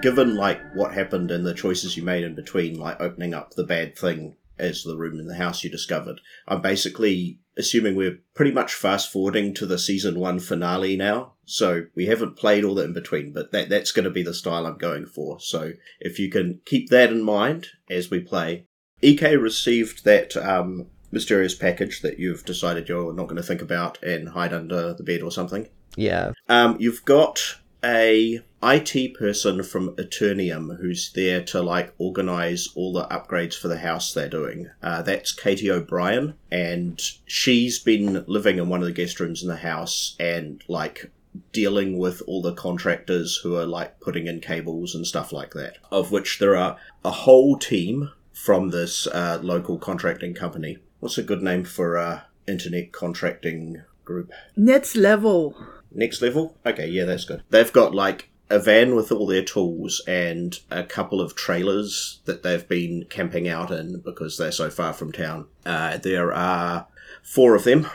Given 0.00 0.36
like 0.36 0.60
what 0.74 0.94
happened 0.94 1.30
and 1.30 1.46
the 1.46 1.54
choices 1.54 1.96
you 1.96 2.02
made 2.02 2.24
in 2.24 2.34
between, 2.34 2.78
like 2.78 3.00
opening 3.00 3.34
up 3.34 3.54
the 3.54 3.64
bad 3.64 3.96
thing 3.96 4.36
as 4.58 4.82
the 4.82 4.96
room 4.96 5.18
in 5.18 5.26
the 5.26 5.36
house 5.36 5.64
you 5.64 5.70
discovered, 5.70 6.20
I'm 6.46 6.60
basically 6.60 7.38
assuming 7.56 7.96
we're 7.96 8.18
pretty 8.34 8.52
much 8.52 8.74
fast 8.74 9.10
forwarding 9.10 9.54
to 9.54 9.66
the 9.66 9.78
season 9.78 10.18
one 10.18 10.38
finale 10.38 10.96
now. 10.96 11.34
So 11.44 11.86
we 11.94 12.06
haven't 12.06 12.36
played 12.36 12.64
all 12.64 12.74
that 12.76 12.84
in 12.84 12.92
between, 12.92 13.32
but 13.32 13.52
that 13.52 13.68
that's 13.68 13.92
going 13.92 14.04
to 14.04 14.10
be 14.10 14.22
the 14.22 14.34
style 14.34 14.66
I'm 14.66 14.78
going 14.78 15.06
for. 15.06 15.40
So 15.40 15.72
if 15.98 16.18
you 16.18 16.30
can 16.30 16.60
keep 16.64 16.90
that 16.90 17.10
in 17.10 17.22
mind 17.22 17.68
as 17.88 18.10
we 18.10 18.20
play, 18.20 18.66
EK 19.02 19.36
received 19.36 20.04
that 20.04 20.36
um, 20.36 20.86
mysterious 21.10 21.54
package 21.54 22.02
that 22.02 22.18
you've 22.18 22.44
decided 22.44 22.88
you're 22.88 23.12
not 23.12 23.24
going 23.24 23.36
to 23.36 23.42
think 23.42 23.62
about 23.62 24.02
and 24.02 24.28
hide 24.28 24.52
under 24.52 24.94
the 24.94 25.02
bed 25.02 25.22
or 25.22 25.32
something. 25.32 25.68
Yeah. 25.96 26.32
Um, 26.48 26.76
you've 26.78 27.04
got 27.04 27.56
a 27.82 28.40
IT 28.62 29.14
person 29.14 29.62
from 29.62 29.96
Eternium 29.96 30.78
who's 30.80 31.12
there 31.12 31.42
to 31.42 31.62
like 31.62 31.94
organize 31.98 32.68
all 32.74 32.92
the 32.92 33.06
upgrades 33.06 33.54
for 33.58 33.68
the 33.68 33.78
house 33.78 34.12
they're 34.12 34.28
doing. 34.28 34.70
Uh, 34.82 35.02
that's 35.02 35.32
Katie 35.32 35.70
O'Brien, 35.70 36.34
and 36.50 37.00
she's 37.26 37.78
been 37.78 38.24
living 38.26 38.58
in 38.58 38.68
one 38.68 38.80
of 38.80 38.86
the 38.86 38.92
guest 38.92 39.18
rooms 39.18 39.42
in 39.42 39.48
the 39.48 39.56
house 39.56 40.16
and 40.20 40.62
like 40.68 41.10
dealing 41.52 41.98
with 41.98 42.22
all 42.26 42.42
the 42.42 42.54
contractors 42.54 43.36
who 43.36 43.56
are 43.56 43.66
like 43.66 44.00
putting 44.00 44.26
in 44.26 44.40
cables 44.40 44.94
and 44.94 45.06
stuff 45.06 45.32
like 45.32 45.52
that. 45.54 45.78
Of 45.90 46.10
which 46.10 46.38
there 46.38 46.56
are 46.56 46.76
a 47.04 47.10
whole 47.10 47.56
team 47.56 48.10
from 48.32 48.70
this 48.70 49.06
uh, 49.06 49.38
local 49.42 49.78
contracting 49.78 50.34
company. 50.34 50.78
What's 50.98 51.18
a 51.18 51.22
good 51.22 51.42
name 51.42 51.64
for 51.64 51.96
a 51.96 52.26
internet 52.46 52.92
contracting 52.92 53.82
group? 54.04 54.32
Next 54.56 54.96
level. 54.96 55.54
Next 55.92 56.22
level? 56.22 56.56
Okay, 56.64 56.88
yeah, 56.88 57.04
that's 57.04 57.24
good. 57.24 57.42
They've 57.50 57.72
got 57.72 57.94
like 57.94 58.30
a 58.48 58.58
van 58.58 58.96
with 58.96 59.12
all 59.12 59.26
their 59.26 59.44
tools 59.44 60.02
and 60.06 60.58
a 60.70 60.82
couple 60.82 61.20
of 61.20 61.36
trailers 61.36 62.20
that 62.24 62.42
they've 62.42 62.68
been 62.68 63.04
camping 63.08 63.48
out 63.48 63.70
in 63.70 64.00
because 64.00 64.36
they're 64.36 64.52
so 64.52 64.70
far 64.70 64.92
from 64.92 65.12
town. 65.12 65.46
Uh, 65.64 65.96
there 65.98 66.32
are 66.32 66.86
four 67.22 67.54
of 67.54 67.64
them, 67.64 67.86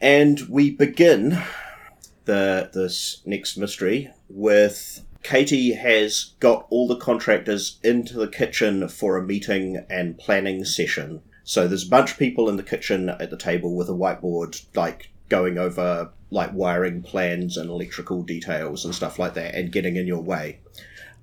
and 0.00 0.40
we 0.48 0.70
begin 0.70 1.42
the 2.26 2.70
this 2.74 3.22
next 3.24 3.56
mystery 3.56 4.10
with 4.28 5.04
Katie 5.22 5.72
has 5.72 6.34
got 6.38 6.66
all 6.70 6.86
the 6.86 6.96
contractors 6.96 7.80
into 7.82 8.14
the 8.14 8.28
kitchen 8.28 8.88
for 8.88 9.16
a 9.16 9.24
meeting 9.24 9.84
and 9.90 10.18
planning 10.18 10.64
session. 10.64 11.22
So 11.42 11.66
there's 11.66 11.86
a 11.86 11.90
bunch 11.90 12.12
of 12.12 12.18
people 12.18 12.48
in 12.48 12.56
the 12.56 12.62
kitchen 12.62 13.08
at 13.08 13.30
the 13.30 13.36
table 13.36 13.74
with 13.74 13.88
a 13.88 13.92
whiteboard, 13.92 14.64
like 14.74 15.10
going 15.28 15.58
over 15.58 16.10
like 16.30 16.52
wiring 16.52 17.02
plans 17.02 17.56
and 17.56 17.70
electrical 17.70 18.22
details 18.22 18.84
and 18.84 18.94
stuff 18.94 19.18
like 19.18 19.34
that 19.34 19.54
and 19.54 19.72
getting 19.72 19.96
in 19.96 20.06
your 20.06 20.22
way. 20.22 20.58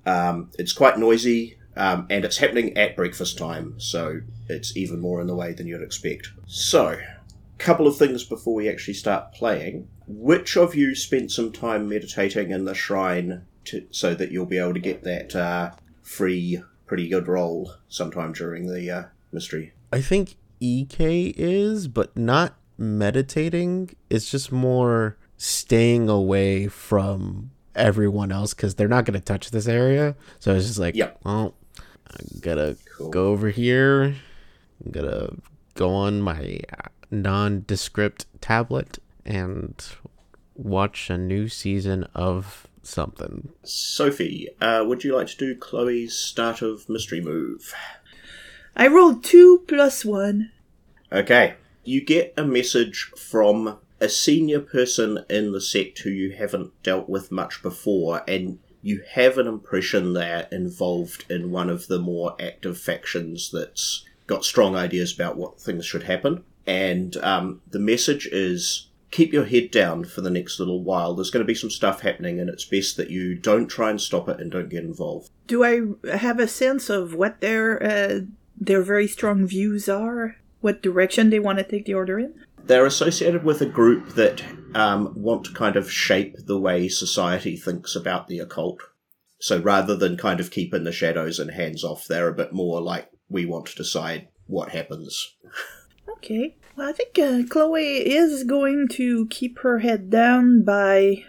Um, 0.06 0.50
it's 0.58 0.72
quite 0.72 0.98
noisy 0.98 1.56
um, 1.76 2.06
and 2.10 2.24
it's 2.24 2.38
happening 2.38 2.76
at 2.76 2.96
breakfast 2.96 3.36
time, 3.36 3.74
so 3.78 4.20
it's 4.48 4.76
even 4.76 5.00
more 5.00 5.20
in 5.20 5.26
the 5.26 5.34
way 5.34 5.52
than 5.52 5.66
you'd 5.66 5.82
expect. 5.82 6.28
So, 6.46 6.88
a 6.88 7.58
couple 7.58 7.86
of 7.86 7.96
things 7.96 8.22
before 8.24 8.54
we 8.54 8.68
actually 8.68 8.94
start 8.94 9.32
playing. 9.32 9.88
Which 10.06 10.56
of 10.56 10.74
you 10.74 10.94
spent 10.94 11.32
some 11.32 11.50
time 11.50 11.88
meditating 11.88 12.50
in 12.50 12.64
the 12.64 12.74
shrine 12.74 13.46
to, 13.66 13.86
so 13.90 14.14
that 14.14 14.30
you'll 14.30 14.46
be 14.46 14.58
able 14.58 14.74
to 14.74 14.80
get 14.80 15.02
that 15.04 15.34
uh, 15.34 15.72
free, 16.02 16.62
pretty 16.86 17.08
good 17.08 17.26
roll 17.26 17.72
sometime 17.88 18.32
during 18.32 18.72
the 18.72 18.90
uh, 18.90 19.04
mystery? 19.32 19.72
I 19.92 20.00
think 20.00 20.36
EK 20.60 21.34
is, 21.36 21.88
but 21.88 22.16
not 22.16 22.54
meditating. 22.78 23.90
It's 24.10 24.30
just 24.30 24.50
more 24.52 25.16
staying 25.36 26.08
away 26.08 26.68
from 26.68 27.50
everyone 27.74 28.30
else 28.32 28.54
because 28.54 28.74
they're 28.76 28.88
not 28.88 29.04
going 29.04 29.18
to 29.18 29.24
touch 29.24 29.50
this 29.50 29.66
area. 29.66 30.14
So 30.38 30.54
it's 30.54 30.66
just 30.66 30.78
like, 30.78 30.94
Yep. 30.94 31.20
well, 31.24 31.54
I 32.08 32.16
gotta 32.40 32.76
Cool. 32.96 33.10
go 33.10 33.26
over 33.28 33.48
here. 33.50 34.14
I'm 34.84 34.90
gonna 34.92 35.30
go 35.74 35.90
on 35.90 36.20
my 36.20 36.60
uh, 36.72 36.88
nondescript 37.10 38.26
tablet 38.40 38.98
and 39.24 39.74
watch 40.54 41.10
a 41.10 41.18
new 41.18 41.48
season 41.48 42.06
of 42.14 42.68
something. 42.82 43.48
Sophie, 43.64 44.48
uh, 44.60 44.84
would 44.86 45.02
you 45.02 45.16
like 45.16 45.26
to 45.28 45.36
do 45.36 45.56
Chloe's 45.56 46.16
start 46.16 46.62
of 46.62 46.88
mystery 46.88 47.20
move? 47.20 47.74
I 48.76 48.86
rolled 48.86 49.24
two 49.24 49.64
plus 49.66 50.04
one. 50.04 50.52
Okay. 51.10 51.54
You 51.84 52.04
get 52.04 52.34
a 52.36 52.44
message 52.44 53.12
from 53.16 53.78
a 54.00 54.08
senior 54.08 54.60
person 54.60 55.24
in 55.30 55.52
the 55.52 55.60
sect 55.60 56.00
who 56.00 56.10
you 56.10 56.32
haven't 56.32 56.72
dealt 56.82 57.08
with 57.08 57.30
much 57.30 57.62
before, 57.62 58.22
and 58.28 58.58
you 58.82 59.02
have 59.12 59.38
an 59.38 59.46
impression 59.46 60.12
they're 60.12 60.46
involved 60.52 61.24
in 61.30 61.50
one 61.50 61.70
of 61.70 61.86
the 61.86 61.98
more 61.98 62.36
active 62.40 62.78
factions 62.78 63.50
that's 63.50 64.04
got 64.26 64.44
strong 64.44 64.76
ideas 64.76 65.14
about 65.14 65.36
what 65.36 65.60
things 65.60 65.86
should 65.86 66.04
happen. 66.04 66.44
And 66.66 67.16
um, 67.18 67.60
the 67.70 67.78
message 67.78 68.26
is 68.30 68.88
keep 69.10 69.32
your 69.32 69.44
head 69.44 69.70
down 69.70 70.04
for 70.04 70.22
the 70.22 70.30
next 70.30 70.58
little 70.58 70.82
while. 70.82 71.14
There's 71.14 71.30
going 71.30 71.44
to 71.44 71.46
be 71.46 71.54
some 71.54 71.70
stuff 71.70 72.00
happening, 72.00 72.40
and 72.40 72.50
it's 72.50 72.64
best 72.64 72.96
that 72.96 73.10
you 73.10 73.34
don't 73.34 73.68
try 73.68 73.90
and 73.90 74.00
stop 74.00 74.28
it 74.28 74.40
and 74.40 74.50
don't 74.50 74.68
get 74.68 74.84
involved. 74.84 75.30
Do 75.46 75.64
I 75.64 76.08
have 76.16 76.38
a 76.38 76.48
sense 76.48 76.90
of 76.90 77.14
what 77.14 77.40
their 77.40 77.82
uh, 77.82 78.20
their 78.58 78.82
very 78.82 79.06
strong 79.06 79.46
views 79.46 79.88
are? 79.88 80.36
What 80.64 80.82
direction 80.82 81.28
they 81.28 81.38
want 81.38 81.58
to 81.58 81.64
take 81.64 81.84
the 81.84 81.94
order 81.94 82.18
in? 82.18 82.34
they're 82.66 82.86
associated 82.86 83.44
with 83.44 83.60
a 83.60 83.66
group 83.66 84.14
that 84.14 84.42
um, 84.74 85.12
want 85.14 85.44
to 85.44 85.52
kind 85.52 85.76
of 85.76 85.90
shape 85.90 86.34
the 86.46 86.58
way 86.58 86.88
society 86.88 87.56
thinks 87.56 87.94
about 87.94 88.28
the 88.28 88.38
occult. 88.38 88.80
So 89.38 89.60
rather 89.60 89.94
than 89.94 90.16
kind 90.16 90.40
of 90.40 90.50
keep 90.50 90.72
in 90.72 90.84
the 90.84 90.92
shadows 90.92 91.38
and 91.38 91.50
hands 91.50 91.84
off, 91.84 92.06
they're 92.06 92.28
a 92.28 92.34
bit 92.34 92.52
more 92.52 92.80
like 92.80 93.10
we 93.28 93.44
want 93.44 93.66
to 93.66 93.76
decide 93.76 94.28
what 94.46 94.70
happens. 94.70 95.36
Okay. 96.16 96.56
Well, 96.76 96.88
I 96.88 96.92
think 96.92 97.18
uh, 97.18 97.46
Chloe 97.48 97.98
is 97.98 98.44
going 98.44 98.88
to 98.92 99.26
keep 99.26 99.58
her 99.58 99.80
head 99.80 100.08
down 100.08 100.64
by, 100.64 101.24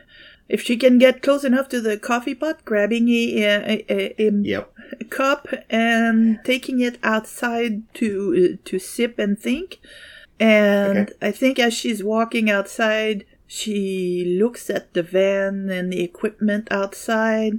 if 0.47 0.61
she 0.61 0.77
can 0.77 0.97
get 0.97 1.21
close 1.21 1.43
enough 1.43 1.67
to 1.69 1.81
the 1.81 1.97
coffee 1.97 2.35
pot, 2.35 2.63
grabbing 2.65 3.09
a, 3.09 3.43
a, 3.43 3.85
a, 3.89 4.27
a, 4.27 4.31
Yep. 4.31 4.73
cup 5.09 5.47
and 5.69 6.39
taking 6.43 6.79
it 6.81 6.97
outside 7.03 7.81
to 7.95 8.07
uh, 8.53 8.57
to 8.69 8.79
sip 8.79 9.17
and 9.19 9.39
think. 9.39 9.79
And 10.39 10.97
Okay. 11.09 11.13
I 11.21 11.31
think 11.31 11.59
as 11.59 11.73
she's 11.73 12.03
walking 12.03 12.49
outside, 12.49 13.25
she 13.47 14.37
looks 14.39 14.69
at 14.69 14.93
the 14.93 15.03
van 15.03 15.69
and 15.69 15.91
the 15.93 16.01
equipment 16.03 16.67
outside, 16.71 17.53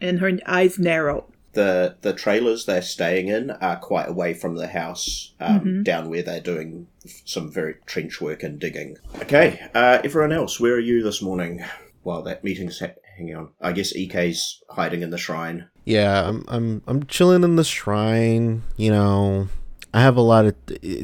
and 0.00 0.20
her 0.20 0.38
eyes 0.46 0.78
narrow. 0.78 1.26
The 1.52 1.96
the 2.02 2.12
trailers 2.12 2.64
they're 2.66 2.82
staying 2.82 3.26
in 3.28 3.50
are 3.50 3.76
quite 3.76 4.08
away 4.08 4.34
from 4.34 4.54
the 4.56 4.68
house, 4.68 5.32
um, 5.40 5.82
down 5.82 6.08
where 6.10 6.22
they're 6.22 6.40
doing 6.40 6.86
some 7.24 7.50
very 7.50 7.74
trench 7.86 8.20
work 8.20 8.44
and 8.44 8.58
digging. 8.60 8.98
Okay, 9.22 9.58
uh, 9.74 9.98
everyone 10.04 10.30
else, 10.32 10.60
where 10.60 10.74
are 10.74 10.78
you 10.78 11.02
this 11.02 11.20
morning? 11.20 11.64
While 12.02 12.22
that 12.22 12.42
meeting's 12.42 12.80
ha- 12.80 12.94
hang 13.16 13.34
on. 13.34 13.50
I 13.60 13.72
guess 13.72 13.94
EK's 13.94 14.62
hiding 14.70 15.02
in 15.02 15.10
the 15.10 15.18
shrine. 15.18 15.68
Yeah, 15.84 16.28
I'm 16.28 16.44
I'm 16.48 16.82
I'm 16.86 17.04
chilling 17.06 17.44
in 17.44 17.56
the 17.56 17.64
shrine. 17.64 18.62
You 18.76 18.90
know, 18.90 19.48
I 19.92 20.00
have 20.00 20.16
a 20.16 20.22
lot 20.22 20.46
of 20.46 20.54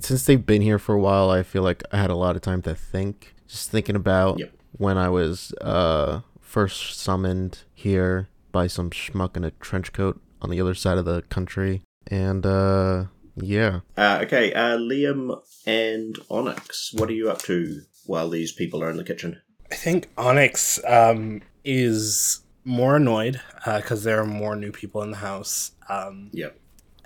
since 0.00 0.25
they've 0.25 0.44
been 0.46 0.62
here 0.62 0.78
for 0.78 0.94
a 0.94 1.00
while. 1.00 1.31
I 1.31 1.43
feel 1.43 1.62
like 1.62 1.82
I 1.93 1.98
had 1.98 2.10
a 2.10 2.16
lot 2.16 2.37
of 2.37 2.43
time 2.43 2.62
to 2.62 2.75
think. 2.75 3.34
Just 3.46 3.70
thinking 3.70 3.96
about 3.96 4.38
Yep. 4.38 4.52
when 4.72 4.96
I 4.98 5.08
was 5.08 5.52
uh 5.60 6.20
first 6.40 6.99
summoned 6.99 7.64
here 7.75 8.28
by 8.52 8.66
some 8.66 8.90
schmuck 8.90 9.37
in 9.37 9.44
a 9.44 9.50
trench 9.52 9.92
coat 9.92 10.20
on 10.40 10.50
the 10.50 10.60
other 10.60 10.75
side 10.75 10.96
of 10.99 11.04
the 11.04 11.22
country, 11.22 11.82
and 12.06 12.46
uh 12.46 13.04
yeah. 13.38 13.81
Uh, 13.99 14.20
okay, 14.22 14.52
uh, 14.54 14.78
Liam 14.78 15.42
and 15.66 16.16
Onyx, 16.31 16.94
what 16.94 17.10
are 17.10 17.14
you 17.14 17.28
up 17.31 17.42
to 17.42 17.82
while 18.06 18.31
these 18.31 18.50
people 18.52 18.82
are 18.82 18.88
in 18.88 18.96
the 18.96 19.04
kitchen? 19.04 19.42
I 19.70 19.74
think 19.74 20.08
Onyx 20.16 20.80
um, 20.86 21.42
is 21.64 22.40
more 22.64 22.96
annoyed 22.96 23.40
because 23.64 24.04
there 24.04 24.20
are 24.20 24.26
more 24.26 24.56
new 24.56 24.72
people 24.72 25.02
in 25.02 25.10
the 25.10 25.16
house. 25.18 25.72
Um, 25.88 26.30
Yep. 26.32 26.58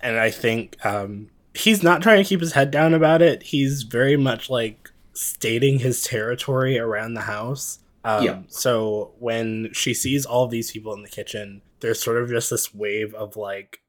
and 0.02 0.18
I 0.18 0.30
think 0.30 0.76
um, 0.84 1.28
he's 1.54 1.82
not 1.82 2.02
trying 2.02 2.22
to 2.22 2.28
keep 2.28 2.40
his 2.40 2.52
head 2.52 2.70
down 2.70 2.94
about 2.94 3.22
it. 3.22 3.42
He's 3.42 3.82
very 3.82 4.16
much 4.16 4.48
like 4.50 4.90
stating 5.12 5.78
his 5.78 6.02
territory 6.02 6.78
around 6.78 7.14
the 7.14 7.22
house. 7.22 7.80
Um, 8.04 8.24
Yeah. 8.24 8.38
So 8.48 9.12
when 9.18 9.70
she 9.72 9.92
sees 9.92 10.24
all 10.24 10.44
of 10.44 10.50
these 10.50 10.70
people 10.70 10.94
in 10.94 11.02
the 11.02 11.08
kitchen, 11.08 11.62
there's 11.80 12.02
sort 12.02 12.22
of 12.22 12.28
just 12.28 12.50
this 12.50 12.74
wave 12.74 13.14
of 13.14 13.36
like 13.36 13.80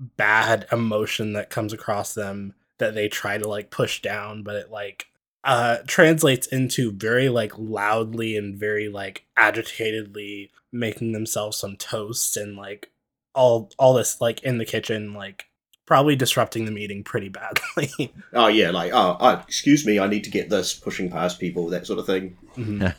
bad 0.00 0.66
emotion 0.72 1.32
that 1.34 1.50
comes 1.50 1.72
across 1.72 2.14
them 2.14 2.54
that 2.78 2.94
they 2.94 3.08
try 3.08 3.38
to 3.38 3.48
like 3.48 3.70
push 3.70 4.02
down, 4.02 4.42
but 4.42 4.56
it 4.56 4.70
like 4.70 5.06
uh 5.44 5.78
translates 5.86 6.46
into 6.46 6.90
very 6.92 7.28
like 7.28 7.52
loudly 7.58 8.36
and 8.36 8.56
very 8.56 8.88
like 8.88 9.24
agitatedly 9.36 10.50
making 10.72 11.12
themselves 11.12 11.56
some 11.56 11.76
toast 11.76 12.36
and 12.36 12.56
like 12.56 12.90
all 13.34 13.70
all 13.78 13.94
this 13.94 14.20
like 14.20 14.42
in 14.42 14.58
the 14.58 14.64
kitchen 14.64 15.12
like 15.14 15.46
probably 15.86 16.16
disrupting 16.16 16.64
the 16.64 16.70
meeting 16.70 17.04
pretty 17.04 17.28
badly. 17.28 18.12
Oh, 18.36 18.48
yeah, 18.48 18.70
like, 18.70 18.90
oh, 18.92 19.16
oh, 19.20 19.42
excuse 19.46 19.86
me, 19.86 20.00
I 20.00 20.08
need 20.08 20.24
to 20.24 20.30
get 20.30 20.50
this, 20.50 20.74
pushing 20.74 21.08
past 21.08 21.38
people, 21.38 21.68
that 21.68 21.86
sort 21.86 22.00
of 22.00 22.06
thing. 22.06 22.36
Mhm. 22.56 22.92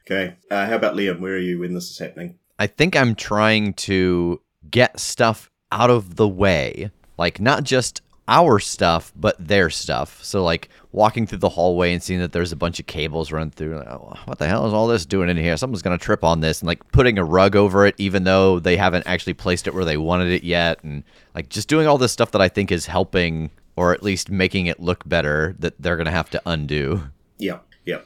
okay, 0.06 0.34
uh, 0.50 0.66
how 0.66 0.74
about 0.74 0.96
Liam? 0.96 1.20
Where 1.20 1.34
are 1.34 1.38
you 1.38 1.60
when 1.60 1.74
this 1.74 1.88
is 1.88 1.98
happening? 1.98 2.36
I 2.58 2.66
think 2.66 2.96
I'm 2.96 3.14
trying 3.14 3.74
to 3.74 4.40
get 4.68 4.98
stuff 4.98 5.50
out 5.70 5.88
of 5.90 6.16
the 6.16 6.26
way. 6.26 6.90
Like, 7.16 7.40
not 7.40 7.62
just 7.62 8.02
our 8.28 8.60
stuff, 8.60 9.12
but 9.16 9.34
their 9.38 9.70
stuff. 9.70 10.22
So, 10.22 10.44
like, 10.44 10.68
walking 10.92 11.26
through 11.26 11.38
the 11.38 11.48
hallway 11.48 11.92
and 11.92 12.02
seeing 12.02 12.20
that 12.20 12.32
there's 12.32 12.52
a 12.52 12.56
bunch 12.56 12.78
of 12.78 12.86
cables 12.86 13.32
run 13.32 13.50
through. 13.50 13.78
Like, 13.78 13.88
oh, 13.88 14.14
what 14.26 14.38
the 14.38 14.46
hell 14.46 14.66
is 14.66 14.74
all 14.74 14.86
this 14.86 15.06
doing 15.06 15.30
in 15.30 15.36
here? 15.36 15.56
Someone's 15.56 15.82
going 15.82 15.98
to 15.98 16.04
trip 16.04 16.22
on 16.22 16.40
this. 16.40 16.60
And, 16.60 16.66
like, 16.66 16.86
putting 16.92 17.18
a 17.18 17.24
rug 17.24 17.56
over 17.56 17.86
it, 17.86 17.94
even 17.98 18.24
though 18.24 18.58
they 18.58 18.76
haven't 18.76 19.06
actually 19.06 19.34
placed 19.34 19.66
it 19.66 19.74
where 19.74 19.86
they 19.86 19.96
wanted 19.96 20.30
it 20.30 20.44
yet. 20.44 20.84
And, 20.84 21.02
like, 21.34 21.48
just 21.48 21.68
doing 21.68 21.86
all 21.86 21.98
this 21.98 22.12
stuff 22.12 22.30
that 22.32 22.42
I 22.42 22.48
think 22.48 22.70
is 22.70 22.86
helping, 22.86 23.50
or 23.74 23.92
at 23.94 24.02
least 24.02 24.30
making 24.30 24.66
it 24.66 24.78
look 24.78 25.08
better, 25.08 25.56
that 25.58 25.80
they're 25.80 25.96
going 25.96 26.04
to 26.04 26.12
have 26.12 26.30
to 26.30 26.42
undo. 26.44 27.08
Yeah, 27.38 27.60
yeah. 27.86 28.00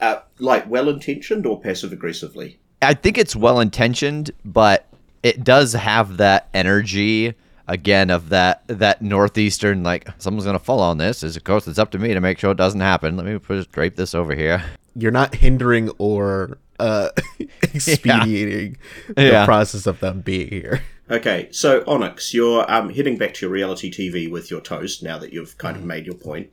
Uh, 0.00 0.20
like, 0.38 0.68
well 0.68 0.88
intentioned 0.88 1.44
or 1.44 1.60
passive 1.60 1.92
aggressively? 1.92 2.58
I 2.80 2.94
think 2.94 3.18
it's 3.18 3.36
well 3.36 3.60
intentioned, 3.60 4.30
but 4.44 4.86
it 5.22 5.44
does 5.44 5.72
have 5.72 6.16
that 6.18 6.48
energy 6.54 7.34
again 7.68 8.10
of 8.10 8.30
that 8.30 8.62
that 8.66 9.00
northeastern 9.02 9.82
like 9.82 10.08
someone's 10.18 10.44
gonna 10.46 10.58
fall 10.58 10.80
on 10.80 10.98
this. 10.98 11.22
Is 11.22 11.36
of 11.36 11.44
course 11.44 11.68
it's 11.68 11.78
up 11.78 11.90
to 11.92 11.98
me 11.98 12.14
to 12.14 12.20
make 12.20 12.38
sure 12.38 12.50
it 12.50 12.56
doesn't 12.56 12.80
happen. 12.80 13.16
Let 13.16 13.26
me 13.26 13.38
just 13.48 13.70
drape 13.72 13.96
this 13.96 14.14
over 14.14 14.34
here. 14.34 14.64
You're 14.96 15.12
not 15.12 15.34
hindering 15.36 15.90
or 15.98 16.58
uh 16.80 17.10
expediting 17.62 18.76
the 19.14 19.24
Yeah. 19.24 19.44
process 19.44 19.86
of 19.86 20.00
them 20.00 20.20
being 20.20 20.48
here. 20.48 20.82
Okay, 21.10 21.48
so 21.50 21.82
Onyx, 21.86 22.34
you're 22.34 22.70
um, 22.70 22.90
heading 22.90 23.16
back 23.16 23.32
to 23.34 23.46
your 23.46 23.50
reality 23.50 23.90
TV 23.90 24.30
with 24.30 24.50
your 24.50 24.60
toast 24.60 25.02
now 25.02 25.16
that 25.18 25.32
you've 25.32 25.56
kind 25.56 25.74
of 25.74 25.82
made 25.82 26.04
your 26.04 26.14
point, 26.14 26.50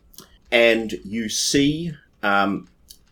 and 0.50 0.94
you 1.04 1.28
see 1.28 1.92
um, 2.24 2.70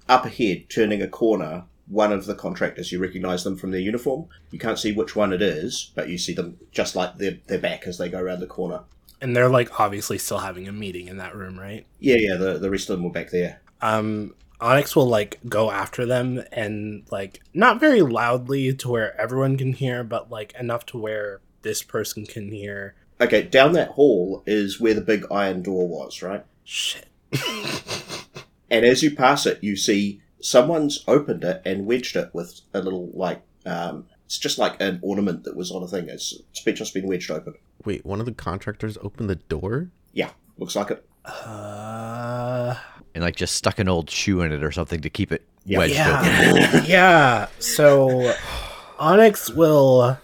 up 0.07 0.25
ahead, 0.25 0.69
turning 0.69 1.01
a 1.01 1.07
corner, 1.09 1.65
one 1.94 2.12
of 2.12 2.25
the 2.25 2.36
contractors. 2.36 2.92
You 2.92 3.00
recognise 3.00 3.44
them 3.44 3.56
from 3.56 3.72
their 3.72 3.80
uniform. 3.80 4.25
You 4.51 4.60
can't 4.60 4.80
see 4.80 4.92
which 4.92 5.16
one 5.16 5.31
it 5.34 5.42
is, 5.42 5.92
but 5.95 6.10
you 6.10 6.18
see 6.18 6.34
them 6.34 6.57
just 6.72 6.95
like 6.95 7.18
their 7.18 7.38
their 7.48 7.60
back 7.60 7.88
as 7.88 7.98
they 7.98 8.10
go 8.10 8.19
around 8.19 8.40
the 8.42 8.48
corner. 8.48 8.81
and 9.22 9.36
they're 9.36 9.50
like 9.50 9.80
obviously 9.80 10.18
still 10.18 10.40
having 10.40 10.68
a 10.68 10.72
meeting 10.72 11.07
in 11.07 11.18
that 11.18 11.36
room, 11.36 11.57
right? 11.60 11.86
Yeah, 12.00 12.16
yeah. 12.18 12.36
The 12.36 12.57
the 12.60 12.69
rest 12.69 12.90
of 12.90 12.98
them 12.98 13.06
were 13.06 13.12
back 13.12 13.30
there. 13.31 13.62
um 13.81 14.34
Onyx 14.62 14.95
will 14.95 15.07
like 15.07 15.40
go 15.50 15.72
after 15.72 16.06
them 16.06 16.42
and 16.51 17.04
like 17.12 17.42
not 17.54 17.80
very 17.81 18.01
loudly 18.01 18.74
to 18.74 18.90
where 18.90 19.19
everyone 19.19 19.57
can 19.57 19.74
hear, 19.74 20.04
but 20.06 20.30
like 20.31 20.54
enough 20.60 20.86
to 20.88 20.98
where 20.98 21.42
this 21.63 21.81
person 21.84 22.25
can 22.25 22.50
hear. 22.51 22.95
Okay, 23.22 23.42
down 23.44 23.74
that 23.74 23.90
hall 23.90 24.42
is 24.45 24.80
where 24.80 24.94
the 24.94 25.01
big 25.01 25.25
iron 25.31 25.62
door 25.63 25.88
was, 25.88 26.22
right? 26.22 26.45
Shit. 26.63 27.07
And 28.69 28.86
as 28.86 29.04
you 29.04 29.16
pass 29.16 29.45
it, 29.45 29.63
you 29.63 29.75
see 29.75 30.22
someone's 30.44 31.04
opened 31.07 31.44
it 31.44 31.62
and 31.66 31.86
wedged 31.86 32.16
it 32.16 32.30
with 32.34 32.62
a 32.74 32.81
little 32.81 33.10
like 33.13 33.42
um, 33.66 34.06
it's 34.25 34.38
just 34.38 34.57
like 34.57 34.80
an 34.81 35.00
ornament 35.01 35.44
that 35.45 35.56
was 35.56 35.72
on 35.72 35.81
a 35.84 35.88
thing. 35.88 36.10
It's, 36.10 36.34
it's 36.51 36.62
been- 36.62 36.75
just 36.75 36.94
been 36.94 37.07
wedged 37.07 37.31
open. 37.31 37.54
Wait, 37.86 38.06
one 38.06 38.19
of 38.19 38.25
the 38.25 38.31
contractors 38.34 38.98
opened 39.01 39.30
the 39.30 39.36
door? 39.36 39.90
Yeah, 40.13 40.31
looks 40.57 40.75
like 40.75 40.92
it. 40.92 41.06
Uh 41.25 42.75
And 43.16 43.24
like 43.24 43.36
just 43.36 43.56
stuck 43.56 43.80
an 43.80 43.88
old 43.90 44.10
shoe 44.10 44.42
in 44.42 44.51
it 44.51 44.63
or 44.63 44.72
something 44.72 45.01
to 45.01 45.10
keep 45.10 45.31
it 45.31 45.44
Yeah. 45.66 45.78
wedged 45.80 46.00
open. 46.00 46.56
yeah. 46.56 46.84
yeah. 46.88 47.48
So 47.60 48.34
Onyx 49.00 49.50
will 49.51 50.18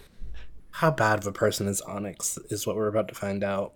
how 0.72 0.92
bad 0.92 1.20
of 1.20 1.28
a 1.28 1.32
person 1.32 1.68
is 1.68 1.82
Onyx 1.82 2.38
is 2.50 2.66
what 2.66 2.76
we're 2.76 2.88
about 2.88 3.08
to 3.10 3.16
find 3.16 3.44
out. 3.44 3.74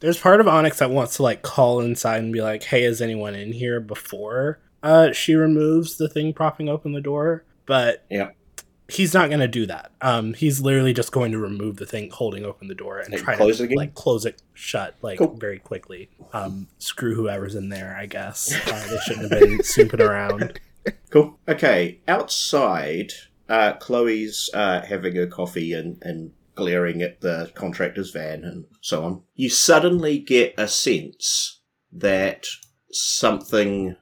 There's 0.00 0.18
part 0.18 0.40
of 0.40 0.48
Onyx 0.48 0.78
that 0.80 0.90
wants 0.90 1.16
to 1.16 1.22
like 1.22 1.42
call 1.42 1.80
inside 1.80 2.18
and 2.18 2.32
be 2.32 2.42
like, 2.42 2.64
"Hey, 2.64 2.82
is 2.82 3.00
anyone 3.00 3.34
in 3.36 3.52
here?" 3.52 3.78
before 3.78 4.58
uh 4.82 5.12
she 5.12 5.34
removes 5.34 5.96
the 5.96 6.08
thing 6.08 6.32
propping 6.32 6.68
open 6.68 6.92
the 6.92 7.00
door, 7.00 7.44
but 7.66 8.04
Yeah. 8.10 8.30
he's 8.88 9.14
not 9.14 9.28
going 9.28 9.40
to 9.40 9.48
do 9.48 9.66
that. 9.66 9.92
Um 10.00 10.34
he's 10.34 10.60
literally 10.60 10.92
just 10.92 11.12
going 11.12 11.32
to 11.32 11.38
remove 11.38 11.76
the 11.76 11.86
thing 11.86 12.10
holding 12.10 12.44
open 12.44 12.68
the 12.68 12.74
door 12.74 12.98
and 12.98 13.12
And 13.14 13.22
try 13.22 13.36
to 13.36 13.44
like 13.76 13.94
close 13.94 14.24
it 14.26 14.42
shut 14.54 14.94
like 15.02 15.18
Cool. 15.18 15.36
very 15.36 15.58
quickly. 15.58 16.10
Um 16.32 16.68
screw 16.78 17.14
whoever's 17.14 17.54
in 17.54 17.68
there, 17.68 17.96
I 17.98 18.06
guess. 18.06 18.52
Uh, 18.72 18.86
they 18.88 18.98
shouldn't 19.06 19.30
have 19.32 19.40
been 19.40 19.62
snooping 19.62 20.00
around. 20.00 20.58
Cool. 21.10 21.38
Okay, 21.46 22.00
outside, 22.08 23.12
uh, 23.48 23.74
Chloe's 23.74 24.50
uh, 24.52 24.80
having 24.80 25.14
her 25.14 25.26
coffee 25.28 25.72
and, 25.74 25.98
and 26.02 26.32
glaring 26.56 27.02
at 27.02 27.20
the 27.20 27.50
contractor's 27.54 28.10
van 28.10 28.42
and 28.44 28.64
so 28.80 29.04
on. 29.04 29.22
You 29.36 29.48
suddenly 29.48 30.18
get 30.18 30.54
a 30.58 30.66
sense 30.66 31.60
that 31.92 32.46
something 32.90 33.96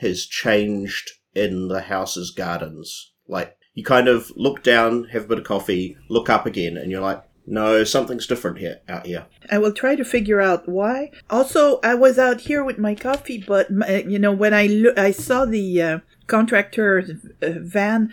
has 0.00 0.26
changed 0.26 1.10
in 1.34 1.68
the 1.68 1.82
house's 1.82 2.30
gardens. 2.30 3.12
Like, 3.28 3.56
you 3.74 3.84
kind 3.84 4.08
of 4.08 4.32
look 4.36 4.62
down, 4.62 5.04
have 5.12 5.24
a 5.24 5.28
bit 5.28 5.38
of 5.38 5.44
coffee, 5.44 5.96
look 6.08 6.28
up 6.28 6.46
again, 6.46 6.76
and 6.76 6.90
you're 6.90 7.00
like, 7.00 7.22
no, 7.46 7.84
something's 7.84 8.26
different 8.26 8.58
here 8.58 8.80
out 8.88 9.06
here. 9.06 9.26
I 9.50 9.58
will 9.58 9.72
try 9.72 9.96
to 9.96 10.04
figure 10.04 10.40
out 10.40 10.68
why. 10.68 11.10
Also, 11.28 11.80
I 11.82 11.94
was 11.94 12.18
out 12.18 12.42
here 12.42 12.62
with 12.62 12.78
my 12.78 12.94
coffee, 12.94 13.42
but 13.44 13.70
my, 13.72 14.02
you 14.06 14.18
know 14.18 14.32
when 14.32 14.54
I 14.54 14.66
lo- 14.66 14.94
I 14.96 15.10
saw 15.10 15.44
the 15.46 15.82
uh, 15.82 15.98
contractor's 16.26 17.10
uh, 17.42 17.50
van, 17.60 18.12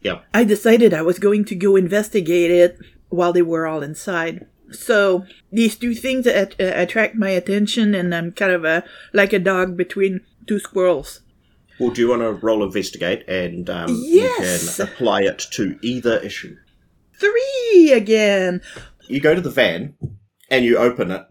Yeah. 0.00 0.20
I 0.32 0.44
decided 0.44 0.94
I 0.94 1.02
was 1.02 1.18
going 1.18 1.44
to 1.46 1.54
go 1.54 1.76
investigate 1.76 2.50
it 2.50 2.78
while 3.08 3.32
they 3.32 3.42
were 3.42 3.66
all 3.66 3.82
inside. 3.82 4.46
So 4.70 5.26
these 5.50 5.76
two 5.76 5.94
things 5.94 6.26
at, 6.26 6.52
uh, 6.58 6.72
attract 6.74 7.14
my 7.14 7.30
attention, 7.30 7.94
and 7.94 8.14
I'm 8.14 8.32
kind 8.32 8.52
of 8.52 8.64
a 8.64 8.84
like 9.12 9.32
a 9.34 9.38
dog 9.38 9.76
between 9.76 10.20
two 10.46 10.58
squirrels. 10.58 11.20
Well, 11.78 11.90
do 11.90 12.00
you 12.00 12.08
want 12.10 12.22
to 12.22 12.32
roll 12.32 12.62
investigate 12.62 13.26
and 13.28 13.68
um, 13.70 13.88
Yes. 14.04 14.62
you 14.78 14.84
can 14.84 14.92
apply 14.92 15.22
it 15.22 15.38
to 15.52 15.78
either 15.82 16.18
issue? 16.20 16.56
Three 17.18 17.92
again. 17.92 18.60
you 19.08 19.20
go 19.20 19.34
to 19.34 19.40
the 19.40 19.50
van 19.50 19.94
and 20.50 20.64
you 20.64 20.76
open 20.76 21.10
it, 21.10 21.22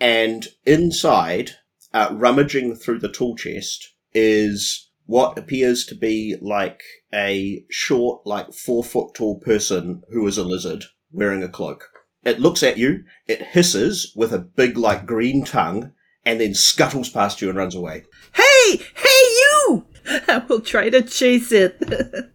and 0.00 0.46
inside, 0.64 1.52
uh, 1.92 2.08
rummaging 2.12 2.74
through 2.76 3.00
the 3.00 3.12
tool 3.12 3.36
chest, 3.36 3.92
is 4.14 4.90
what 5.04 5.38
appears 5.38 5.84
to 5.86 5.94
be 5.94 6.36
like 6.40 6.80
a 7.14 7.64
short, 7.70 8.26
like 8.26 8.52
four 8.52 8.82
foot 8.82 9.14
tall 9.14 9.38
person 9.40 10.02
who 10.10 10.26
is 10.26 10.38
a 10.38 10.44
lizard 10.44 10.84
wearing 11.12 11.42
a 11.42 11.48
cloak. 11.48 11.88
It 12.24 12.40
looks 12.40 12.62
at 12.62 12.76
you, 12.78 13.04
it 13.28 13.40
hisses 13.42 14.12
with 14.16 14.32
a 14.32 14.38
big, 14.38 14.76
like 14.76 15.06
green 15.06 15.44
tongue, 15.44 15.92
and 16.26 16.40
then 16.40 16.52
scuttles 16.52 17.08
past 17.08 17.40
you 17.40 17.48
and 17.48 17.56
runs 17.56 17.74
away. 17.74 18.04
Hey, 18.34 18.76
hey, 18.76 19.08
you! 19.08 19.86
I 20.28 20.42
will 20.48 20.60
try 20.60 20.90
to 20.90 21.00
chase 21.00 21.52
it. 21.52 21.80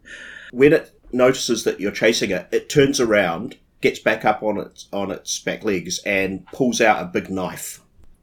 When 0.54 0.74
it 0.74 0.92
notices 1.14 1.64
that 1.64 1.80
you're 1.80 1.94
chasing 1.94 2.30
it, 2.30 2.46
it 2.52 2.70
turns 2.70 3.00
around, 3.00 3.56
gets 3.80 4.00
back 4.00 4.26
up 4.26 4.44
on 4.44 4.58
its 4.60 4.90
on 4.92 5.10
its 5.10 5.40
back 5.40 5.64
legs, 5.64 6.02
and 6.06 6.46
pulls 6.48 6.82
out 6.82 7.02
a 7.02 7.06
big 7.06 7.30
knife 7.30 7.80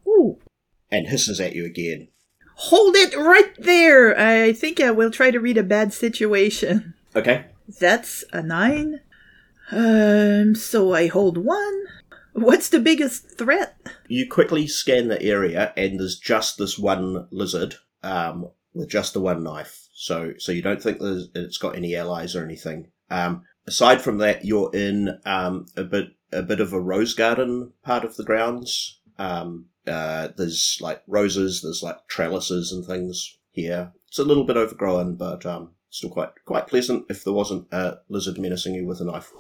Ooh. 0.06 0.36
and 0.90 1.06
hisses 1.06 1.40
at 1.40 1.54
you 1.54 1.64
again. 1.64 2.08
Hold 2.56 2.96
it 2.96 3.16
right 3.16 3.54
there. 3.58 4.14
I 4.20 4.52
think 4.52 4.78
I 4.78 4.90
will 4.90 5.10
try 5.10 5.30
to 5.30 5.40
read 5.40 5.56
a 5.56 5.62
bad 5.62 5.94
situation. 5.94 6.92
Okay. 7.16 7.46
That's 7.80 8.24
a 8.30 8.42
nine. 8.42 9.00
Um, 9.70 10.54
so 10.54 10.92
I 10.92 11.06
hold 11.06 11.38
one. 11.38 11.84
What's 12.38 12.68
the 12.68 12.78
biggest 12.78 13.36
threat? 13.36 13.76
You 14.06 14.28
quickly 14.28 14.68
scan 14.68 15.08
the 15.08 15.20
area, 15.20 15.72
and 15.76 15.98
there's 15.98 16.18
just 16.18 16.56
this 16.56 16.78
one 16.78 17.26
lizard 17.32 17.74
um, 18.02 18.50
with 18.72 18.88
just 18.88 19.12
the 19.12 19.20
one 19.20 19.42
knife. 19.42 19.88
So, 19.92 20.34
so 20.38 20.52
you 20.52 20.62
don't 20.62 20.80
think 20.80 20.98
it's 21.00 21.58
got 21.58 21.76
any 21.76 21.96
allies 21.96 22.36
or 22.36 22.44
anything. 22.44 22.92
Um, 23.10 23.42
aside 23.66 24.00
from 24.00 24.18
that, 24.18 24.44
you're 24.44 24.70
in 24.72 25.18
um, 25.26 25.66
a 25.76 25.82
bit 25.82 26.10
a 26.30 26.42
bit 26.42 26.60
of 26.60 26.72
a 26.72 26.80
rose 26.80 27.14
garden 27.14 27.72
part 27.82 28.04
of 28.04 28.16
the 28.16 28.24
grounds. 28.24 29.00
Um, 29.18 29.66
uh, 29.86 30.28
there's 30.36 30.78
like 30.80 31.02
roses, 31.08 31.62
there's 31.62 31.82
like 31.82 32.06
trellises 32.06 32.70
and 32.70 32.84
things 32.86 33.36
here. 33.50 33.92
It's 34.06 34.18
a 34.18 34.24
little 34.24 34.44
bit 34.44 34.56
overgrown, 34.56 35.16
but 35.16 35.44
um, 35.44 35.72
still 35.90 36.10
quite 36.10 36.30
quite 36.44 36.66
pleasant. 36.66 37.06
If 37.08 37.24
there 37.24 37.32
wasn't 37.32 37.66
a 37.72 37.98
lizard 38.08 38.38
menacing 38.38 38.74
you 38.74 38.86
with 38.86 39.00
a 39.00 39.04
knife. 39.04 39.32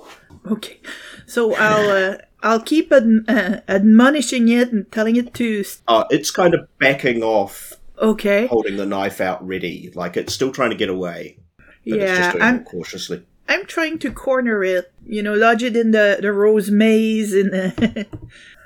Okay, 0.50 0.80
so 1.26 1.54
I'll 1.54 1.90
uh, 1.90 2.16
I'll 2.42 2.60
keep 2.62 2.92
ad- 2.92 3.24
uh, 3.28 3.60
admonishing 3.68 4.48
it 4.48 4.72
and 4.72 4.90
telling 4.92 5.16
it 5.16 5.34
to. 5.34 5.64
Uh, 5.86 6.04
it's 6.10 6.30
kind 6.30 6.54
of 6.54 6.68
backing 6.78 7.22
off, 7.22 7.72
Okay, 8.00 8.46
holding 8.46 8.76
the 8.76 8.86
knife 8.86 9.20
out 9.20 9.46
ready, 9.46 9.90
like 9.94 10.16
it's 10.16 10.32
still 10.32 10.52
trying 10.52 10.70
to 10.70 10.76
get 10.76 10.88
away, 10.88 11.38
but 11.58 11.66
it's 12.00 12.10
yeah, 12.10 12.16
just 12.16 12.32
doing 12.32 12.42
I'm 12.42 12.64
cautiously. 12.64 13.22
I'm 13.50 13.64
trying 13.64 13.98
to 14.00 14.10
corner 14.12 14.62
it. 14.62 14.92
You 15.06 15.22
know, 15.22 15.32
lodge 15.34 15.62
it 15.62 15.76
in 15.76 15.90
the 15.92 16.18
the 16.20 16.32
rose 16.32 16.70
maze, 16.70 17.32
and 17.34 17.50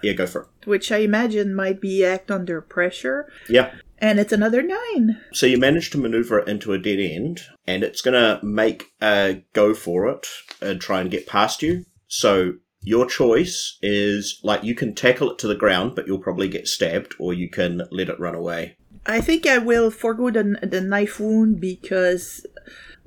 Yeah, 0.03 0.12
go 0.15 0.27
for 0.27 0.43
it. 0.43 0.67
which 0.67 0.91
I 0.91 0.99
imagine 0.99 1.55
might 1.55 1.81
be 1.81 2.05
act 2.05 2.31
under 2.31 2.61
pressure. 2.61 3.31
Yeah. 3.49 3.73
And 4.03 4.19
it's 4.19 4.33
another 4.33 4.63
nine. 4.63 5.21
So 5.33 5.47
you 5.47 5.59
manage 5.59 5.91
to 5.91 5.99
maneuver 5.99 6.41
it 6.41 6.49
into 6.49 6.73
a 6.73 6.79
dead 6.79 6.99
end, 6.99 7.43
and 7.69 7.85
it's 7.85 8.03
going 8.03 8.21
to 8.21 8.45
make 8.45 8.93
a 9.01 9.45
go 9.53 9.75
for 9.75 10.09
it 10.09 10.27
and 10.61 10.81
try 10.81 11.01
and 11.01 11.09
get 11.09 11.29
past 11.29 11.63
you. 11.63 11.85
So 12.09 12.55
your 12.83 13.07
choice 13.07 13.79
is 13.81 14.41
like 14.43 14.65
you 14.65 14.75
can 14.75 14.97
tackle 14.97 15.31
it 15.31 15.39
to 15.39 15.47
the 15.47 15.55
ground, 15.55 15.95
but 15.95 16.09
you'll 16.09 16.19
probably 16.19 16.49
get 16.49 16.67
stabbed, 16.67 17.15
or 17.21 17.33
you 17.33 17.49
can 17.49 17.83
let 17.93 18.09
it 18.09 18.19
run 18.19 18.35
away. 18.35 18.77
I 19.07 19.21
think 19.21 19.47
I 19.47 19.59
will 19.59 19.93
forego 19.93 20.31
the, 20.31 20.59
the 20.67 20.81
knife 20.81 21.21
wound 21.21 21.61
because 21.61 22.45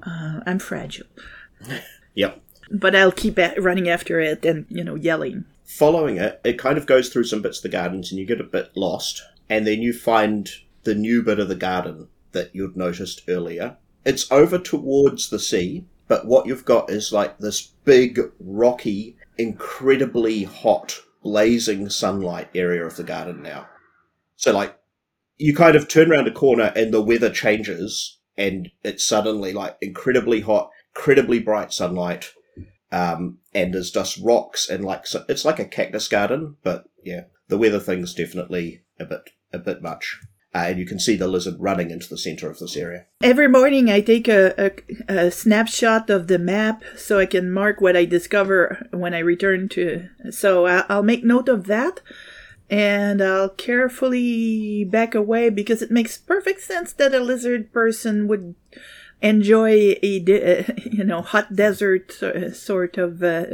uh, 0.01 0.39
I'm 0.45 0.59
fragile. 0.59 1.07
Yep. 2.17 2.41
But 2.71 2.95
I'll 2.95 3.11
keep 3.11 3.37
running 3.57 3.89
after 3.89 4.21
it 4.21 4.45
and, 4.45 4.65
you 4.69 4.85
know, 4.85 4.95
yelling. 4.95 5.43
Following 5.65 6.15
it, 6.15 6.39
it 6.45 6.57
kind 6.57 6.77
of 6.77 6.85
goes 6.85 7.09
through 7.09 7.25
some 7.25 7.41
bits 7.41 7.57
of 7.57 7.63
the 7.63 7.67
gardens, 7.77 8.09
and 8.09 8.17
you 8.17 8.25
get 8.25 8.39
a 8.39 8.45
bit 8.45 8.71
lost, 8.73 9.21
and 9.49 9.67
then 9.67 9.81
you 9.81 9.91
find 9.91 10.49
the 10.85 10.95
new 10.95 11.21
bit 11.21 11.39
of 11.39 11.47
the 11.47 11.55
garden 11.55 12.07
that 12.31 12.55
you'd 12.55 12.77
noticed 12.77 13.21
earlier. 13.27 13.77
It's 14.05 14.31
over 14.31 14.57
towards 14.57 15.29
the 15.29 15.39
sea, 15.39 15.85
but 16.07 16.27
what 16.27 16.45
you've 16.45 16.65
got 16.65 16.89
is 16.89 17.11
like 17.11 17.39
this 17.39 17.61
big, 17.83 18.19
rocky, 18.39 19.17
incredibly 19.37 20.43
hot, 20.43 21.01
blazing 21.23 21.89
sunlight 21.89 22.49
area 22.53 22.85
of 22.85 22.95
the 22.95 23.03
garden 23.03 23.41
now. 23.41 23.67
So, 24.35 24.53
like, 24.53 24.77
you 25.37 25.55
kind 25.55 25.75
of 25.75 25.87
turn 25.87 26.11
around 26.11 26.27
a 26.27 26.31
corner 26.31 26.71
and 26.75 26.93
the 26.93 27.01
weather 27.01 27.29
changes, 27.29 28.19
and 28.37 28.69
it's 28.83 29.05
suddenly 29.05 29.53
like 29.53 29.77
incredibly 29.81 30.41
hot, 30.41 30.69
incredibly 30.95 31.39
bright 31.39 31.73
sunlight, 31.73 32.31
um, 32.91 33.39
and 33.53 33.73
there's 33.73 33.91
just 33.91 34.19
rocks 34.19 34.69
and 34.69 34.85
like 34.85 35.07
so 35.07 35.25
it's 35.27 35.43
like 35.43 35.59
a 35.59 35.65
cactus 35.65 36.07
garden, 36.07 36.57
but 36.63 36.85
yeah, 37.03 37.23
the 37.47 37.57
weather 37.57 37.79
thing's 37.79 38.13
definitely 38.13 38.83
a 38.99 39.05
bit 39.05 39.31
a 39.51 39.59
bit 39.59 39.81
much. 39.81 40.19
Uh, 40.55 40.67
and 40.69 40.79
you 40.79 40.85
can 40.85 40.99
see 40.99 41.17
the 41.17 41.27
lizard 41.27 41.55
running 41.59 41.91
into 41.91 42.07
the 42.07 42.17
center 42.17 42.49
of 42.49 42.59
this 42.59 42.77
area. 42.77 43.05
Every 43.21 43.49
morning 43.49 43.89
I 43.89 43.99
take 43.99 44.29
a, 44.29 44.53
a, 44.57 44.71
a 45.13 45.31
snapshot 45.31 46.09
of 46.09 46.27
the 46.27 46.39
map 46.39 46.81
so 46.95 47.19
I 47.19 47.25
can 47.25 47.51
mark 47.51 47.81
what 47.81 47.97
I 47.97 48.05
discover 48.05 48.87
when 48.91 49.13
I 49.13 49.19
return 49.19 49.67
to. 49.69 50.07
So 50.31 50.65
I'll 50.65 51.03
make 51.03 51.25
note 51.25 51.49
of 51.49 51.65
that 51.65 51.99
and 52.69 53.21
I'll 53.21 53.49
carefully 53.49 54.85
back 54.85 55.13
away 55.13 55.49
because 55.49 55.81
it 55.81 55.91
makes 55.91 56.17
perfect 56.17 56.61
sense 56.61 56.93
that 56.93 57.13
a 57.13 57.19
lizard 57.19 57.73
person 57.73 58.29
would 58.29 58.55
enjoy 59.21 59.97
a 60.01 60.19
de- 60.19 60.65
you 60.89 61.03
know 61.03 61.21
hot 61.21 61.53
desert 61.53 62.13
sort 62.53 62.97
of 62.97 63.21
uh, 63.21 63.45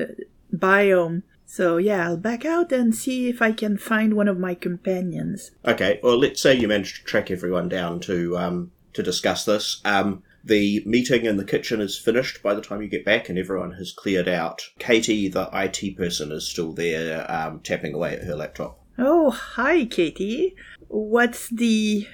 biome. 0.54 1.24
So 1.52 1.76
yeah, 1.76 2.08
I'll 2.08 2.16
back 2.16 2.46
out 2.46 2.72
and 2.72 2.96
see 2.96 3.28
if 3.28 3.42
I 3.42 3.52
can 3.52 3.76
find 3.76 4.14
one 4.14 4.30
of 4.30 4.40
my 4.40 4.56
companions. 4.56 5.52
Okay, 5.66 6.00
well, 6.02 6.18
let's 6.18 6.42
say 6.42 6.56
you 6.56 6.70
managed 6.70 6.96
to 6.96 7.04
track 7.04 7.30
everyone 7.30 7.68
down 7.68 8.00
to 8.02 8.38
um, 8.38 8.72
to 8.94 9.04
discuss 9.04 9.44
this. 9.44 9.82
Um, 9.84 10.24
the 10.46 10.82
meeting 10.86 11.26
in 11.26 11.36
the 11.36 11.44
kitchen 11.44 11.82
is 11.82 12.00
finished 12.00 12.42
by 12.42 12.54
the 12.54 12.62
time 12.62 12.82
you 12.82 12.88
get 12.88 13.04
back, 13.04 13.28
and 13.28 13.38
everyone 13.38 13.74
has 13.74 13.92
cleared 13.92 14.30
out. 14.30 14.62
Katie, 14.80 15.28
the 15.28 15.50
IT 15.52 15.98
person, 15.98 16.32
is 16.32 16.48
still 16.48 16.72
there, 16.72 17.30
um, 17.30 17.60
tapping 17.60 17.94
away 17.94 18.14
at 18.14 18.24
her 18.24 18.36
laptop. 18.38 18.80
Oh, 18.98 19.32
hi, 19.32 19.84
Katie. 19.84 20.56
What's 20.94 21.48
the 21.48 22.06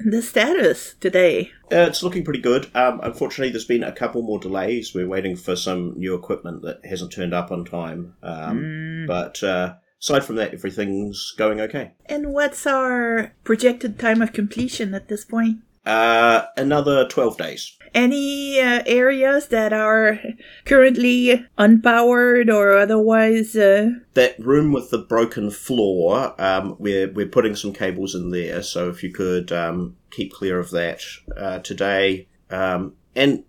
the 0.00 0.22
status 0.22 0.94
today? 1.00 1.50
Uh, 1.70 1.84
it's 1.88 2.02
looking 2.02 2.24
pretty 2.24 2.40
good. 2.40 2.70
Um, 2.74 2.98
unfortunately, 3.02 3.50
there's 3.50 3.66
been 3.66 3.84
a 3.84 3.92
couple 3.92 4.22
more 4.22 4.38
delays. 4.38 4.94
We're 4.94 5.06
waiting 5.06 5.36
for 5.36 5.54
some 5.54 5.92
new 5.98 6.14
equipment 6.14 6.62
that 6.62 6.80
hasn't 6.86 7.12
turned 7.12 7.34
up 7.34 7.52
on 7.52 7.66
time. 7.66 8.14
Um, 8.22 9.04
But 9.06 9.42
uh, 9.42 9.74
aside 10.00 10.24
from 10.24 10.36
that, 10.36 10.54
everything's 10.54 11.34
going 11.36 11.60
okay. 11.60 11.92
And 12.06 12.32
what's 12.32 12.66
our 12.66 13.34
projected 13.44 13.98
time 13.98 14.22
of 14.22 14.32
completion 14.32 14.94
at 14.94 15.08
this 15.08 15.26
point? 15.26 15.58
Uh, 15.86 16.46
another 16.56 17.06
12 17.06 17.38
days. 17.38 17.78
Any 17.94 18.60
uh, 18.60 18.82
areas 18.86 19.46
that 19.48 19.72
are 19.72 20.18
currently 20.64 21.46
unpowered 21.56 22.52
or 22.52 22.76
otherwise? 22.76 23.54
Uh, 23.54 23.90
That 24.14 24.36
room 24.38 24.72
with 24.72 24.90
the 24.90 24.98
broken 24.98 25.50
floor, 25.50 26.34
um, 26.42 26.74
we're, 26.80 27.12
we're 27.12 27.28
putting 27.28 27.54
some 27.54 27.72
cables 27.72 28.16
in 28.16 28.30
there, 28.30 28.62
so 28.62 28.90
if 28.90 29.04
you 29.04 29.12
could 29.12 29.52
um, 29.52 29.96
keep 30.10 30.32
clear 30.32 30.58
of 30.58 30.70
that 30.72 31.02
uh, 31.36 31.60
today. 31.60 32.26
Um, 32.50 32.94
and 33.14 33.44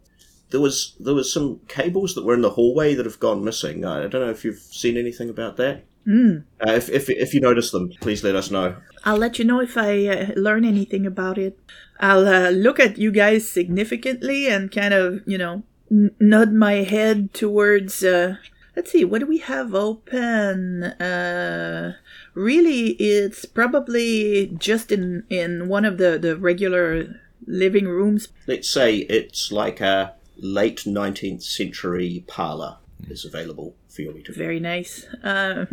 there 0.52 0.62
was 0.62 0.96
there 1.00 1.14
was 1.14 1.34
some 1.34 1.60
cables 1.68 2.16
that 2.16 2.24
were 2.24 2.34
in 2.34 2.42
the 2.42 2.52
hallway 2.52 2.94
that 2.94 3.06
have 3.06 3.20
gone 3.20 3.44
missing. 3.44 3.84
I 3.84 4.08
don't 4.08 4.22
know 4.22 4.30
if 4.30 4.46
you've 4.46 4.60
seen 4.60 4.96
anything 4.96 5.30
about 5.30 5.58
that. 5.58 5.86
Mm, 6.08 6.44
Uh, 6.66 6.72
if, 6.72 6.90
if, 6.90 7.10
if 7.10 7.34
you 7.34 7.42
notice 7.42 7.72
them, 7.72 7.92
please 8.02 8.24
let 8.24 8.36
us 8.36 8.50
know. 8.50 8.76
I'll 9.04 9.18
let 9.18 9.38
you 9.40 9.46
know 9.46 9.62
if 9.62 9.78
I 9.78 10.08
uh, 10.08 10.32
learn 10.36 10.66
anything 10.66 11.06
about 11.06 11.38
it. 11.38 11.60
I'll 12.00 12.28
uh, 12.28 12.50
look 12.50 12.80
at 12.80 12.98
you 12.98 13.12
guys 13.12 13.50
significantly 13.50 14.48
and 14.48 14.72
kind 14.72 14.94
of, 14.94 15.22
you 15.26 15.38
know, 15.38 15.64
n- 15.92 16.12
nod 16.20 16.54
my 16.54 16.84
head 16.84 17.34
towards. 17.34 18.04
Uh, 18.04 18.38
let's 18.76 18.92
see, 18.92 19.06
what 19.06 19.20
do 19.20 19.28
we 19.28 19.40
have 19.40 19.74
open? 19.74 20.84
Uh, 20.84 21.94
really, 22.34 22.90
it's 23.00 23.46
probably 23.46 24.48
just 24.58 24.92
in 24.92 25.24
in 25.30 25.68
one 25.68 25.86
of 25.86 25.98
the 25.98 26.18
the 26.20 26.36
regular 26.38 27.20
living 27.46 27.88
rooms. 27.88 28.28
Let's 28.48 28.70
say 28.70 28.98
it's 29.10 29.52
like 29.52 29.80
a 29.82 30.14
late 30.38 30.84
19th 30.86 31.42
century 31.44 32.24
parlor 32.28 32.78
is 33.10 33.26
available 33.26 33.76
for 33.90 34.02
your 34.04 34.14
meeting. 34.14 34.36
Very 34.36 34.60
nice. 34.60 35.06
Um, 35.24 35.68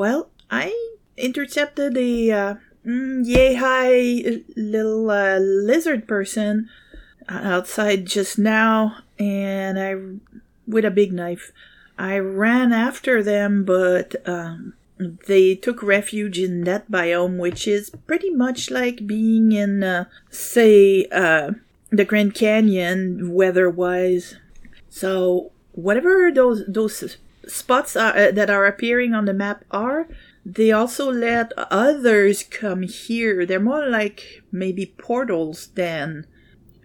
well, 0.00 0.30
I 0.50 0.72
intercepted 1.18 1.94
a 1.94 2.30
uh, 2.30 2.54
mm, 2.86 3.20
yay 3.22 4.42
little 4.56 5.10
uh, 5.10 5.36
lizard 5.38 6.08
person 6.08 6.70
outside 7.28 8.06
just 8.06 8.38
now, 8.38 8.96
and 9.18 9.78
I, 9.78 9.96
with 10.66 10.86
a 10.86 10.90
big 10.90 11.12
knife, 11.12 11.52
I 11.98 12.16
ran 12.16 12.72
after 12.72 13.22
them, 13.22 13.66
but 13.66 14.16
um, 14.26 14.72
they 15.26 15.54
took 15.54 15.82
refuge 15.82 16.38
in 16.38 16.64
that 16.64 16.90
biome, 16.90 17.36
which 17.36 17.68
is 17.68 17.90
pretty 18.06 18.30
much 18.30 18.70
like 18.70 19.06
being 19.06 19.52
in, 19.52 19.84
uh, 19.84 20.06
say, 20.30 21.04
uh, 21.12 21.50
the 21.90 22.06
Grand 22.06 22.32
Canyon 22.34 23.34
weather-wise. 23.34 24.36
So 24.88 25.52
whatever 25.72 26.32
those 26.32 26.64
those 26.66 27.18
spots 27.50 27.96
are, 27.96 28.16
uh, 28.16 28.30
that 28.32 28.50
are 28.50 28.66
appearing 28.66 29.14
on 29.14 29.24
the 29.24 29.34
map 29.34 29.64
are, 29.70 30.08
they 30.44 30.72
also 30.72 31.10
let 31.10 31.52
others 31.56 32.42
come 32.42 32.82
here. 32.82 33.44
They're 33.44 33.60
more 33.60 33.86
like 33.86 34.42
maybe 34.50 34.94
portals 34.98 35.68
than 35.74 36.26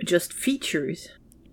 just 0.03 0.33
features. 0.33 1.09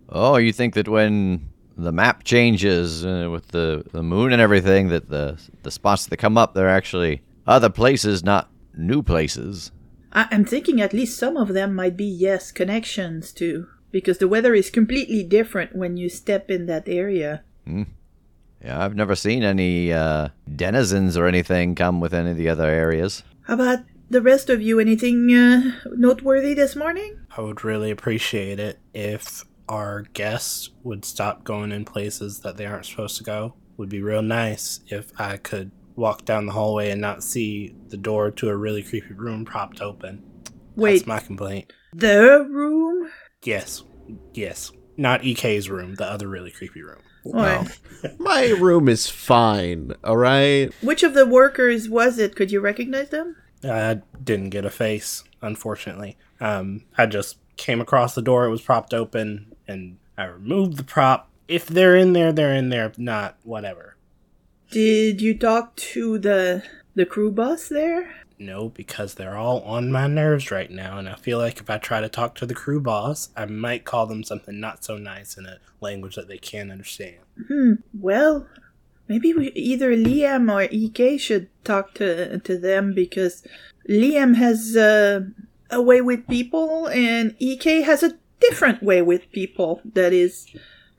Oh, 0.08 0.36
you 0.36 0.52
think 0.52 0.74
that 0.74 0.88
when 0.88 1.48
the 1.76 1.92
map 1.92 2.24
changes 2.24 3.04
uh, 3.04 3.28
with 3.30 3.48
the, 3.48 3.84
the 3.92 4.02
moon 4.02 4.32
and 4.32 4.42
everything, 4.42 4.88
that 4.88 5.08
the 5.08 5.40
the 5.62 5.70
spots 5.70 6.06
that 6.06 6.16
come 6.18 6.36
up, 6.36 6.54
they're 6.54 6.68
actually 6.68 7.22
other 7.46 7.70
places, 7.70 8.22
not 8.24 8.50
new 8.76 9.02
places. 9.02 9.70
I- 10.12 10.28
I'm 10.30 10.44
thinking 10.44 10.80
at 10.80 10.92
least 10.92 11.18
some 11.18 11.36
of 11.36 11.54
them 11.54 11.74
might 11.74 11.96
be 11.96 12.04
yes 12.04 12.52
connections 12.52 13.32
too, 13.32 13.68
because 13.90 14.18
the 14.18 14.28
weather 14.28 14.54
is 14.54 14.70
completely 14.70 15.22
different 15.22 15.74
when 15.74 15.96
you 15.96 16.08
step 16.08 16.50
in 16.50 16.66
that 16.66 16.88
area. 16.88 17.42
Yeah, 18.64 18.84
I've 18.84 18.94
never 18.94 19.16
seen 19.16 19.42
any 19.42 19.92
uh, 19.92 20.28
denizens 20.54 21.16
or 21.16 21.26
anything 21.26 21.74
come 21.74 22.00
with 22.00 22.14
any 22.14 22.30
of 22.30 22.36
the 22.36 22.48
other 22.48 22.68
areas. 22.68 23.24
How 23.42 23.54
about 23.54 23.80
the 24.08 24.22
rest 24.22 24.48
of 24.50 24.62
you, 24.62 24.78
anything 24.78 25.34
uh, 25.34 25.72
noteworthy 25.86 26.54
this 26.54 26.76
morning? 26.76 27.18
I 27.36 27.40
would 27.40 27.64
really 27.64 27.90
appreciate 27.90 28.60
it 28.60 28.78
if 28.94 29.44
our 29.68 30.02
guests 30.12 30.70
would 30.84 31.04
stop 31.04 31.44
going 31.44 31.72
in 31.72 31.84
places 31.84 32.40
that 32.40 32.56
they 32.56 32.66
aren't 32.66 32.86
supposed 32.86 33.16
to 33.18 33.24
go. 33.24 33.54
Would 33.78 33.88
be 33.88 34.02
real 34.02 34.22
nice 34.22 34.80
if 34.88 35.10
I 35.18 35.38
could 35.38 35.72
walk 35.96 36.24
down 36.24 36.46
the 36.46 36.52
hallway 36.52 36.90
and 36.90 37.00
not 37.00 37.24
see 37.24 37.74
the 37.88 37.96
door 37.96 38.30
to 38.30 38.48
a 38.48 38.56
really 38.56 38.82
creepy 38.82 39.14
room 39.14 39.44
propped 39.44 39.80
open. 39.80 40.22
Wait, 40.76 40.98
That's 40.98 41.06
my 41.06 41.18
complaint. 41.20 41.72
the 41.92 42.46
room? 42.48 43.10
Yes. 43.42 43.82
Yes. 44.34 44.70
Not 44.96 45.24
EK's 45.24 45.68
room, 45.68 45.94
the 45.94 46.04
other 46.04 46.28
really 46.28 46.50
creepy 46.50 46.82
room. 46.82 47.00
Or 47.24 47.64
My 48.18 48.48
room 48.50 48.88
is 48.88 49.08
fine, 49.08 49.92
all 50.02 50.16
right? 50.16 50.72
which 50.80 51.02
of 51.02 51.14
the 51.14 51.26
workers 51.26 51.88
was 51.88 52.18
it? 52.18 52.34
Could 52.34 52.50
you 52.50 52.60
recognize 52.60 53.10
them? 53.10 53.36
I 53.64 54.00
didn't 54.22 54.50
get 54.50 54.64
a 54.64 54.70
face, 54.70 55.22
unfortunately. 55.40 56.16
Um, 56.40 56.84
I 56.98 57.06
just 57.06 57.38
came 57.56 57.80
across 57.80 58.14
the 58.14 58.22
door, 58.22 58.44
it 58.44 58.50
was 58.50 58.62
propped 58.62 58.92
open, 58.92 59.54
and 59.68 59.98
I 60.18 60.24
removed 60.24 60.76
the 60.76 60.84
prop. 60.84 61.30
If 61.46 61.66
they're 61.66 61.96
in 61.96 62.12
there, 62.12 62.32
they're 62.32 62.54
in 62.54 62.70
there. 62.70 62.86
If 62.86 62.98
not, 62.98 63.36
whatever. 63.44 63.96
Did 64.70 65.20
you 65.20 65.36
talk 65.36 65.76
to 65.76 66.18
the 66.18 66.64
the 66.94 67.06
crew 67.06 67.30
boss 67.30 67.68
there? 67.68 68.14
No, 68.42 68.70
because 68.70 69.14
they're 69.14 69.36
all 69.36 69.60
on 69.62 69.92
my 69.92 70.08
nerves 70.08 70.50
right 70.50 70.70
now, 70.70 70.98
and 70.98 71.08
I 71.08 71.14
feel 71.14 71.38
like 71.38 71.60
if 71.60 71.70
I 71.70 71.78
try 71.78 72.00
to 72.00 72.08
talk 72.08 72.34
to 72.36 72.46
the 72.46 72.54
crew 72.54 72.80
boss, 72.80 73.30
I 73.36 73.46
might 73.46 73.84
call 73.84 74.06
them 74.06 74.24
something 74.24 74.58
not 74.58 74.84
so 74.84 74.98
nice 74.98 75.36
in 75.36 75.46
a 75.46 75.58
language 75.80 76.16
that 76.16 76.26
they 76.26 76.38
can't 76.38 76.72
understand. 76.72 77.18
Hmm. 77.46 77.74
Well, 77.94 78.48
maybe 79.06 79.32
we, 79.32 79.52
either 79.52 79.94
Liam 79.94 80.50
or 80.50 80.62
Ek 80.62 81.20
should 81.20 81.48
talk 81.64 81.94
to 81.94 82.40
to 82.40 82.58
them 82.58 82.94
because 82.94 83.46
Liam 83.88 84.34
has 84.34 84.76
uh, 84.76 85.20
a 85.70 85.80
way 85.80 86.00
with 86.00 86.26
people, 86.26 86.88
and 86.88 87.36
Ek 87.40 87.84
has 87.84 88.02
a 88.02 88.18
different 88.40 88.82
way 88.82 89.02
with 89.02 89.30
people 89.30 89.80
that 89.84 90.12
is 90.12 90.48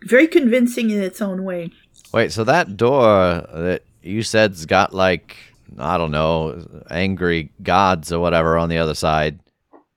very 0.05 0.27
convincing 0.27 0.89
in 0.89 1.03
its 1.03 1.21
own 1.21 1.43
way. 1.43 1.71
Wait, 2.13 2.31
so 2.31 2.45
that 2.45 2.77
door 2.77 3.45
that 3.53 3.83
you 4.01 4.23
said's 4.23 4.65
got 4.65 4.93
like 4.93 5.35
I 5.77 5.97
don't 5.97 6.11
know, 6.11 6.83
angry 6.89 7.51
gods 7.61 8.11
or 8.11 8.19
whatever 8.19 8.57
on 8.57 8.69
the 8.69 8.77
other 8.77 8.95
side. 8.95 9.39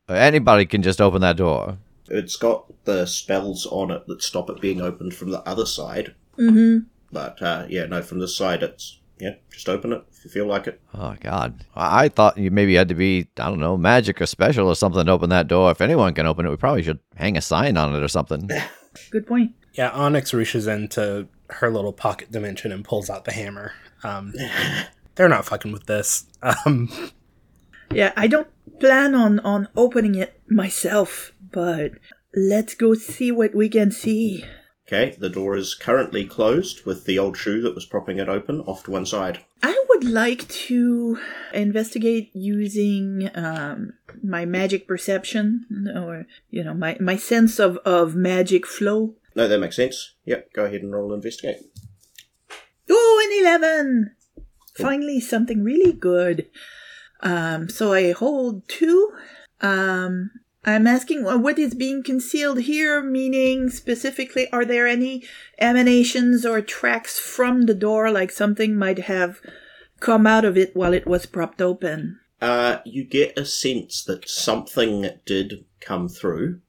Anybody 0.09 0.67
can 0.67 0.83
just 0.83 1.01
open 1.01 1.21
that 1.23 1.37
door. 1.37 1.79
It's 2.09 2.37
got 2.37 2.85
the 2.85 3.07
spells 3.07 3.67
on 3.67 3.91
it 3.91 4.07
that 4.07 4.23
stop 4.23 4.49
it 4.49 4.61
being 4.61 4.81
opened 4.81 5.15
from 5.15 5.31
the 5.31 5.41
other 5.41 5.67
side. 5.67 6.15
Mm-hmm. 6.39 6.87
But 7.11 7.43
uh, 7.43 7.67
yeah, 7.69 7.87
no, 7.87 8.03
from 8.03 8.21
this 8.21 8.37
side, 8.37 8.63
it's 8.63 9.01
yeah, 9.19 9.35
just 9.51 9.69
open 9.69 9.93
it 9.93 10.05
if 10.13 10.25
you 10.25 10.31
feel 10.31 10.47
like 10.47 10.67
it. 10.67 10.81
Oh 10.95 11.17
God! 11.21 11.65
I 11.75 12.05
I 12.05 12.09
thought 12.09 12.39
you 12.39 12.51
maybe 12.51 12.75
had 12.75 12.89
to 12.89 12.95
be 12.95 13.29
I 13.39 13.49
don't 13.49 13.59
know 13.59 13.77
magic 13.77 14.21
or 14.21 14.27
special 14.27 14.69
or 14.69 14.77
something 14.77 15.05
to 15.05 15.13
open 15.13 15.31
that 15.31 15.49
door. 15.49 15.71
If 15.71 15.81
anyone 15.81 16.15
can 16.15 16.27
open 16.27 16.47
it, 16.47 16.51
we 16.51 16.57
probably 16.57 16.83
should 16.83 17.01
hang 17.17 17.37
a 17.37 17.41
sign 17.41 17.77
on 17.77 17.95
it 17.95 18.03
or 18.03 18.09
something. 18.09 18.49
Good 19.11 19.27
point. 19.27 19.55
Yeah, 19.73 19.91
Onyx 19.91 20.33
reaches 20.33 20.67
into 20.67 21.29
her 21.51 21.71
little 21.71 21.93
pocket 21.93 22.31
dimension 22.31 22.73
and 22.73 22.85
pulls 22.85 23.11
out 23.11 23.25
the 23.25 23.33
hammer. 23.33 23.73
Um, 24.03 24.35
they're 25.17 25.29
not 25.29 25.45
fucking 25.47 25.73
with 25.73 25.87
this. 25.87 26.27
Um, 26.43 26.89
Yeah, 27.93 28.13
I 28.17 28.27
don't 28.27 28.49
plan 28.81 29.15
on 29.15 29.39
on 29.41 29.69
opening 29.77 30.15
it 30.17 30.41
myself, 30.49 31.33
but 31.53 31.93
let's 32.35 32.75
go 32.75 32.95
see 32.95 33.31
what 33.33 33.55
we 33.55 33.69
can 33.69 33.91
see. 33.91 34.45
Okay, 34.87 35.17
the 35.19 35.29
door 35.29 35.57
is 35.57 35.75
currently 35.75 36.25
closed 36.25 36.85
with 36.85 37.07
the 37.07 37.19
old 37.19 37.37
shoe 37.37 37.61
that 37.63 37.75
was 37.75 37.87
propping 37.87 38.19
it 38.19 38.29
open 38.29 38.61
off 38.63 38.85
to 38.85 38.91
one 38.93 39.07
side. 39.07 39.41
I 39.63 39.85
would 39.89 40.05
like 40.05 40.47
to 40.49 41.19
investigate 41.53 42.31
using 42.35 43.31
um, 43.35 43.95
my 44.23 44.45
magic 44.45 44.87
perception, 44.87 45.65
or 45.95 46.27
you 46.51 46.63
know, 46.63 46.75
my 46.75 46.97
my 47.01 47.17
sense 47.17 47.59
of 47.59 47.79
of 47.79 48.15
magic 48.15 48.67
flow. 48.67 49.15
No, 49.35 49.49
that 49.49 49.59
makes 49.61 49.77
sense. 49.77 50.15
Yep, 50.25 50.53
go 50.53 50.65
ahead 50.65 50.83
and 50.83 50.93
roll 50.93 51.13
investigate. 51.15 51.59
Oh, 52.89 53.23
an 53.25 53.41
eleven! 53.47 54.16
Finally, 54.77 55.21
something 55.21 55.63
really 55.63 55.93
good. 55.93 56.47
Um, 57.21 57.69
so 57.69 57.93
I 57.93 58.13
hold 58.13 58.69
two. 58.69 59.13
Um, 59.61 60.31
I'm 60.65 60.87
asking 60.89 61.23
what 61.23 61.59
is 61.59 61.75
being 61.75 62.03
concealed 62.03 62.61
here, 62.63 63.01
meaning 63.01 63.71
specifically, 63.71 64.51
are 64.51 64.65
there 64.65 64.89
any 64.89 65.23
emanations 65.61 66.45
or 66.45 66.61
tracks 66.61 67.19
from 67.19 67.63
the 67.63 67.75
door, 67.75 68.11
like 68.11 68.33
something 68.33 68.77
might 68.77 68.99
have 69.01 69.41
come 70.01 70.27
out 70.27 70.45
of 70.45 70.59
it 70.59 70.75
while 70.75 70.93
it 70.93 71.07
was 71.07 71.25
propped 71.25 71.63
open? 71.63 72.19
Uh, 72.41 72.79
you 72.85 73.05
get 73.05 73.39
a 73.39 73.45
sense 73.45 74.03
that 74.05 74.29
something 74.29 75.09
did 75.25 75.65
come 75.81 76.09
through, 76.09 76.61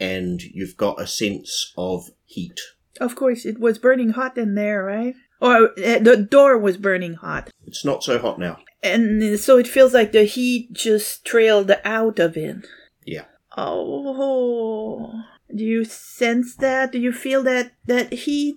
and 0.00 0.42
you've 0.42 0.76
got 0.76 1.00
a 1.00 1.06
sense 1.06 1.72
of 1.76 2.10
heat. 2.24 2.58
Of 3.00 3.14
course, 3.16 3.44
it 3.44 3.60
was 3.60 3.78
burning 3.78 4.10
hot 4.10 4.36
in 4.38 4.54
there, 4.54 4.82
right? 4.82 5.14
Or 5.42 5.70
uh, 5.70 5.98
the 5.98 6.16
door 6.30 6.56
was 6.56 6.76
burning 6.76 7.14
hot. 7.14 7.50
It's 7.66 7.84
not 7.84 8.04
so 8.04 8.16
hot 8.20 8.38
now. 8.38 8.58
And 8.80 9.40
so 9.40 9.58
it 9.58 9.66
feels 9.66 9.92
like 9.92 10.12
the 10.12 10.22
heat 10.22 10.72
just 10.72 11.24
trailed 11.24 11.72
out 11.84 12.20
of 12.20 12.36
it. 12.36 12.64
Yeah. 13.04 13.24
Oh, 13.56 15.24
do 15.52 15.64
you 15.64 15.84
sense 15.84 16.54
that? 16.56 16.92
Do 16.92 17.00
you 17.00 17.12
feel 17.12 17.42
that 17.42 17.72
that 17.86 18.12
heat? 18.12 18.54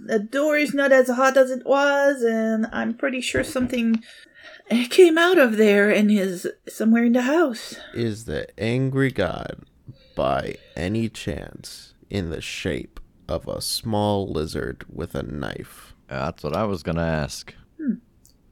The 0.00 0.18
door 0.18 0.56
is 0.56 0.72
not 0.72 0.90
as 0.90 1.10
hot 1.10 1.36
as 1.36 1.50
it 1.50 1.66
was, 1.66 2.22
and 2.22 2.66
I'm 2.72 2.94
pretty 2.94 3.20
sure 3.20 3.44
something 3.44 4.02
came 4.88 5.18
out 5.18 5.36
of 5.36 5.58
there 5.58 5.90
and 5.90 6.10
is 6.10 6.48
somewhere 6.66 7.04
in 7.04 7.12
the 7.12 7.22
house. 7.22 7.76
Is 7.92 8.24
the 8.24 8.48
angry 8.58 9.10
god 9.10 9.64
by 10.16 10.56
any 10.76 11.10
chance 11.10 11.92
in 12.08 12.30
the 12.30 12.40
shape 12.40 13.00
of 13.28 13.46
a 13.46 13.60
small 13.60 14.26
lizard 14.26 14.86
with 14.88 15.14
a 15.14 15.22
knife? 15.22 15.91
That's 16.12 16.42
what 16.42 16.56
I 16.56 16.64
was 16.64 16.82
gonna 16.82 17.02
ask. 17.02 17.54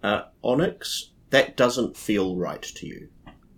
Uh, 0.02 0.22
Onyx, 0.42 1.10
that 1.30 1.56
doesn't 1.56 1.96
feel 1.96 2.36
right 2.36 2.62
to 2.62 2.86
you. 2.86 3.08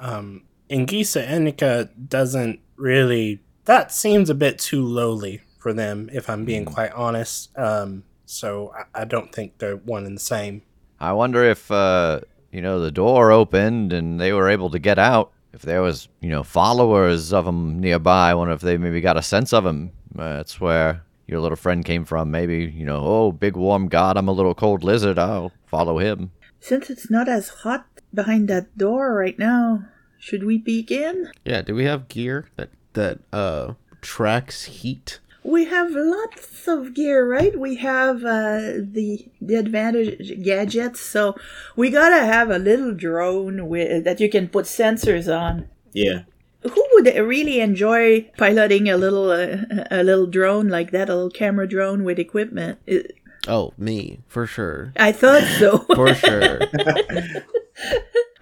um, 0.01 0.43
Ingisa 0.71 1.27
Enika 1.27 1.91
doesn't 2.09 2.59
really. 2.77 3.43
That 3.67 3.93
seems 3.93 4.31
a 4.31 4.35
bit 4.35 4.59
too 4.59 4.83
lowly 4.83 5.43
for 5.59 5.73
them, 5.73 6.09
if 6.13 6.29
I'm 6.31 6.45
being 6.45 6.65
quite 6.65 6.91
honest. 6.93 7.57
Um, 7.59 8.05
so 8.25 8.73
I, 8.77 9.03
I 9.03 9.05
don't 9.05 9.33
think 9.33 9.59
they're 9.59 9.77
one 9.77 10.07
and 10.07 10.17
the 10.17 10.21
same. 10.21 10.63
I 10.99 11.13
wonder 11.13 11.45
if 11.45 11.71
uh, 11.71 12.21
you 12.51 12.63
know 12.63 12.81
the 12.81 12.91
door 12.91 13.31
opened 13.33 13.93
and 13.93 14.19
they 14.19 14.33
were 14.33 14.49
able 14.49 14.71
to 14.71 14.79
get 14.79 14.99
out. 14.99 15.31
If 15.53 15.61
there 15.63 15.83
was 15.83 16.09
you 16.21 16.31
know 16.31 16.43
followers 16.43 17.33
of 17.33 17.45
them 17.45 17.79
nearby, 17.79 18.31
I 18.31 18.35
wonder 18.35 18.55
if 18.55 18.63
they 18.63 18.79
maybe 18.79 19.01
got 19.03 19.19
a 19.19 19.23
sense 19.23 19.53
of 19.53 19.65
them. 19.65 19.93
Uh, 20.19 20.37
that's 20.39 20.59
where 20.61 21.03
your 21.27 21.41
little 21.41 21.57
friend 21.57 21.85
came 21.85 22.05
from. 22.05 22.31
Maybe 22.31 22.65
you 22.65 22.85
know, 22.85 23.01
oh, 23.05 23.33
big 23.33 23.57
warm 23.57 23.89
god, 23.89 24.17
I'm 24.17 24.29
a 24.29 24.33
little 24.33 24.55
cold 24.55 24.85
lizard. 24.85 25.19
I'll 25.19 25.53
follow 25.67 25.99
him. 25.99 26.33
Since 26.61 26.91
it's 26.91 27.11
not 27.11 27.29
as 27.29 27.49
hot 27.49 27.87
behind 28.15 28.49
that 28.49 28.77
door 28.79 29.15
right 29.15 29.39
now, 29.39 29.87
should 30.19 30.45
we 30.45 30.59
peek 30.59 30.91
in? 30.91 31.31
Yeah, 31.45 31.63
do 31.63 31.75
we 31.75 31.85
have 31.85 32.09
gear 32.09 32.49
that 32.57 32.71
that 32.93 33.21
uh 33.33 33.75
tracks 34.01 34.65
heat? 34.65 35.21
We 35.45 35.65
have 35.65 35.91
lots 35.91 36.69
of 36.69 36.95
gear, 36.95 37.29
right? 37.29 37.59
We 37.59 37.75
have 37.77 38.25
uh, 38.25 38.79
the 38.79 39.27
the 39.41 39.57
advantage 39.57 40.41
gadgets, 40.45 41.01
so 41.01 41.35
we 41.75 41.91
gotta 41.91 42.25
have 42.25 42.49
a 42.49 42.59
little 42.59 42.95
drone 42.95 43.67
with, 43.67 44.05
that 44.05 44.21
you 44.21 44.31
can 44.31 44.47
put 44.49 44.67
sensors 44.67 45.27
on. 45.27 45.69
Yeah. 45.93 46.23
Who 46.63 46.87
would 46.95 47.07
really 47.07 47.61
enjoy 47.61 48.31
piloting 48.39 48.89
a 48.89 48.97
little 48.97 49.31
uh, 49.31 49.57
a 49.91 50.03
little 50.05 50.27
drone 50.27 50.69
like 50.69 50.91
that, 50.93 51.09
a 51.09 51.15
little 51.15 51.31
camera 51.31 51.69
drone 51.69 52.05
with 52.05 52.19
equipment? 52.19 52.79
It- 52.87 53.17
Oh, 53.49 53.73
me, 53.77 54.21
for 54.29 54.47
sure. 54.47 54.93
I 54.97 55.11
thought 55.11 55.43
so. 55.59 55.79
For 55.97 56.15
sure. 56.15 56.61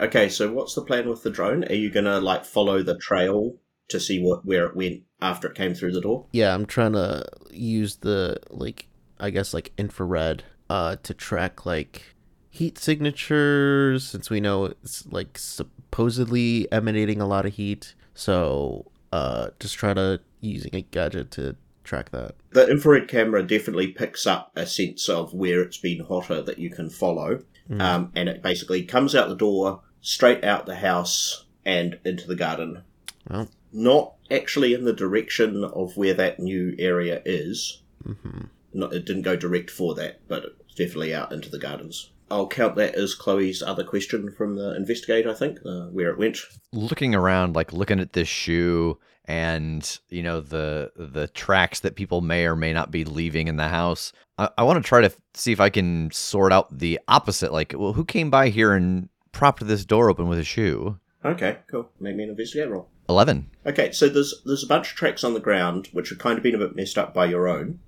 Okay, 0.01 0.29
so 0.31 0.51
what's 0.53 0.75
the 0.75 0.83
plan 0.83 1.09
with 1.09 1.23
the 1.23 1.31
drone? 1.31 1.65
Are 1.65 1.75
you 1.75 1.91
gonna 1.91 2.21
like 2.21 2.45
follow 2.47 2.83
the 2.83 2.97
trail 2.97 3.57
to 3.89 4.01
see 4.01 4.19
what 4.23 4.45
where 4.47 4.67
it 4.67 4.75
went 4.77 5.03
after 5.21 5.49
it 5.49 5.55
came 5.57 5.75
through 5.75 5.93
the 5.93 6.01
door? 6.01 6.27
yeah, 6.33 6.55
I'm 6.55 6.65
trying 6.67 6.93
to 6.95 7.25
use 7.51 7.97
the 7.97 8.39
like 8.51 8.89
I 9.19 9.29
guess 9.31 9.53
like 9.53 9.73
infrared 9.77 10.43
uh 10.71 10.97
to 11.03 11.13
track 11.15 11.67
like 11.67 12.15
heat 12.49 12.79
signatures 12.79 14.07
since 14.07 14.31
we 14.31 14.41
know 14.41 14.67
it's 14.83 15.07
like 15.07 15.37
supposedly 15.39 16.71
emanating 16.73 17.21
a 17.21 17.27
lot 17.27 17.45
of 17.47 17.55
heat. 17.55 17.95
So, 18.15 18.91
uh 19.13 19.51
just 19.59 19.77
try 19.77 19.95
to 19.95 20.21
using 20.41 20.75
a 20.75 20.83
gadget 20.83 21.31
to 21.33 21.57
track 21.85 22.11
that. 22.11 22.35
The 22.51 22.69
infrared 22.71 23.09
camera 23.09 23.43
definitely 23.43 23.89
picks 23.89 24.27
up 24.27 24.53
a 24.55 24.67
sense 24.67 25.09
of 25.09 25.35
where 25.35 25.61
it's 25.63 25.79
been 25.79 26.01
hotter 26.05 26.41
that 26.43 26.59
you 26.59 26.71
can 26.71 26.89
follow, 26.91 27.43
um, 27.79 28.13
and 28.15 28.29
it 28.29 28.43
basically 28.43 28.83
comes 28.85 29.15
out 29.15 29.29
the 29.29 29.35
door, 29.37 29.81
straight 30.01 30.45
out 30.45 30.67
the 30.67 30.77
house, 30.77 31.45
and 31.65 31.99
into 32.05 32.27
the 32.27 32.37
garden. 32.37 32.83
Well, 33.29 33.49
Not 33.73 34.15
actually 34.31 34.75
in 34.75 34.85
the 34.85 34.93
direction 34.93 35.65
of 35.65 35.97
where 35.97 36.15
that 36.15 36.39
new 36.41 36.75
area 36.79 37.23
is. 37.25 37.81
mhm. 38.07 38.49
Not, 38.73 38.93
it 38.93 39.05
didn't 39.05 39.23
go 39.23 39.35
direct 39.37 39.69
for 39.71 39.95
that, 39.97 40.21
but 40.29 40.45
it's 40.61 40.75
definitely 40.75 41.13
out 41.15 41.33
into 41.33 41.51
the 41.51 41.59
gardens. 41.59 42.11
I'll 42.31 42.47
count 42.47 42.77
that 42.77 42.95
as 42.95 43.15
Chloe's 43.15 43.63
other 43.63 43.85
question 43.85 44.31
from 44.33 44.57
the 44.57 44.77
investigate. 44.77 45.27
I 45.27 45.35
think 45.35 45.59
uh, 45.67 45.87
where 45.87 46.11
it 46.11 46.19
went. 46.19 46.39
looking 46.73 47.15
around 47.15 47.57
like 47.57 47.73
looking 47.73 48.01
at 48.01 48.13
this 48.13 48.29
shoe 48.29 48.99
and 49.27 49.99
you 50.09 50.23
know 50.23 50.41
the 50.41 50.91
the 50.97 51.29
tracks 51.29 51.81
that 51.81 51.95
people 51.95 52.21
may 52.21 52.47
or 52.47 52.57
may 52.57 52.73
not 52.73 52.91
be 52.91 53.05
leaving 53.05 53.49
in 53.49 53.57
the 53.57 53.69
house 53.69 54.13
i, 54.39 54.49
I 54.57 54.63
want 54.63 54.83
to 54.83 54.89
try 54.89 55.03
to 55.03 55.13
see 55.35 55.53
if 55.53 55.61
i 55.61 55.69
can 55.69 56.11
sort 56.11 56.53
out 56.53 56.77
the 56.79 56.99
opposite 57.07 57.53
like 57.53 57.75
well 57.77 57.93
who 57.93 58.05
came 58.05 58.31
by 58.31 58.49
here 58.49 58.73
and 58.73 59.09
propped 59.33 59.65
this 59.67 59.85
door 59.85 60.09
open 60.11 60.27
with 60.29 60.39
a 60.39 60.45
shoe 60.45 60.99
Okay, 61.23 61.59
cool. 61.71 61.91
Make 62.01 62.17
me 62.17 62.25
an 62.25 62.31
investigate 62.31 62.71
roll. 62.71 62.89
11 63.11 63.51
Okay, 63.67 63.93
so 63.93 64.09
there's 64.09 64.33
there's 64.47 64.65
a 64.65 64.67
bunch 64.67 64.91
of 64.93 64.97
tracks 64.97 65.23
on 65.23 65.35
the 65.35 65.39
ground 65.41 65.89
which 65.93 66.09
have 66.09 66.19
kind 66.19 66.39
of 66.39 66.43
been 66.43 66.55
a 66.55 66.59
bit 66.59 66.75
messed 66.75 66.97
up 66.97 67.13
by 67.13 67.27
your 67.27 67.47
own, 67.47 67.79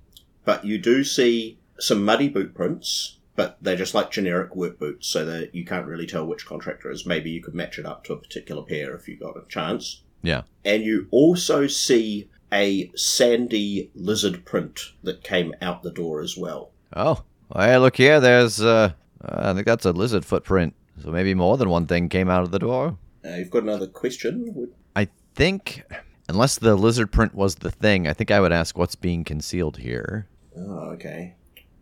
but 0.45 0.63
you 0.65 0.77
do 0.77 1.03
see 1.03 1.57
some 1.79 2.05
muddy 2.05 2.29
boot 2.29 2.53
prints, 2.53 3.17
but 3.35 3.57
they're 3.61 3.75
just 3.75 3.93
like 3.95 4.11
generic 4.11 4.55
work 4.55 4.77
boots, 4.79 5.07
so 5.07 5.25
that 5.25 5.53
you 5.55 5.65
can't 5.65 5.87
really 5.87 6.05
tell 6.07 6.25
which 6.25 6.45
contractor 6.45 6.91
is. 6.91 7.05
Maybe 7.05 7.31
you 7.31 7.41
could 7.41 7.55
match 7.55 7.79
it 7.79 7.85
up 7.85 8.03
to 8.05 8.13
a 8.13 8.17
particular 8.17 8.61
pair 8.63 8.95
if 8.95 9.07
you 9.07 9.17
got 9.17 9.37
a 9.37 9.43
chance. 9.49 10.01
yeah 10.21 10.43
And 10.65 10.83
you 10.83 11.07
also 11.11 11.67
see 11.67 12.29
a 12.51 12.91
sandy 12.95 13.89
lizard 13.95 14.45
print 14.45 14.79
that 15.03 15.23
came 15.23 15.53
out 15.61 15.81
the 15.83 15.91
door 15.91 16.21
as 16.21 16.37
well. 16.37 16.71
oh 16.95 17.23
hey 17.55 17.77
look 17.77 17.97
here 17.97 18.19
there's 18.19 18.61
uh 18.61 18.91
i 19.23 19.53
think 19.53 19.65
that's 19.65 19.85
a 19.85 19.91
lizard 19.91 20.23
footprint 20.25 20.73
so 21.01 21.11
maybe 21.11 21.33
more 21.33 21.57
than 21.57 21.69
one 21.69 21.85
thing 21.87 22.09
came 22.09 22.29
out 22.29 22.43
of 22.43 22.51
the 22.51 22.59
door 22.59 22.97
Uh, 23.25 23.29
you've 23.37 23.49
got 23.51 23.63
another 23.63 23.87
question? 23.87 24.69
I 24.95 25.07
think 25.35 25.83
unless 26.29 26.57
the 26.59 26.75
lizard 26.75 27.11
print 27.11 27.33
was 27.33 27.55
the 27.55 27.71
thing 27.71 28.07
i 28.07 28.13
think 28.13 28.29
i 28.31 28.39
would 28.39 28.51
ask 28.51 28.77
what's 28.77 28.95
being 28.95 29.23
concealed 29.23 29.77
here 29.77 30.27
Oh, 30.55 30.91
okay. 30.91 31.33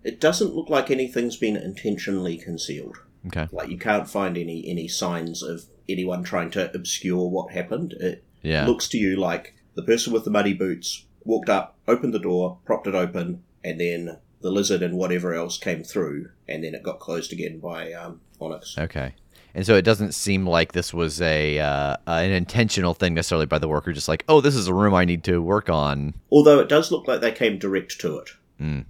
It 0.04 0.20
doesn't 0.20 0.56
look 0.56 0.70
like 0.70 0.90
anything's 0.90 1.38
been 1.38 1.56
intentionally 1.56 2.38
concealed. 2.38 2.98
okay 3.28 3.48
Like 3.52 3.70
you 3.70 3.78
can't 3.78 4.10
find 4.10 4.38
any 4.38 4.68
any 4.68 4.88
signs 4.88 5.44
of 5.44 5.66
anyone 5.88 6.24
trying 6.24 6.52
to 6.52 6.74
obscure 6.74 7.30
what 7.30 7.52
happened. 7.52 7.94
It 7.94 8.24
yeah 8.42 8.66
looks 8.66 8.88
to 8.90 8.98
you 8.98 9.16
like 9.16 9.56
the 9.76 9.84
person 9.84 10.12
with 10.14 10.26
the 10.26 10.32
muddy 10.32 10.54
boots 10.54 11.06
walked 11.24 11.50
up, 11.50 11.78
opened 11.88 12.14
the 12.14 12.20
door, 12.20 12.58
propped 12.66 12.88
it 12.88 12.96
open, 12.96 13.44
and 13.64 13.80
then 13.80 14.18
the 14.42 14.52
lizard 14.52 14.82
and 14.82 14.98
whatever 14.98 15.34
else 15.34 15.58
came 15.58 15.84
through, 15.84 16.30
and 16.48 16.64
then 16.64 16.74
it 16.74 16.84
got 16.84 17.00
closed 17.00 17.32
again 17.32 17.60
by 17.60 17.94
um, 17.94 18.22
Onyx. 18.40 18.78
Okay. 18.78 19.14
And 19.54 19.66
so 19.66 19.76
it 19.76 19.82
doesn't 19.84 20.14
seem 20.14 20.48
like 20.48 20.72
this 20.72 20.94
was 20.94 21.22
a 21.22 21.60
uh, 21.60 21.98
an 22.08 22.32
intentional 22.32 22.94
thing 22.94 23.14
necessarily 23.14 23.46
by 23.46 23.60
the 23.60 23.68
worker, 23.68 23.92
just 23.92 24.08
like, 24.08 24.24
oh, 24.30 24.40
this 24.42 24.56
is 24.56 24.68
a 24.68 24.74
room 24.74 24.94
I 24.94 25.06
need 25.06 25.24
to 25.26 25.42
work 25.42 25.70
on. 25.70 26.14
Although 26.32 26.60
it 26.60 26.70
does 26.70 26.92
look 26.92 27.08
like 27.08 27.22
they 27.22 27.32
came 27.32 27.58
direct 27.58 28.00
to 28.02 28.20
it. 28.20 28.30
Mm. 28.62 28.86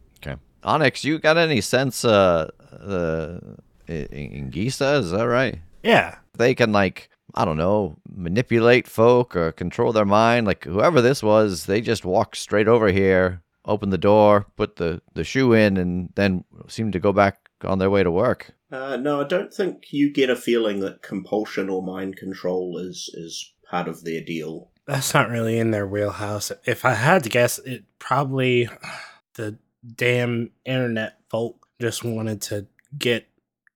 Onyx, 0.63 1.03
you 1.03 1.19
got 1.19 1.37
any 1.37 1.61
sense 1.61 2.05
uh 2.05 2.49
the 2.71 3.57
in 3.87 4.51
Gisa, 4.51 4.99
is 4.99 5.11
that 5.11 5.23
right? 5.23 5.59
Yeah. 5.83 6.17
They 6.37 6.55
can 6.55 6.71
like 6.71 7.09
I 7.33 7.45
don't 7.45 7.57
know, 7.57 7.97
manipulate 8.13 8.87
folk 8.87 9.35
or 9.35 9.51
control 9.51 9.93
their 9.93 10.05
mind. 10.05 10.47
Like 10.47 10.65
whoever 10.65 11.01
this 11.01 11.23
was, 11.23 11.65
they 11.65 11.81
just 11.81 12.05
walked 12.05 12.37
straight 12.37 12.67
over 12.67 12.89
here, 12.89 13.41
opened 13.65 13.93
the 13.93 13.97
door, 13.97 14.47
put 14.55 14.75
the, 14.75 15.01
the 15.13 15.23
shoe 15.23 15.53
in, 15.53 15.77
and 15.77 16.09
then 16.15 16.43
seemed 16.67 16.93
to 16.93 16.99
go 16.99 17.13
back 17.13 17.49
on 17.63 17.79
their 17.79 17.89
way 17.89 18.03
to 18.03 18.11
work. 18.11 18.53
Uh, 18.71 18.97
no, 18.97 19.21
I 19.21 19.25
don't 19.25 19.53
think 19.53 19.91
you 19.91 20.11
get 20.11 20.29
a 20.29 20.35
feeling 20.35 20.79
that 20.79 21.01
compulsion 21.01 21.69
or 21.69 21.83
mind 21.83 22.17
control 22.17 22.77
is 22.77 23.09
is 23.13 23.53
part 23.69 23.87
of 23.87 24.03
their 24.03 24.21
deal. 24.21 24.69
That's 24.85 25.13
not 25.13 25.29
really 25.29 25.59
in 25.59 25.71
their 25.71 25.87
wheelhouse. 25.87 26.51
If 26.65 26.85
I 26.85 26.93
had 26.93 27.23
to 27.23 27.29
guess, 27.29 27.59
it 27.59 27.83
probably 27.99 28.69
the 29.35 29.57
damn 29.95 30.51
internet 30.65 31.17
folk 31.29 31.67
just 31.79 32.03
wanted 32.03 32.41
to 32.43 32.67
get 32.97 33.27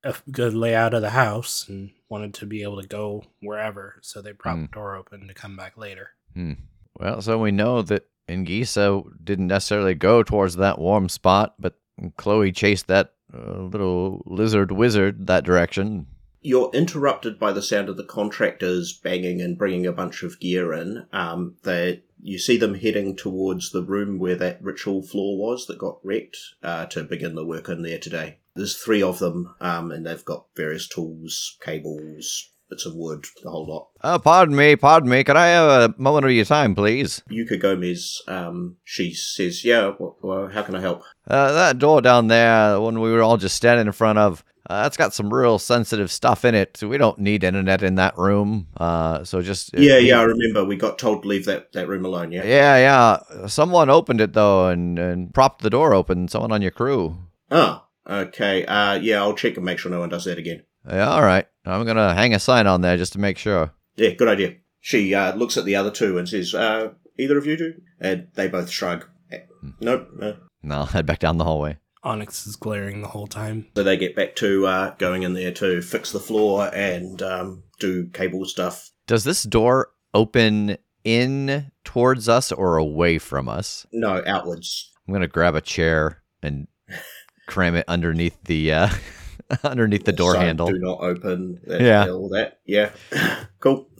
a 0.04 0.14
good 0.32 0.54
layout 0.54 0.94
of 0.94 1.02
the 1.02 1.10
house 1.12 1.66
and 1.68 1.92
wanted 2.10 2.34
to 2.36 2.46
be 2.46 2.62
able 2.62 2.80
to 2.82 2.88
go 2.88 3.24
wherever. 3.42 3.96
So 4.02 4.22
they 4.22 4.34
propped 4.34 4.58
Hmm. 4.60 4.66
the 4.66 4.72
door 4.72 4.96
open 4.96 5.28
to 5.28 5.34
come 5.34 5.56
back 5.58 5.78
later. 5.78 6.12
Hmm. 6.34 6.54
Well, 7.00 7.22
so 7.22 7.40
we 7.40 7.52
know 7.52 7.82
that 7.82 8.06
Ngisa 8.30 9.04
didn't 9.24 9.48
necessarily 9.48 9.96
go 9.96 10.22
towards 10.24 10.56
that 10.58 10.80
warm 10.80 11.10
spot, 11.10 11.56
but 11.60 11.76
Chloe 12.18 12.52
chased 12.52 12.88
that 12.88 13.14
uh, 13.34 13.62
little 13.64 14.22
lizard 14.26 14.72
wizard 14.72 15.28
that 15.28 15.44
direction. 15.44 16.08
You're 16.42 16.70
interrupted 16.74 17.40
by 17.40 17.52
the 17.54 17.62
sound 17.64 17.90
of 17.90 17.98
the 17.98 18.04
contractors 18.04 18.94
banging 18.94 19.42
and 19.42 19.58
bringing 19.58 19.88
a 19.88 19.92
bunch 19.92 20.22
of 20.22 20.40
gear 20.40 20.74
in. 20.74 21.08
Um, 21.12 21.56
they, 21.64 22.04
you 22.26 22.40
see 22.40 22.58
them 22.58 22.74
heading 22.74 23.16
towards 23.16 23.72
the 23.72 23.84
room 23.84 24.18
where 24.18 24.36
that 24.36 24.62
ritual 24.62 25.04
floor 25.04 25.38
was 25.38 25.68
that 25.68 25.78
got 25.78 26.00
wrecked 26.04 26.38
uh, 26.64 26.88
to 26.88 27.04
begin 27.04 27.36
the 27.36 27.46
work 27.46 27.70
in 27.70 27.84
there 27.84 28.00
today. 28.00 28.40
There's 28.56 28.76
three 28.76 29.04
of 29.04 29.20
them, 29.20 29.54
um, 29.62 29.92
and 29.92 30.06
they've 30.06 30.26
got 30.26 30.46
various 30.56 30.88
tools, 30.88 31.58
cables, 31.62 32.50
bits 32.68 32.86
of 32.88 32.96
wood, 32.96 33.26
the 33.44 33.52
whole 33.52 33.68
lot. 33.68 33.90
Uh, 34.02 34.18
pardon 34.18 34.56
me, 34.56 34.76
pardon 34.76 35.10
me. 35.10 35.24
Could 35.24 35.36
I 35.36 35.48
have 35.48 35.92
a 35.92 36.02
moment 36.02 36.26
of 36.26 36.32
your 36.32 36.46
time, 36.46 36.74
please? 36.74 37.22
Yuka 37.30 37.60
Gomez, 37.60 38.24
um, 38.28 38.78
she 38.84 39.14
says, 39.14 39.64
"Yeah, 39.64 39.94
well, 40.00 40.18
well, 40.24 40.48
how 40.48 40.64
can 40.64 40.76
I 40.76 40.82
help?" 40.82 41.04
Uh, 41.28 41.52
that 41.52 41.78
door 41.78 42.02
down 42.02 42.28
there, 42.28 42.74
the 42.74 42.82
one 42.82 43.02
we 43.02 43.12
were 43.12 43.22
all 43.22 43.38
just 43.38 43.56
standing 43.56 43.86
in 43.86 43.94
front 43.94 44.18
of, 44.18 44.44
uh, 44.70 44.84
that's 44.84 44.98
got 44.98 45.14
some 45.14 45.34
real 45.34 45.60
sensitive 45.60 46.12
stuff 46.12 46.44
in 46.44 46.56
it. 46.56 46.78
So 46.78 46.88
we 46.88 46.98
don't 46.98 47.20
need 47.20 47.44
internet 47.44 47.84
in 47.84 47.96
that 47.96 48.18
room. 48.18 48.68
Uh, 48.78 49.24
so 49.24 49.42
just 49.42 49.72
Yeah, 49.78 49.98
yeah, 49.98 50.20
I 50.20 50.24
remember. 50.24 50.66
We 50.66 50.76
got 50.76 50.98
told 50.98 51.24
to 51.24 51.28
leave 51.28 51.46
that, 51.46 51.72
that 51.74 51.88
room 51.88 52.06
alone. 52.06 52.32
Yeah. 52.32 52.44
yeah, 52.46 52.78
yeah. 52.78 53.48
Someone 53.48 53.90
opened 53.90 54.22
it 54.22 54.34
though, 54.34 54.68
and 54.70 54.98
and 54.98 55.34
propped 55.34 55.62
the 55.62 55.70
door 55.70 55.94
open. 55.94 56.28
Someone 56.28 56.52
on 56.52 56.62
your 56.62 56.72
crew. 56.72 57.18
Oh, 57.52 57.84
okay. 58.10 58.66
Uh, 58.66 58.96
yeah, 58.96 59.22
I'll 59.22 59.36
check 59.36 59.56
and 59.56 59.66
make 59.66 59.78
sure 59.78 59.92
no 59.92 60.00
one 60.00 60.10
does 60.10 60.26
that 60.26 60.38
again. 60.40 60.64
Yeah, 60.90 61.10
all 61.10 61.22
right. 61.24 61.48
I'm 61.66 61.86
gonna 61.86 62.14
hang 62.14 62.34
a 62.34 62.40
sign 62.40 62.68
on 62.68 62.82
there 62.82 62.98
just 62.98 63.14
to 63.14 63.20
make 63.20 63.38
sure. 63.38 63.72
Yeah, 63.96 64.12
good 64.12 64.28
idea. 64.28 64.56
She 64.80 65.16
uh, 65.16 65.36
looks 65.36 65.58
at 65.58 65.66
the 65.66 65.76
other 65.76 65.92
two 65.92 66.18
and 66.18 66.28
says, 66.30 66.54
uh, 66.54 66.90
"Either 67.18 67.38
of 67.38 67.46
you 67.46 67.58
do?" 67.58 67.74
And 68.00 68.28
they 68.36 68.48
both 68.48 68.70
shrug. 68.70 69.06
Eh, 69.32 69.40
Nope. 69.80 70.10
No. 70.16 70.38
No, 70.62 70.76
I'll 70.80 70.86
head 70.86 71.06
back 71.06 71.20
down 71.20 71.38
the 71.38 71.44
hallway. 71.44 71.78
Onyx 72.06 72.48
is 72.48 72.56
glaring 72.56 73.02
the 73.02 73.08
whole 73.08 73.28
time. 73.28 73.68
So 73.76 73.84
they 73.84 73.98
get 73.98 74.16
back 74.16 74.36
to 74.38 74.68
uh, 74.68 74.96
going 74.98 75.24
in 75.24 75.34
there 75.34 75.52
to 75.54 75.82
fix 75.82 76.12
the 76.12 76.20
floor 76.20 76.70
and 76.74 77.22
um, 77.22 77.64
do 77.80 78.08
cable 78.08 78.46
stuff. 78.46 78.92
Does 79.08 79.24
this 79.24 79.44
door 79.44 79.90
open 80.14 80.78
in 81.04 81.72
towards 81.84 82.30
us 82.30 82.52
or 82.52 82.78
away 82.78 83.18
from 83.18 83.50
us? 83.50 83.86
No, 83.92 84.22
outwards. 84.26 84.92
I'm 85.08 85.14
gonna 85.14 85.28
grab 85.28 85.56
a 85.56 85.62
chair 85.62 86.22
and 86.42 86.68
cram 87.48 87.76
it 87.76 87.86
underneath 87.88 88.38
the 88.44 88.72
uh, 88.72 88.90
underneath 89.64 90.06
the 90.06 90.12
door 90.12 90.34
So 90.34 90.40
handle. 90.40 90.68
Do 90.68 90.80
not 90.80 91.02
open. 91.02 91.60
That, 91.66 91.82
Yeah. 91.82 92.10
All 92.10 92.30
that. 92.30 92.60
Yeah. 92.66 92.92
cool. 93.60 93.90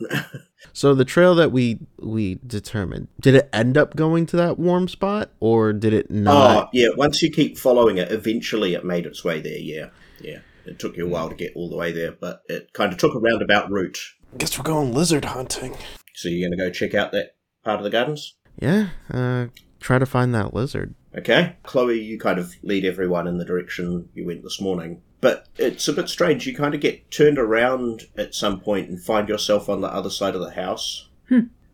So 0.72 0.94
the 0.94 1.04
trail 1.06 1.34
that 1.36 1.52
we 1.52 1.78
we 1.98 2.38
determined, 2.46 3.08
did 3.20 3.34
it 3.34 3.48
end 3.50 3.78
up 3.78 3.96
going 3.96 4.26
to 4.26 4.36
that 4.36 4.58
warm 4.58 4.88
spot 4.88 5.30
or 5.40 5.72
did 5.72 5.94
it 5.94 6.10
not? 6.10 6.34
Oh, 6.34 6.54
not? 6.54 6.70
yeah. 6.74 6.88
Once 6.96 7.22
you 7.22 7.30
keep 7.30 7.56
following 7.56 7.96
it, 7.96 8.10
eventually 8.12 8.74
it 8.74 8.84
made 8.84 9.06
its 9.06 9.24
way 9.24 9.40
there. 9.40 9.58
Yeah. 9.58 9.88
Yeah. 10.20 10.40
It 10.66 10.78
took 10.78 10.96
you 10.96 11.06
a 11.06 11.08
while 11.08 11.30
to 11.30 11.34
get 11.34 11.52
all 11.54 11.70
the 11.70 11.76
way 11.76 11.92
there, 11.92 12.12
but 12.12 12.42
it 12.48 12.72
kind 12.74 12.92
of 12.92 12.98
took 12.98 13.14
a 13.14 13.18
roundabout 13.18 13.70
route. 13.70 13.98
Guess 14.36 14.58
we're 14.58 14.64
going 14.64 14.92
lizard 14.92 15.24
hunting. 15.24 15.76
So 16.14 16.28
you're 16.28 16.46
going 16.46 16.58
to 16.58 16.64
go 16.64 16.70
check 16.70 16.94
out 16.94 17.12
that 17.12 17.36
part 17.64 17.78
of 17.78 17.84
the 17.84 17.90
gardens? 17.90 18.34
Yeah, 18.60 18.88
uh, 19.10 19.46
try 19.80 19.98
to 19.98 20.06
find 20.06 20.34
that 20.34 20.52
lizard. 20.52 20.94
Okay. 21.16 21.56
Chloe, 21.62 22.00
you 22.00 22.18
kind 22.18 22.38
of 22.38 22.54
lead 22.62 22.84
everyone 22.84 23.26
in 23.26 23.38
the 23.38 23.44
direction 23.44 24.08
you 24.14 24.26
went 24.26 24.42
this 24.42 24.60
morning. 24.60 25.02
But 25.20 25.48
it's 25.56 25.88
a 25.88 25.92
bit 25.92 26.08
strange. 26.08 26.46
You 26.46 26.54
kind 26.54 26.74
of 26.74 26.80
get 26.80 27.10
turned 27.10 27.38
around 27.38 28.06
at 28.16 28.34
some 28.34 28.60
point 28.60 28.88
and 28.90 29.02
find 29.02 29.28
yourself 29.28 29.68
on 29.68 29.80
the 29.80 29.88
other 29.88 30.10
side 30.10 30.34
of 30.34 30.42
the 30.42 30.50
house. 30.50 31.08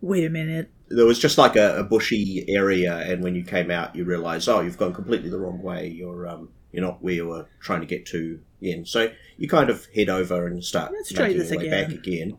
Wait 0.01 0.25
a 0.25 0.31
minute. 0.31 0.71
There 0.89 1.07
was 1.07 1.19
just 1.19 1.39
like 1.39 1.57
a, 1.57 1.79
a 1.79 1.85
bushy 1.85 2.45
area, 2.49 2.99
and 2.99 3.23
when 3.23 3.35
you 3.35 3.45
came 3.45 3.71
out, 3.71 3.97
you 3.97 4.05
realise, 4.05 4.47
oh, 4.47 4.61
you've 4.61 4.79
gone 4.79 4.93
completely 4.93 5.31
the 5.31 5.39
wrong 5.39 5.63
way. 5.63 5.89
You're 5.89 6.29
um, 6.29 6.51
you're 6.71 6.85
not 6.85 7.03
where 7.03 7.15
you 7.15 7.27
were 7.27 7.47
trying 7.61 7.81
to 7.81 7.87
get 7.87 8.07
to 8.07 8.41
in. 8.61 8.85
So 8.85 9.11
you 9.37 9.49
kind 9.49 9.71
of 9.71 9.87
head 9.95 10.09
over 10.09 10.47
and 10.47 10.63
start 10.63 10.93
Let's 10.93 11.13
making 11.17 11.37
your 11.37 11.59
way 11.59 11.67
again. 11.67 11.89
back 11.89 11.99
again. 11.99 12.39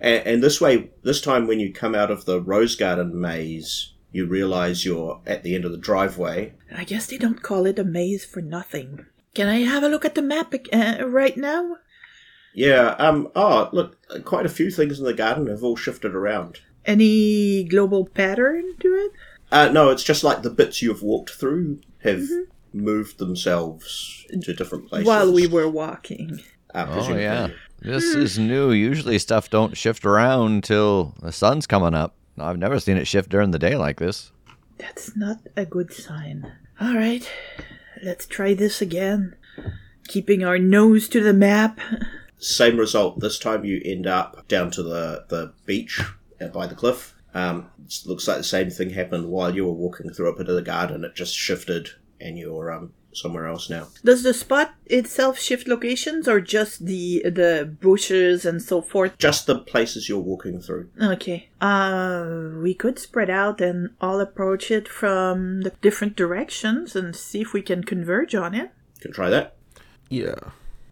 And, 0.00 0.26
and 0.26 0.42
this 0.42 0.60
way, 0.60 0.90
this 1.02 1.20
time 1.20 1.46
when 1.46 1.60
you 1.60 1.72
come 1.72 1.94
out 1.94 2.10
of 2.10 2.24
the 2.24 2.40
rose 2.40 2.76
garden 2.76 3.18
maze, 3.18 3.93
you 4.14 4.26
realise 4.26 4.84
you're 4.84 5.20
at 5.26 5.42
the 5.42 5.56
end 5.56 5.64
of 5.64 5.72
the 5.72 5.76
driveway, 5.76 6.54
I 6.72 6.84
guess 6.84 7.06
they 7.08 7.18
don't 7.18 7.42
call 7.42 7.66
it 7.66 7.80
a 7.80 7.84
maze 7.84 8.24
for 8.24 8.40
nothing. 8.40 9.06
Can 9.34 9.48
I 9.48 9.62
have 9.62 9.82
a 9.82 9.88
look 9.88 10.04
at 10.04 10.14
the 10.14 10.22
map 10.22 10.54
uh, 10.72 11.04
right 11.04 11.36
now? 11.36 11.78
Yeah, 12.54 12.90
um, 13.00 13.28
oh, 13.34 13.68
look, 13.72 13.96
quite 14.24 14.46
a 14.46 14.50
few 14.50 14.70
things 14.70 15.00
in 15.00 15.04
the 15.04 15.12
garden 15.14 15.48
have 15.48 15.64
all 15.64 15.74
shifted 15.74 16.14
around. 16.14 16.60
Any 16.86 17.64
global 17.64 18.06
pattern 18.06 18.76
to 18.78 18.88
it? 18.88 19.10
Uh, 19.50 19.70
no, 19.72 19.90
it's 19.90 20.04
just 20.04 20.22
like 20.22 20.42
the 20.42 20.50
bits 20.50 20.80
you've 20.80 21.02
walked 21.02 21.30
through 21.30 21.80
have 22.04 22.22
moved 22.72 23.18
themselves 23.18 24.24
to 24.42 24.54
different 24.54 24.88
places. 24.88 25.08
While 25.08 25.32
we 25.32 25.48
were 25.48 25.68
walking. 25.68 26.40
Uh, 26.72 26.86
Oh 26.88 27.16
yeah, 27.16 27.48
this 27.80 28.04
is 28.14 28.38
new. 28.38 28.70
Usually 28.70 29.18
stuff 29.18 29.50
don't 29.50 29.76
shift 29.76 30.04
around 30.04 30.62
till 30.62 31.14
the 31.20 31.32
sun's 31.32 31.66
coming 31.66 31.94
up. 31.94 32.14
I've 32.38 32.58
never 32.58 32.80
seen 32.80 32.96
it 32.96 33.06
shift 33.06 33.30
during 33.30 33.50
the 33.52 33.58
day 33.58 33.76
like 33.76 33.98
this. 33.98 34.32
That's 34.78 35.16
not 35.16 35.38
a 35.56 35.64
good 35.64 35.92
sign. 35.92 36.52
All 36.80 36.94
right, 36.94 37.28
let's 38.02 38.26
try 38.26 38.54
this 38.54 38.82
again. 38.82 39.36
keeping 40.08 40.44
our 40.44 40.58
nose 40.58 41.08
to 41.08 41.22
the 41.22 41.32
map. 41.32 41.80
Same 42.38 42.76
result. 42.76 43.20
This 43.20 43.38
time 43.38 43.64
you 43.64 43.80
end 43.84 44.06
up 44.06 44.46
down 44.48 44.70
to 44.72 44.82
the, 44.82 45.24
the 45.28 45.52
beach 45.64 46.00
uh, 46.40 46.48
by 46.48 46.66
the 46.66 46.74
cliff. 46.74 47.14
Um, 47.32 47.70
it 47.84 48.02
looks 48.04 48.28
like 48.28 48.38
the 48.38 48.44
same 48.44 48.70
thing 48.70 48.90
happened 48.90 49.28
while 49.28 49.54
you 49.54 49.64
were 49.64 49.72
walking 49.72 50.10
through 50.10 50.28
a 50.28 50.36
bit 50.36 50.48
of 50.48 50.54
the 50.54 50.62
garden. 50.62 51.04
It 51.04 51.14
just 51.14 51.34
shifted 51.34 51.90
and 52.20 52.38
you're 52.38 52.70
um, 52.70 52.92
somewhere 53.16 53.46
else 53.46 53.70
now. 53.70 53.88
Does 54.04 54.22
the 54.22 54.34
spot 54.34 54.74
itself 54.86 55.38
shift 55.38 55.66
locations 55.68 56.28
or 56.28 56.40
just 56.40 56.86
the 56.86 57.22
the 57.24 57.76
bushes 57.80 58.44
and 58.44 58.62
so 58.62 58.80
forth? 58.80 59.18
Just 59.18 59.46
the 59.46 59.58
places 59.58 60.08
you're 60.08 60.18
walking 60.18 60.60
through. 60.60 60.90
Okay. 61.00 61.48
Uh, 61.60 62.50
we 62.62 62.74
could 62.74 62.98
spread 62.98 63.30
out 63.30 63.60
and 63.60 63.90
all 64.00 64.20
approach 64.20 64.70
it 64.70 64.88
from 64.88 65.62
the 65.62 65.70
different 65.80 66.16
directions 66.16 66.94
and 66.96 67.14
see 67.16 67.40
if 67.40 67.52
we 67.52 67.62
can 67.62 67.84
converge 67.84 68.34
on 68.34 68.54
it. 68.54 68.70
Can 69.00 69.12
try 69.12 69.30
that. 69.30 69.56
Yeah. 70.08 70.36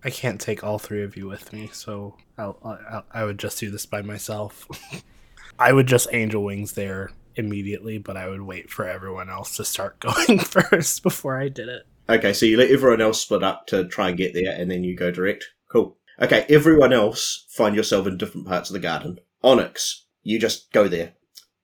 I 0.05 0.11
can't 0.11 0.41
take 0.41 0.65
all 0.65 0.79
three 0.79 1.03
of 1.03 1.17
you 1.17 1.29
with 1.29 1.53
me, 1.53 1.71
so 1.73 2.17
I'll, 2.37 2.59
I'll, 2.65 3.05
I 3.13 3.25
would 3.25 3.39
just 3.39 3.61
do 3.61 3.71
this 3.71 3.87
by 3.87 4.03
myself. 4.03 4.67
I 5.59 5.73
would 5.73 5.87
just 5.87 6.09
angel 6.13 6.43
wings 6.43 6.73
there 6.73 7.13
immediately, 7.37 7.99
but 7.99 8.17
I 8.17 8.29
would 8.29 8.43
wait 8.43 8.71
for 8.71 8.87
everyone 8.87 9.31
else 9.31 9.57
to 9.57 9.65
start 9.65 10.01
going 10.27 10.39
first 10.41 11.03
before 11.03 11.41
I 11.41 11.49
did 11.49 11.69
it. 11.69 11.87
Okay, 12.13 12.35
so 12.35 12.45
you 12.45 12.59
let 12.59 12.71
everyone 12.71 13.01
else 13.01 13.23
split 13.23 13.43
up 13.43 13.67
to 13.69 13.89
try 13.89 14.11
and 14.11 14.19
get 14.19 14.35
there, 14.35 14.55
and 14.55 14.71
then 14.71 14.85
you 14.85 14.95
go 14.95 15.11
direct. 15.11 15.47
Cool. 15.71 15.97
Okay, 16.21 16.45
everyone 16.51 16.93
else 16.93 17.47
find 17.49 17.75
yourself 17.75 18.07
in 18.07 18.19
different 18.19 18.47
parts 18.47 18.69
of 18.69 18.75
the 18.75 18.81
garden. 18.81 19.19
Onyx, 19.43 20.05
you 20.23 20.39
just 20.39 20.71
go 20.73 20.89
there. 20.89 21.15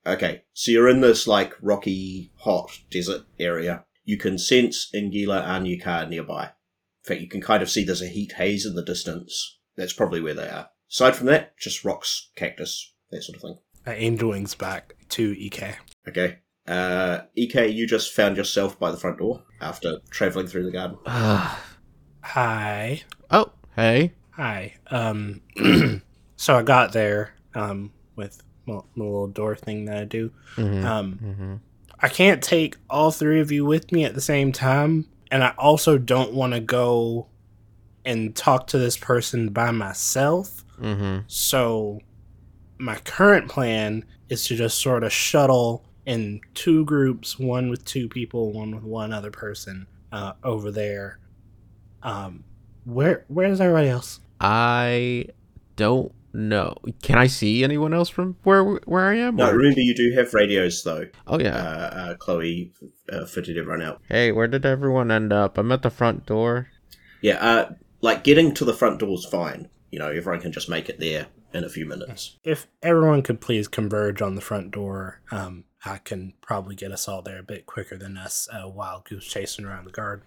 Okay, 0.06 0.44
so 0.54 0.70
you're 0.70 0.88
in 0.88 1.02
this 1.02 1.26
like 1.26 1.52
rocky, 1.61 2.32
hot 2.38 2.70
desert 2.90 3.26
area. 3.38 3.84
You 4.04 4.16
can 4.16 4.38
sense 4.38 4.90
Ingila 4.94 5.44
Yukar 5.44 6.08
nearby. 6.08 6.44
In 6.44 7.04
fact, 7.04 7.20
you 7.20 7.28
can 7.28 7.42
kind 7.42 7.62
of 7.62 7.68
see 7.68 7.84
there's 7.84 8.00
a 8.00 8.06
heat 8.06 8.32
haze 8.32 8.64
in 8.64 8.74
the 8.74 8.82
distance. 8.82 9.58
That's 9.76 9.92
probably 9.92 10.22
where 10.22 10.34
they 10.34 10.48
are. 10.48 10.70
Aside 10.90 11.14
from 11.14 11.26
that, 11.26 11.58
just 11.58 11.84
rocks, 11.84 12.30
cactus, 12.37 12.94
that 13.11 13.22
sort 13.22 13.37
of 13.37 13.42
thing. 13.42 13.58
I 13.87 13.96
angel 13.96 14.30
wings 14.30 14.54
back 14.54 14.94
to 15.11 15.38
EK. 15.38 15.74
Okay. 16.08 16.38
Uh, 16.68 17.22
EK, 17.35 17.68
you 17.68 17.87
just 17.87 18.12
found 18.12 18.37
yourself 18.37 18.78
by 18.78 18.90
the 18.90 18.96
front 18.98 19.18
door 19.18 19.42
after 19.61 19.98
traveling 20.11 20.46
through 20.46 20.64
the 20.64 20.70
garden. 20.70 20.98
Hi. 22.22 23.02
oh, 23.31 23.52
hey. 23.74 24.12
Hi. 24.33 24.74
Um, 24.90 25.40
so 26.37 26.57
I 26.57 26.62
got 26.62 26.92
there 26.92 27.33
um, 27.54 27.90
with 28.16 28.42
my, 28.66 28.74
my 28.94 29.04
little 29.04 29.28
door 29.28 29.57
thing 29.57 29.87
that 29.87 29.96
I 29.96 30.04
do. 30.04 30.31
Mhm. 30.57 30.85
Um, 30.85 31.18
Mhm. 31.22 31.61
I 32.00 32.09
can't 32.09 32.42
take 32.42 32.76
all 32.88 33.11
three 33.11 33.40
of 33.40 33.50
you 33.50 33.64
with 33.64 33.90
me 33.90 34.04
at 34.04 34.14
the 34.14 34.20
same 34.20 34.52
time, 34.52 35.07
and 35.33 35.42
I 35.42 35.52
also 35.59 35.98
don't 35.98 36.33
want 36.33 36.52
to 36.52 36.61
go 36.61 37.26
and 38.04 38.37
talk 38.37 38.68
to 38.68 38.78
this 38.78 38.96
person 38.96 39.48
by 39.48 39.70
myself. 39.72 40.64
Mhm. 40.81 41.24
So, 41.26 42.00
my 42.78 42.96
current 42.98 43.48
plan 43.48 44.04
is 44.28 44.46
to 44.46 44.54
just 44.54 44.78
sort 44.81 45.02
of 45.02 45.12
shuttle 45.12 45.85
in 46.08 46.40
two 46.54 46.84
groups, 46.84 47.38
one 47.38 47.68
with 47.70 47.84
two 47.84 48.08
people, 48.08 48.52
one 48.52 48.74
with 48.74 48.84
one 48.84 49.12
other 49.12 49.30
person, 49.30 49.86
uh, 50.10 50.32
over 50.42 50.70
there. 50.70 51.18
Um, 52.02 52.44
where 52.84 53.24
where's 53.28 53.60
everybody 53.60 53.88
else? 53.88 54.20
I 54.40 55.26
don't 55.76 56.12
know. 56.32 56.74
Can 57.02 57.18
I 57.18 57.26
see 57.26 57.62
anyone 57.64 57.92
else 57.92 58.08
from 58.08 58.36
where 58.44 58.64
where 58.64 59.06
I 59.08 59.16
am? 59.16 59.36
No, 59.36 59.50
or- 59.50 59.56
remember 59.56 59.80
you 59.80 59.94
do 59.94 60.12
have 60.14 60.32
radios 60.32 60.82
though. 60.82 61.06
Oh 61.26 61.34
Uh, 61.36 61.38
yeah. 61.38 61.56
uh, 61.56 62.14
Chloe 62.14 62.72
uh, 63.12 63.24
fitted 63.26 63.58
everyone 63.58 63.82
out. 63.82 64.00
hey, 64.08 64.32
where 64.32 64.48
did 64.48 64.64
everyone 64.64 65.10
end 65.10 65.32
up? 65.32 65.58
I'm 65.58 65.70
at 65.72 65.82
the 65.82 65.90
front 65.90 66.24
door. 66.26 66.68
Yeah, 67.20 67.36
uh, 67.44 67.72
like 68.00 68.24
getting 68.24 68.54
to 68.54 68.64
the 68.64 68.72
front 68.74 69.00
door 69.00 69.14
is 69.14 69.24
fine. 69.26 69.68
You 69.90 69.98
know, 69.98 70.08
everyone 70.08 70.40
can 70.40 70.52
just 70.52 70.68
make 70.68 70.88
it 70.88 71.00
there 71.00 71.26
in 71.52 71.64
a 71.64 71.68
few 71.68 71.84
minutes. 71.86 72.38
If 72.44 72.66
everyone 72.82 73.22
could 73.22 73.40
please 73.40 73.66
converge 73.68 74.22
on 74.22 74.34
the 74.36 74.40
front 74.40 74.70
door, 74.70 75.20
um, 75.32 75.64
I 75.84 75.98
can 75.98 76.34
probably 76.40 76.74
get 76.74 76.90
us 76.92 77.06
all 77.08 77.22
there 77.22 77.38
a 77.38 77.42
bit 77.42 77.66
quicker 77.66 77.96
than 77.96 78.16
us 78.16 78.48
uh, 78.52 78.68
wild 78.68 79.04
goose 79.04 79.26
chasing 79.26 79.64
around 79.64 79.84
the 79.84 79.90
guard. 79.92 80.22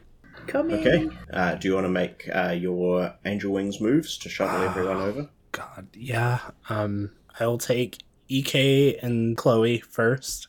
Come 0.47 0.69
in. 0.69 0.79
Okay. 0.79 1.09
Uh, 1.33 1.55
do 1.55 1.67
you 1.67 1.73
want 1.73 1.85
to 1.85 1.89
make 1.89 2.29
uh, 2.33 2.51
your 2.57 3.13
angel 3.25 3.51
wings 3.51 3.81
moves 3.81 4.17
to 4.19 4.29
shuttle 4.29 4.61
everyone 4.61 4.97
over? 4.97 5.29
God, 5.51 5.87
yeah. 5.93 6.39
Um, 6.69 7.11
I'll 7.39 7.57
take 7.57 7.97
Ek 8.29 8.55
and 9.03 9.35
Chloe 9.35 9.79
first. 9.79 10.47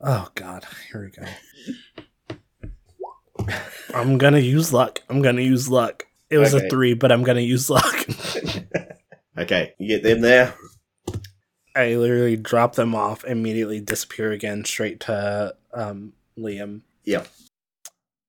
Oh 0.00 0.28
God, 0.34 0.66
here 0.90 1.04
we 1.04 1.10
go. 3.46 3.54
I'm 3.94 4.18
gonna 4.18 4.38
use 4.38 4.72
luck. 4.72 5.02
I'm 5.08 5.22
gonna 5.22 5.42
use 5.42 5.68
luck. 5.68 6.06
It 6.28 6.38
was 6.38 6.54
Okay. 6.54 6.66
a 6.66 6.70
three, 6.70 6.94
but 6.94 7.12
I'm 7.12 7.22
gonna 7.22 7.40
use 7.40 7.70
luck. 7.70 8.06
Okay, 9.38 9.72
you 9.78 9.86
get 9.88 10.02
them 10.02 10.20
there. 10.20 10.54
I 11.74 11.94
literally 11.94 12.36
drop 12.36 12.74
them 12.74 12.94
off, 12.94 13.24
immediately 13.24 13.80
disappear 13.80 14.32
again, 14.32 14.64
straight 14.64 15.00
to 15.00 15.54
um, 15.72 16.12
Liam, 16.38 16.80
Yeah. 17.04 17.24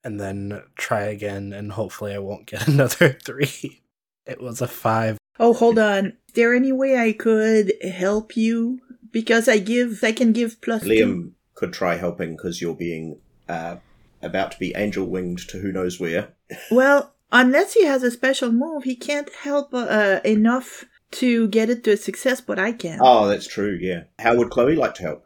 and 0.03 0.19
then 0.19 0.61
try 0.75 1.01
again, 1.01 1.53
and 1.53 1.71
hopefully 1.71 2.13
I 2.13 2.19
won't 2.19 2.45
get 2.45 2.67
another 2.67 3.17
three. 3.23 3.81
It 4.25 4.41
was 4.41 4.61
a 4.61 4.67
five. 4.67 5.17
Oh, 5.39 5.53
hold 5.53 5.79
on. 5.79 6.07
Is 6.27 6.33
there 6.35 6.53
any 6.53 6.71
way 6.71 6.97
I 6.97 7.13
could 7.13 7.73
help 7.83 8.37
you? 8.37 8.79
Because 9.11 9.49
I 9.49 9.57
give, 9.57 10.03
I 10.03 10.11
can 10.11 10.31
give 10.31 10.61
plus 10.61 10.83
plus 10.83 10.91
Liam 10.91 11.31
could 11.55 11.73
try 11.73 11.95
helping 11.95 12.35
because 12.35 12.61
you're 12.61 12.75
being 12.75 13.19
uh, 13.49 13.77
about 14.21 14.51
to 14.53 14.59
be 14.59 14.73
angel 14.75 15.05
winged 15.05 15.39
to 15.49 15.59
who 15.59 15.71
knows 15.71 15.99
where. 15.99 16.29
Well, 16.71 17.13
unless 17.31 17.73
he 17.73 17.85
has 17.85 18.03
a 18.03 18.11
special 18.11 18.51
move, 18.51 18.83
he 18.83 18.95
can't 18.95 19.29
help 19.43 19.73
uh, 19.73 20.19
enough 20.23 20.85
to 21.11 21.47
get 21.49 21.69
it 21.69 21.83
to 21.83 21.91
a 21.91 21.97
success, 21.97 22.41
but 22.41 22.57
I 22.59 22.71
can. 22.71 22.99
Oh, 23.01 23.27
that's 23.27 23.47
true. 23.47 23.77
Yeah. 23.81 24.03
How 24.19 24.35
would 24.35 24.49
Chloe 24.49 24.75
like 24.75 24.95
to 24.95 25.03
help? 25.03 25.23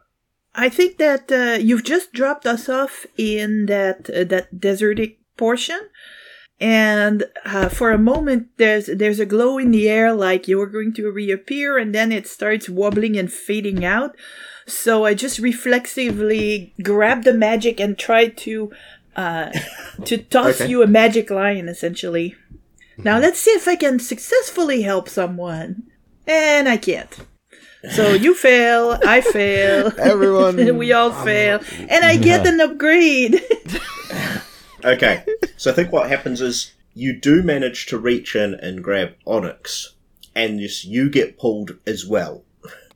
I 0.54 0.68
think 0.70 0.96
that 0.98 1.30
uh, 1.30 1.58
you've 1.60 1.84
just 1.84 2.12
dropped 2.12 2.46
us 2.46 2.68
off 2.68 3.04
in 3.18 3.66
that 3.66 4.08
uh, 4.10 4.24
that 4.24 4.58
desertic 4.58 5.18
portion, 5.36 5.78
and 6.58 7.24
uh, 7.44 7.68
for 7.68 7.90
a 7.92 7.98
moment 7.98 8.48
there's 8.56 8.86
there's 8.86 9.20
a 9.20 9.26
glow 9.26 9.58
in 9.58 9.70
the 9.70 9.88
air, 9.88 10.14
like 10.14 10.48
you're 10.48 10.66
going 10.66 10.94
to 10.94 11.10
reappear, 11.10 11.76
and 11.76 11.94
then 11.94 12.10
it 12.10 12.26
starts 12.26 12.68
wobbling 12.70 13.18
and 13.18 13.30
fading 13.30 13.84
out. 13.84 14.16
So 14.66 15.04
I 15.04 15.12
just 15.14 15.38
reflexively 15.38 16.74
grab 16.82 17.24
the 17.24 17.34
magic 17.34 17.78
and 17.78 17.98
try 17.98 18.28
to 18.28 18.72
uh, 19.14 19.50
to 20.06 20.16
toss 20.18 20.60
Okay. 20.60 20.70
you 20.70 20.82
a 20.82 20.86
magic 20.86 21.30
line, 21.30 21.68
essentially. 21.68 22.34
Now 22.98 23.18
let's 23.18 23.38
see 23.40 23.50
if 23.50 23.68
I 23.68 23.76
can 23.76 23.98
successfully 23.98 24.82
help 24.82 25.08
someone, 25.08 25.84
and 26.26 26.68
I 26.68 26.76
can't. 26.76 27.14
So 27.92 28.14
you 28.14 28.34
fail, 28.46 28.98
I 29.06 29.20
fail. 29.20 29.92
Everyone- 29.98 30.76
we 30.78 30.92
all 30.92 31.12
fail. 31.12 31.60
And 31.88 32.04
I 32.04 32.16
get 32.16 32.46
an 32.46 32.60
upgrade. 32.60 33.42
Okay. 34.84 35.24
so 35.56 35.72
I 35.72 35.74
think 35.74 35.90
what 35.90 36.08
happens 36.08 36.40
is 36.40 36.72
you 36.94 37.18
do 37.18 37.42
manage 37.42 37.86
to 37.86 37.98
reach 37.98 38.36
in 38.36 38.54
and 38.54 38.84
grab 38.84 39.14
Onyx, 39.26 39.94
and 40.34 40.60
just 40.60 40.84
you 40.84 41.10
get 41.10 41.38
pulled 41.38 41.72
as 41.88 42.06
well. 42.06 42.44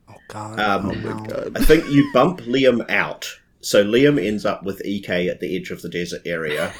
Oh 0.07 0.15
God! 0.29 0.57
Um, 0.59 0.85
oh, 0.89 0.93
no. 0.93 1.51
I 1.53 1.65
think 1.65 1.89
you 1.89 2.09
bump 2.13 2.41
Liam 2.41 2.89
out. 2.89 3.27
So 3.59 3.83
Liam 3.83 4.23
ends 4.25 4.45
up 4.45 4.63
with 4.63 4.81
EK 4.85 5.27
at 5.27 5.41
the 5.41 5.53
edge 5.55 5.69
of 5.69 5.81
the 5.81 5.89
desert 5.89 6.21
area. 6.25 6.71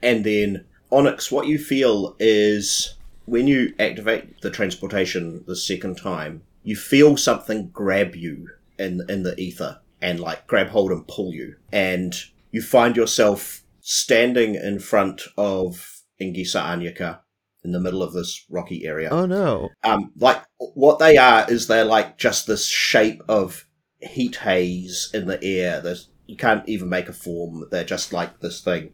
And 0.00 0.22
then 0.24 0.64
Onyx, 0.92 1.32
what 1.32 1.46
you 1.46 1.58
feel 1.58 2.14
is 2.18 2.96
when 3.24 3.46
you 3.46 3.74
activate 3.78 4.40
the 4.42 4.50
transportation 4.50 5.42
the 5.46 5.56
second 5.56 5.96
time, 5.96 6.42
you 6.62 6.76
feel 6.76 7.16
something 7.16 7.70
grab 7.72 8.14
you 8.14 8.48
in 8.78 9.00
in 9.08 9.22
the 9.22 9.38
ether 9.40 9.80
and 10.00 10.20
like 10.20 10.46
grab 10.46 10.68
hold 10.68 10.92
and 10.92 11.06
pull 11.08 11.32
you. 11.32 11.56
And 11.72 12.14
you 12.50 12.60
find 12.62 12.96
yourself 12.96 13.62
standing 13.80 14.54
in 14.54 14.78
front 14.78 15.22
of 15.36 16.02
Ingisa 16.20 16.62
Anyaka 16.62 17.20
in 17.64 17.72
the 17.72 17.80
middle 17.80 18.02
of 18.02 18.12
this 18.12 18.44
rocky 18.50 18.84
area 18.84 19.08
Oh 19.10 19.24
no. 19.26 19.68
um, 19.84 20.10
like 20.18 20.42
what 20.58 20.98
they 20.98 21.16
are 21.16 21.48
is 21.50 21.66
they're 21.66 21.84
like 21.84 22.18
just 22.18 22.46
this 22.46 22.66
shape 22.66 23.22
of 23.28 23.66
heat 24.00 24.36
haze 24.36 25.10
in 25.14 25.26
the 25.26 25.42
air. 25.42 25.80
There's 25.80 26.08
you 26.26 26.36
can't 26.36 26.68
even 26.68 26.88
make 26.88 27.08
a 27.08 27.12
form. 27.12 27.64
They're 27.70 27.84
just 27.84 28.12
like 28.12 28.40
this 28.40 28.60
thing, 28.60 28.92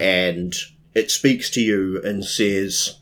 and 0.00 0.54
it 0.94 1.10
speaks 1.10 1.50
to 1.50 1.60
you 1.60 2.00
and 2.02 2.24
says, 2.24 2.96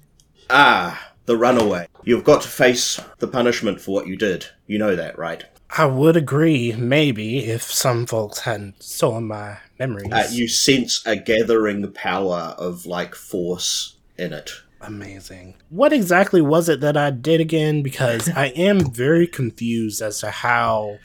"Ah, 0.51 1.13
the 1.29 1.37
runaway. 1.37 1.87
You've 2.05 2.25
got 2.25 2.43
to 2.43 2.49
face 2.49 2.99
the 3.19 3.29
punishment 3.29 3.81
for 3.81 3.95
what 3.95 4.07
you 4.07 4.17
did. 4.17 4.47
You 4.67 4.79
know 4.79 4.97
that, 4.97 5.19
right? 5.19 5.45
I 5.77 5.85
would 5.85 6.17
agree, 6.17 6.73
maybe, 6.73 7.45
if 7.45 7.63
some 7.63 8.07
folks 8.07 8.41
hadn't 8.41 8.83
stolen 8.83 9.27
my 9.27 9.59
memories. 9.79 10.11
Uh, 10.11 10.27
you 10.31 10.49
sense 10.49 11.07
a 11.07 11.15
gathering 11.17 11.93
power 11.93 12.55
of 12.59 12.87
like 12.87 13.15
force 13.15 13.97
in 14.17 14.33
it. 14.33 14.51
Amazing. 14.81 15.57
What 15.69 15.93
exactly 15.93 16.41
was 16.41 16.71
it 16.71 16.81
that 16.81 16.97
I 16.97 17.11
did 17.11 17.43
again? 17.43 17.83
Because 17.83 18.31
I 18.31 18.47
am 18.47 18.91
very 18.91 19.27
confused 19.27 20.01
as 20.01 20.21
to 20.21 20.31
how 20.31 20.99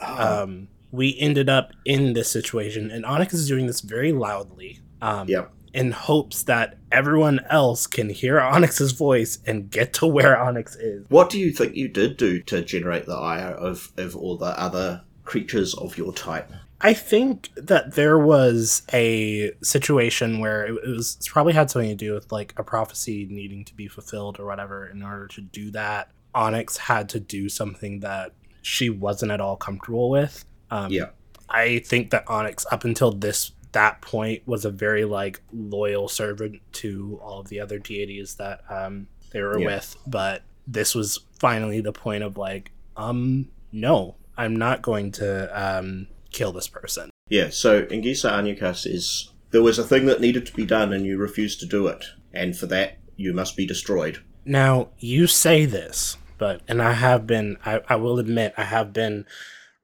um, 0.00 0.68
we 0.92 1.18
ended 1.18 1.50
up 1.50 1.72
in 1.84 2.14
this 2.14 2.30
situation. 2.30 2.90
And 2.90 3.04
Onyx 3.04 3.34
is 3.34 3.48
doing 3.48 3.66
this 3.66 3.82
very 3.82 4.12
loudly. 4.12 4.80
Um, 5.02 5.28
Yep. 5.28 5.52
In 5.78 5.92
hopes 5.92 6.42
that 6.42 6.76
everyone 6.90 7.38
else 7.50 7.86
can 7.86 8.10
hear 8.10 8.40
Onyx's 8.40 8.90
voice 8.90 9.38
and 9.46 9.70
get 9.70 9.92
to 9.92 10.08
where 10.08 10.36
Onyx 10.36 10.74
is. 10.74 11.06
What 11.08 11.30
do 11.30 11.38
you 11.38 11.52
think 11.52 11.76
you 11.76 11.86
did 11.86 12.16
do 12.16 12.40
to 12.42 12.64
generate 12.64 13.06
the 13.06 13.14
ire 13.14 13.52
of, 13.54 13.92
of 13.96 14.16
all 14.16 14.36
the 14.36 14.58
other 14.60 15.02
creatures 15.22 15.74
of 15.74 15.96
your 15.96 16.12
type? 16.12 16.50
I 16.80 16.94
think 16.94 17.50
that 17.54 17.94
there 17.94 18.18
was 18.18 18.82
a 18.92 19.52
situation 19.62 20.40
where 20.40 20.66
it 20.66 20.84
was 20.84 21.16
probably 21.28 21.52
had 21.52 21.70
something 21.70 21.90
to 21.90 21.94
do 21.94 22.12
with 22.12 22.32
like 22.32 22.54
a 22.56 22.64
prophecy 22.64 23.28
needing 23.30 23.64
to 23.66 23.74
be 23.74 23.86
fulfilled 23.86 24.40
or 24.40 24.46
whatever. 24.46 24.84
In 24.88 25.04
order 25.04 25.28
to 25.28 25.40
do 25.40 25.70
that, 25.70 26.10
Onyx 26.34 26.76
had 26.76 27.08
to 27.10 27.20
do 27.20 27.48
something 27.48 28.00
that 28.00 28.32
she 28.62 28.90
wasn't 28.90 29.30
at 29.30 29.40
all 29.40 29.54
comfortable 29.56 30.10
with. 30.10 30.44
Um, 30.72 30.90
Yeah. 30.90 31.10
I 31.48 31.78
think 31.78 32.10
that 32.10 32.24
Onyx, 32.28 32.66
up 32.70 32.84
until 32.84 33.12
this 33.12 33.52
that 33.72 34.00
point, 34.00 34.46
was 34.46 34.64
a 34.64 34.70
very 34.70 35.04
like 35.04 35.40
loyal 35.52 36.08
servant 36.08 36.60
to 36.72 37.18
all 37.22 37.40
of 37.40 37.48
the 37.48 37.60
other 37.60 37.78
deities 37.78 38.34
that 38.36 38.62
um, 38.70 39.08
they 39.30 39.42
were 39.42 39.58
Yeah. 39.58 39.66
with. 39.66 39.96
But 40.06 40.42
this 40.66 40.94
was 40.94 41.20
finally 41.38 41.80
the 41.80 41.92
point 41.92 42.22
of 42.22 42.36
like, 42.36 42.70
um, 42.96 43.48
no, 43.72 44.16
I'm 44.36 44.56
not 44.56 44.82
going 44.82 45.12
to 45.12 45.50
um, 45.78 46.08
kill 46.30 46.52
this 46.52 46.68
person. 46.68 47.10
Yeah, 47.28 47.50
so 47.50 47.82
Ingisa 47.82 48.30
Anyuka 48.30 48.86
is 48.86 49.32
there 49.50 49.62
was 49.62 49.78
a 49.78 49.84
thing 49.84 50.06
that 50.06 50.20
needed 50.20 50.46
to 50.46 50.54
be 50.54 50.64
done 50.66 50.92
and 50.92 51.04
you 51.06 51.18
refused 51.18 51.60
to 51.60 51.66
do 51.66 51.86
it, 51.88 52.04
and 52.32 52.56
for 52.56 52.66
that 52.66 52.98
you 53.16 53.32
must 53.32 53.56
be 53.56 53.66
destroyed. 53.66 54.18
Now, 54.44 54.88
you 54.98 55.26
say 55.26 55.66
this, 55.66 56.16
but, 56.38 56.62
and 56.68 56.80
I 56.80 56.92
have 56.92 57.26
been, 57.26 57.58
I, 57.66 57.80
I 57.88 57.96
will 57.96 58.18
admit, 58.18 58.54
I 58.56 58.64
have 58.64 58.92
been 58.92 59.26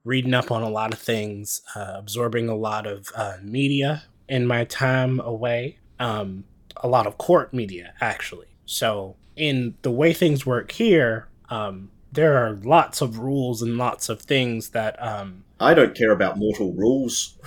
reading 0.05 0.35
up 0.35 0.51
on 0.51 0.63
a 0.63 0.69
lot 0.69 0.93
of 0.93 0.99
things, 0.99 1.63
uh, 1.75 1.95
absorbing 1.97 2.49
a 2.49 2.55
lot 2.55 2.87
of 2.87 3.11
uh, 3.17 3.37
media 3.43 4.05
in 4.29 4.47
my 4.47 4.65
time 4.65 5.19
away, 5.21 5.79
um, 5.99 6.45
a 6.77 6.89
lot 6.89 7.07
of 7.07 7.19
court 7.19 7.53
media, 7.55 7.95
actually. 8.01 8.47
So, 8.67 9.17
in 9.37 9.75
the 9.83 9.91
way 9.91 10.13
things 10.13 10.47
work 10.47 10.71
here, 10.73 11.29
um, 11.51 11.91
there 12.13 12.37
are 12.37 12.55
lots 12.55 13.01
of 13.01 13.19
rules 13.19 13.63
and 13.63 13.77
lots 13.77 14.09
of 14.09 14.23
things 14.23 14.71
that, 14.71 15.03
um, 15.03 15.45
I 15.59 15.75
don't 15.75 15.97
care 15.97 16.13
about 16.13 16.39
mortal 16.39 16.73
rules. 16.73 17.39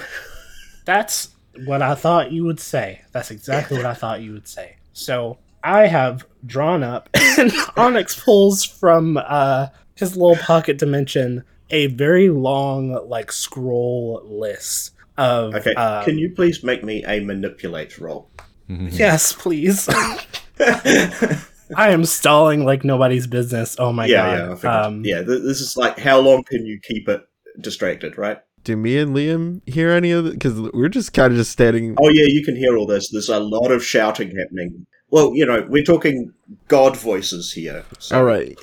That's 0.85 1.29
what 1.65 1.81
I 1.81 1.95
thought 1.95 2.31
you 2.31 2.45
would 2.45 2.59
say. 2.59 3.01
That's 3.11 3.31
exactly 3.31 3.77
what 3.77 3.85
I 3.85 3.93
thought 3.93 4.21
you 4.21 4.33
would 4.33 4.47
say. 4.47 4.77
So 4.93 5.37
I 5.63 5.87
have 5.87 6.25
drawn 6.45 6.83
up, 6.83 7.09
and 7.37 7.51
Onyx 7.75 8.19
pulls 8.23 8.63
from 8.63 9.17
uh, 9.17 9.67
his 9.95 10.15
little 10.15 10.37
pocket 10.37 10.77
dimension 10.77 11.43
a 11.69 11.87
very 11.87 12.29
long, 12.29 13.07
like, 13.07 13.31
scroll 13.31 14.21
list 14.25 14.91
of. 15.17 15.55
Okay, 15.55 15.73
um, 15.75 16.05
can 16.05 16.17
you 16.17 16.33
please 16.35 16.63
make 16.63 16.83
me 16.83 17.03
a 17.05 17.19
manipulate 17.19 17.97
roll? 17.99 18.29
Yes, 18.67 19.31
please. 19.33 19.87
I 21.75 21.89
am 21.89 22.05
stalling 22.05 22.65
like 22.65 22.83
nobody's 22.83 23.27
business. 23.27 23.75
Oh 23.79 23.91
my 23.91 24.05
yeah, 24.05 24.47
god. 24.47 24.63
yeah, 24.63 24.69
I 24.69 24.81
um, 24.85 25.03
yeah. 25.05 25.17
Th- 25.23 25.41
this 25.41 25.61
is 25.61 25.75
like 25.77 25.99
how 25.99 26.19
long 26.19 26.43
can 26.43 26.65
you 26.65 26.79
keep 26.81 27.07
it 27.09 27.21
distracted, 27.59 28.17
right? 28.17 28.39
Do 28.63 28.75
me 28.77 28.97
and 28.97 29.15
Liam 29.15 29.61
hear 29.67 29.91
any 29.91 30.11
of 30.11 30.25
it? 30.25 30.33
Because 30.33 30.59
we're 30.73 30.89
just 30.89 31.13
kind 31.13 31.31
of 31.31 31.37
just 31.37 31.51
standing. 31.51 31.95
Oh 32.01 32.09
yeah, 32.09 32.25
you 32.27 32.43
can 32.43 32.55
hear 32.55 32.77
all 32.77 32.85
this. 32.85 33.09
There's 33.09 33.29
a 33.29 33.39
lot 33.39 33.71
of 33.71 33.83
shouting 33.83 34.35
happening. 34.35 34.85
Well, 35.09 35.33
you 35.33 35.45
know, 35.45 35.65
we're 35.69 35.83
talking 35.85 36.33
god 36.67 36.97
voices 36.97 37.51
here. 37.53 37.83
so- 37.99 38.17
All 38.17 38.23
right, 38.25 38.57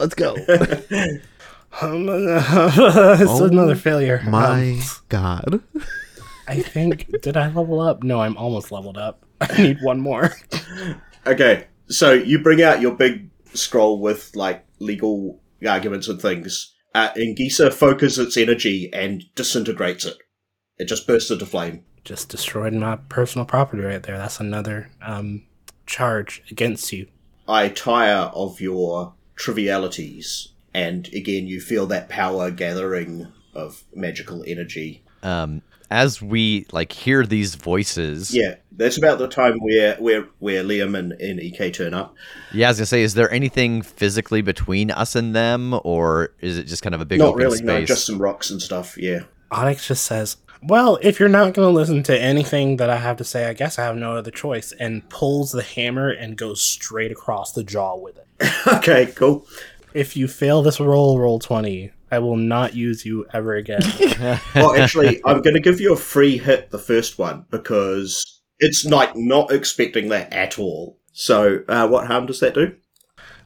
let's 0.00 0.14
go. 0.14 0.36
it's 1.82 3.30
Oh 3.30 3.44
another 3.44 3.74
failure. 3.74 4.22
My 4.26 4.72
Um, 4.72 4.82
God. 5.08 5.60
I 6.48 6.60
think 6.62 7.20
did 7.22 7.36
I 7.36 7.48
level 7.48 7.80
up? 7.80 8.02
No, 8.02 8.20
I'm 8.20 8.36
almost 8.36 8.70
leveled 8.72 8.96
up. 8.96 9.24
I 9.40 9.60
need 9.62 9.78
one 9.82 10.00
more. 10.00 10.32
Okay, 11.26 11.66
so 11.88 12.12
you 12.12 12.38
bring 12.38 12.62
out 12.62 12.80
your 12.80 12.94
big 12.94 13.30
scroll 13.52 14.00
with 14.00 14.34
like 14.36 14.64
legal 14.78 15.40
arguments 15.66 16.08
and 16.08 16.20
things. 16.22 16.72
Uh, 16.94 17.10
Ingisa 17.14 17.72
focuses 17.72 18.18
its 18.28 18.36
energy 18.36 18.88
and 18.92 19.24
disintegrates 19.34 20.04
it. 20.06 20.16
It 20.78 20.86
just 20.86 21.06
bursts 21.06 21.30
into 21.30 21.44
flame. 21.46 21.84
Just 22.04 22.28
destroyed 22.28 22.72
my 22.72 22.96
personal 22.96 23.44
property 23.44 23.82
right 23.82 24.02
there. 24.02 24.16
That's 24.16 24.40
another 24.40 24.90
um 25.02 25.42
charge 25.84 26.42
against 26.50 26.92
you. 26.92 27.08
I 27.48 27.68
tire 27.68 28.30
of 28.34 28.60
your 28.60 29.14
trivialities, 29.36 30.48
and 30.76 31.08
again, 31.14 31.46
you 31.46 31.60
feel 31.60 31.86
that 31.86 32.08
power 32.08 32.50
gathering 32.50 33.26
of 33.54 33.82
magical 33.94 34.44
energy. 34.46 35.02
Um, 35.22 35.62
as 35.90 36.20
we 36.20 36.66
like 36.72 36.90
hear 36.92 37.24
these 37.24 37.54
voices, 37.54 38.34
Yeah, 38.34 38.56
that's 38.72 38.98
about 38.98 39.18
the 39.18 39.28
time 39.28 39.58
where 39.60 39.94
where 39.96 40.22
where 40.40 40.62
Liam 40.64 40.98
and, 40.98 41.12
and 41.12 41.40
Ek 41.40 41.72
turn 41.72 41.94
up. 41.94 42.14
yeah, 42.52 42.66
I 42.66 42.70
was 42.70 42.78
gonna 42.78 42.86
say, 42.86 43.02
is 43.02 43.14
there 43.14 43.30
anything 43.32 43.82
physically 43.82 44.42
between 44.42 44.90
us 44.90 45.14
and 45.16 45.34
them, 45.34 45.78
or 45.84 46.30
is 46.40 46.58
it 46.58 46.64
just 46.64 46.82
kind 46.82 46.94
of 46.94 47.00
a 47.00 47.04
big 47.04 47.20
Not 47.20 47.28
open 47.28 47.38
really, 47.42 47.58
space? 47.58 47.66
no, 47.66 47.84
just 47.84 48.04
some 48.06 48.18
rocks 48.20 48.50
and 48.50 48.60
stuff. 48.60 48.98
Yeah. 48.98 49.20
Onyx 49.52 49.86
just 49.86 50.04
says, 50.04 50.36
Well, 50.62 50.98
if 51.02 51.20
you're 51.20 51.28
not 51.28 51.54
going 51.54 51.68
to 51.68 51.72
listen 51.80 52.02
to 52.04 52.20
anything 52.20 52.78
that 52.78 52.90
I 52.90 52.96
have 52.96 53.16
to 53.18 53.24
say, 53.24 53.46
I 53.48 53.52
guess 53.52 53.78
I 53.78 53.84
have 53.84 53.96
no 53.96 54.16
other 54.16 54.32
choice, 54.32 54.72
and 54.72 55.08
pulls 55.08 55.52
the 55.52 55.62
hammer 55.62 56.10
and 56.10 56.36
goes 56.36 56.60
straight 56.60 57.12
across 57.12 57.52
the 57.52 57.62
jaw 57.62 57.94
with 57.96 58.16
it. 58.18 58.26
okay, 58.66 59.06
cool. 59.14 59.46
If 59.96 60.14
you 60.14 60.28
fail 60.28 60.62
this 60.62 60.78
roll, 60.78 61.18
roll 61.18 61.38
20, 61.38 61.90
I 62.10 62.18
will 62.18 62.36
not 62.36 62.74
use 62.74 63.06
you 63.06 63.24
ever 63.32 63.54
again. 63.54 63.80
Well, 64.54 64.76
actually, 64.76 65.20
I'm 65.24 65.40
going 65.42 65.54
to 65.54 65.60
give 65.60 65.80
you 65.80 65.92
a 65.92 65.96
free 65.96 66.36
hit 66.38 66.70
the 66.70 66.78
first 66.78 67.18
one 67.18 67.46
because 67.50 68.42
it's 68.58 68.84
like 68.84 69.16
not 69.16 69.50
expecting 69.50 70.08
that 70.10 70.32
at 70.32 70.58
all. 70.58 70.98
So, 71.12 71.62
uh, 71.68 71.88
what 71.88 72.06
harm 72.06 72.26
does 72.26 72.40
that 72.40 72.54
do? 72.54 72.76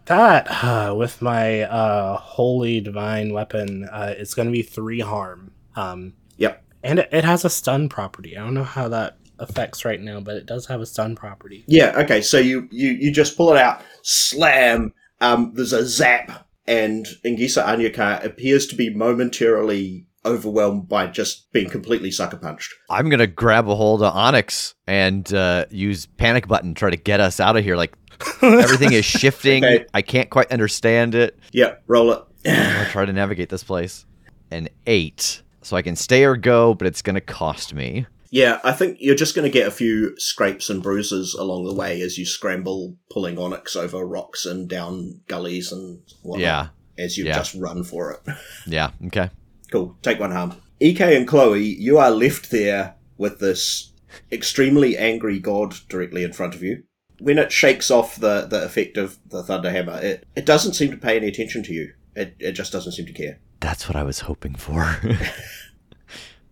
that, 0.06 0.48
uh, 0.64 0.92
with 0.96 1.22
my 1.22 1.62
uh, 1.62 2.16
holy 2.16 2.80
divine 2.80 3.32
weapon, 3.32 3.84
uh, 3.84 4.14
it's 4.18 4.34
going 4.34 4.46
to 4.46 4.52
be 4.52 4.62
three 4.62 5.00
harm. 5.00 5.52
Um, 5.76 6.14
Yep. 6.38 6.64
and 6.82 6.98
it, 6.98 7.08
it 7.12 7.24
has 7.24 7.44
a 7.44 7.50
stun 7.50 7.88
property. 7.88 8.36
I 8.36 8.40
don't 8.40 8.54
know 8.54 8.64
how 8.64 8.88
that 8.88 9.18
affects 9.38 9.84
right 9.84 10.00
now, 10.00 10.18
but 10.20 10.34
it 10.36 10.46
does 10.46 10.66
have 10.66 10.80
a 10.80 10.86
stun 10.86 11.14
property. 11.14 11.64
Yeah. 11.68 11.92
Okay. 11.96 12.22
So 12.22 12.38
you 12.38 12.66
you 12.72 12.90
you 12.90 13.12
just 13.12 13.36
pull 13.36 13.52
it 13.52 13.58
out, 13.58 13.82
slam. 14.02 14.92
Um, 15.20 15.52
there's 15.54 15.72
a 15.72 15.86
zap, 15.86 16.48
and 16.66 17.06
Ingisa 17.24 17.64
Anyaka 17.64 18.24
appears 18.24 18.66
to 18.68 18.76
be 18.76 18.94
momentarily 18.94 20.06
overwhelmed 20.24 20.88
by 20.88 21.06
just 21.06 21.50
being 21.52 21.68
completely 21.70 22.10
sucker 22.10 22.36
punched. 22.36 22.72
I'm 22.90 23.08
gonna 23.08 23.26
grab 23.26 23.68
a 23.68 23.74
hold 23.74 24.02
of 24.02 24.14
Onyx 24.14 24.74
and 24.86 25.32
uh, 25.32 25.66
use 25.70 26.06
panic 26.06 26.46
button, 26.46 26.74
try 26.74 26.90
to 26.90 26.96
get 26.96 27.20
us 27.20 27.40
out 27.40 27.56
of 27.56 27.64
here. 27.64 27.76
Like 27.76 27.94
everything 28.42 28.92
is 28.92 29.04
shifting. 29.04 29.64
Okay. 29.64 29.86
I 29.94 30.02
can't 30.02 30.30
quite 30.30 30.50
understand 30.52 31.14
it. 31.14 31.38
Yeah. 31.52 31.76
Roll 31.86 32.12
it. 32.12 32.22
I'm 32.46 32.54
gonna 32.54 32.88
try 32.90 33.04
to 33.04 33.12
navigate 33.12 33.48
this 33.48 33.64
place. 33.64 34.06
An 34.50 34.68
eight, 34.86 35.42
so 35.62 35.76
I 35.76 35.82
can 35.82 35.96
stay 35.96 36.24
or 36.24 36.36
go, 36.36 36.74
but 36.74 36.86
it's 36.86 37.02
gonna 37.02 37.20
cost 37.20 37.74
me. 37.74 38.06
Yeah, 38.30 38.60
I 38.62 38.72
think 38.72 38.98
you're 39.00 39.16
just 39.16 39.34
going 39.34 39.44
to 39.50 39.52
get 39.52 39.66
a 39.66 39.72
few 39.72 40.18
scrapes 40.18 40.70
and 40.70 40.82
bruises 40.82 41.34
along 41.34 41.64
the 41.64 41.74
way 41.74 42.00
as 42.00 42.16
you 42.16 42.24
scramble, 42.24 42.96
pulling 43.10 43.38
Onyx 43.38 43.74
over 43.74 44.04
rocks 44.06 44.46
and 44.46 44.68
down 44.68 45.20
gullies 45.26 45.72
and 45.72 46.00
whatnot. 46.22 46.40
Yeah, 46.40 46.68
As 47.04 47.18
you 47.18 47.24
yeah. 47.26 47.36
just 47.36 47.56
run 47.56 47.82
for 47.82 48.12
it. 48.12 48.34
yeah, 48.66 48.92
okay. 49.06 49.30
Cool. 49.72 49.96
Take 50.02 50.20
one 50.20 50.30
harm. 50.30 50.54
Ek 50.80 51.00
and 51.00 51.26
Chloe, 51.26 51.62
you 51.62 51.98
are 51.98 52.10
left 52.10 52.50
there 52.50 52.94
with 53.18 53.40
this 53.40 53.92
extremely 54.32 54.96
angry 54.96 55.38
god 55.38 55.74
directly 55.88 56.22
in 56.22 56.32
front 56.32 56.54
of 56.54 56.62
you. 56.62 56.84
When 57.18 57.36
it 57.36 57.52
shakes 57.52 57.90
off 57.90 58.16
the, 58.16 58.46
the 58.46 58.64
effect 58.64 58.96
of 58.96 59.18
the 59.28 59.42
Thunderhammer, 59.42 60.02
it, 60.02 60.26
it 60.36 60.46
doesn't 60.46 60.72
seem 60.74 60.90
to 60.90 60.96
pay 60.96 61.16
any 61.16 61.28
attention 61.28 61.62
to 61.64 61.72
you. 61.72 61.92
It, 62.16 62.34
it 62.38 62.52
just 62.52 62.72
doesn't 62.72 62.92
seem 62.92 63.06
to 63.06 63.12
care. 63.12 63.40
That's 63.60 63.88
what 63.88 63.96
I 63.96 64.04
was 64.04 64.20
hoping 64.20 64.54
for. 64.54 64.96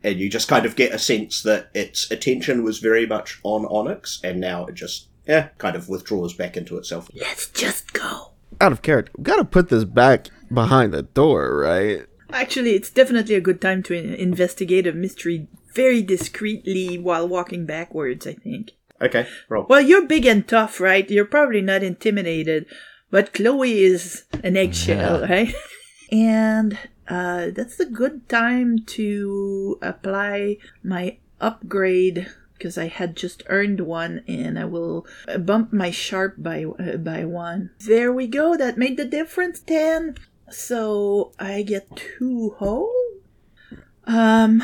And 0.03 0.19
you 0.19 0.31
just 0.31 0.49
kind 0.49 0.65
of 0.65 0.77
get 0.77 0.93
a 0.93 0.99
sense 0.99 1.43
that 1.43 1.71
its 1.75 2.11
attention 2.11 2.63
was 2.63 2.79
very 2.79 3.07
much 3.07 3.41
on 3.43 3.67
Onyx, 3.67 4.21
and 4.23 4.41
now 4.41 4.67
it 4.67 4.75
just, 4.75 5.09
yeah, 5.27 5.49
kind 5.59 5.75
of 5.75 5.89
withdraws 5.89 6.35
back 6.35 6.57
into 6.57 6.77
itself. 6.79 7.11
Let's 7.15 7.49
just 7.49 7.93
go. 7.93 8.31
Out 8.61 8.73
of 8.73 8.83
character. 8.83 9.13
We've 9.17 9.25
gotta 9.25 9.45
put 9.45 9.69
this 9.69 9.85
back 9.85 10.29
behind 10.53 10.95
the 10.95 11.03
door, 11.03 11.57
right? 11.57 12.07
Actually, 12.31 12.75
it's 12.75 12.91
definitely 12.91 13.35
a 13.35 13.41
good 13.41 13.61
time 13.61 13.83
to 13.85 13.95
investigate 13.95 14.87
a 14.87 14.93
mystery 14.93 15.49
very 15.75 16.03
discreetly 16.03 16.99
while 16.99 17.27
walking 17.27 17.67
backwards, 17.67 18.27
I 18.27 18.35
think. 18.35 18.73
Okay, 19.01 19.27
roll. 19.49 19.67
Well, 19.69 19.81
you're 19.81 20.07
big 20.07 20.27
and 20.27 20.47
tough, 20.47 20.81
right? 20.81 21.09
You're 21.09 21.25
probably 21.25 21.63
not 21.63 21.83
intimidated, 21.83 22.67
but 23.11 23.33
Chloe 23.33 23.79
is 23.79 24.25
an 24.43 24.57
eggshell, 24.57 25.23
right? 25.23 25.55
And 26.11 26.79
uh, 27.09 27.51
that's 27.51 27.81
a 27.81 27.87
good 27.87 28.29
time 28.29 28.85
to 28.87 29.79
apply 29.83 30.59
my 30.83 31.19
upgrade 31.41 32.29
because 32.55 32.77
I 32.77 32.89
had 32.89 33.17
just 33.17 33.43
earned 33.47 33.81
one, 33.81 34.23
and 34.27 34.59
I 34.59 34.65
will 34.65 35.07
bump 35.39 35.73
my 35.73 35.91
sharp 35.91 36.35
by 36.39 36.65
uh, 36.65 36.97
by 36.97 37.25
one. 37.25 37.71
There 37.87 38.13
we 38.13 38.27
go. 38.27 38.57
That 38.57 38.77
made 38.77 38.97
the 38.97 39.05
difference. 39.05 39.61
Ten. 39.61 40.17
So 40.51 41.33
I 41.39 41.63
get 41.63 41.97
two 41.97 42.55
whole. 42.59 42.93
Um. 44.05 44.63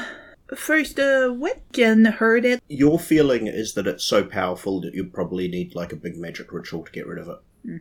First, 0.55 1.01
uh, 1.01 1.31
what 1.31 1.63
can 1.73 2.05
hurt 2.05 2.45
it? 2.45 2.63
Your 2.69 2.99
feeling 2.99 3.47
is 3.47 3.73
that 3.75 3.87
it's 3.87 4.05
so 4.05 4.25
powerful 4.25 4.81
that 4.83 4.95
you 4.95 5.05
probably 5.05 5.49
need 5.49 5.75
like 5.75 5.91
a 5.91 5.97
big 5.97 6.19
magic 6.19 6.53
ritual 6.53 6.85
to 6.85 6.93
get 6.93 7.07
rid 7.07 7.19
of 7.19 7.29
it. 7.29 7.81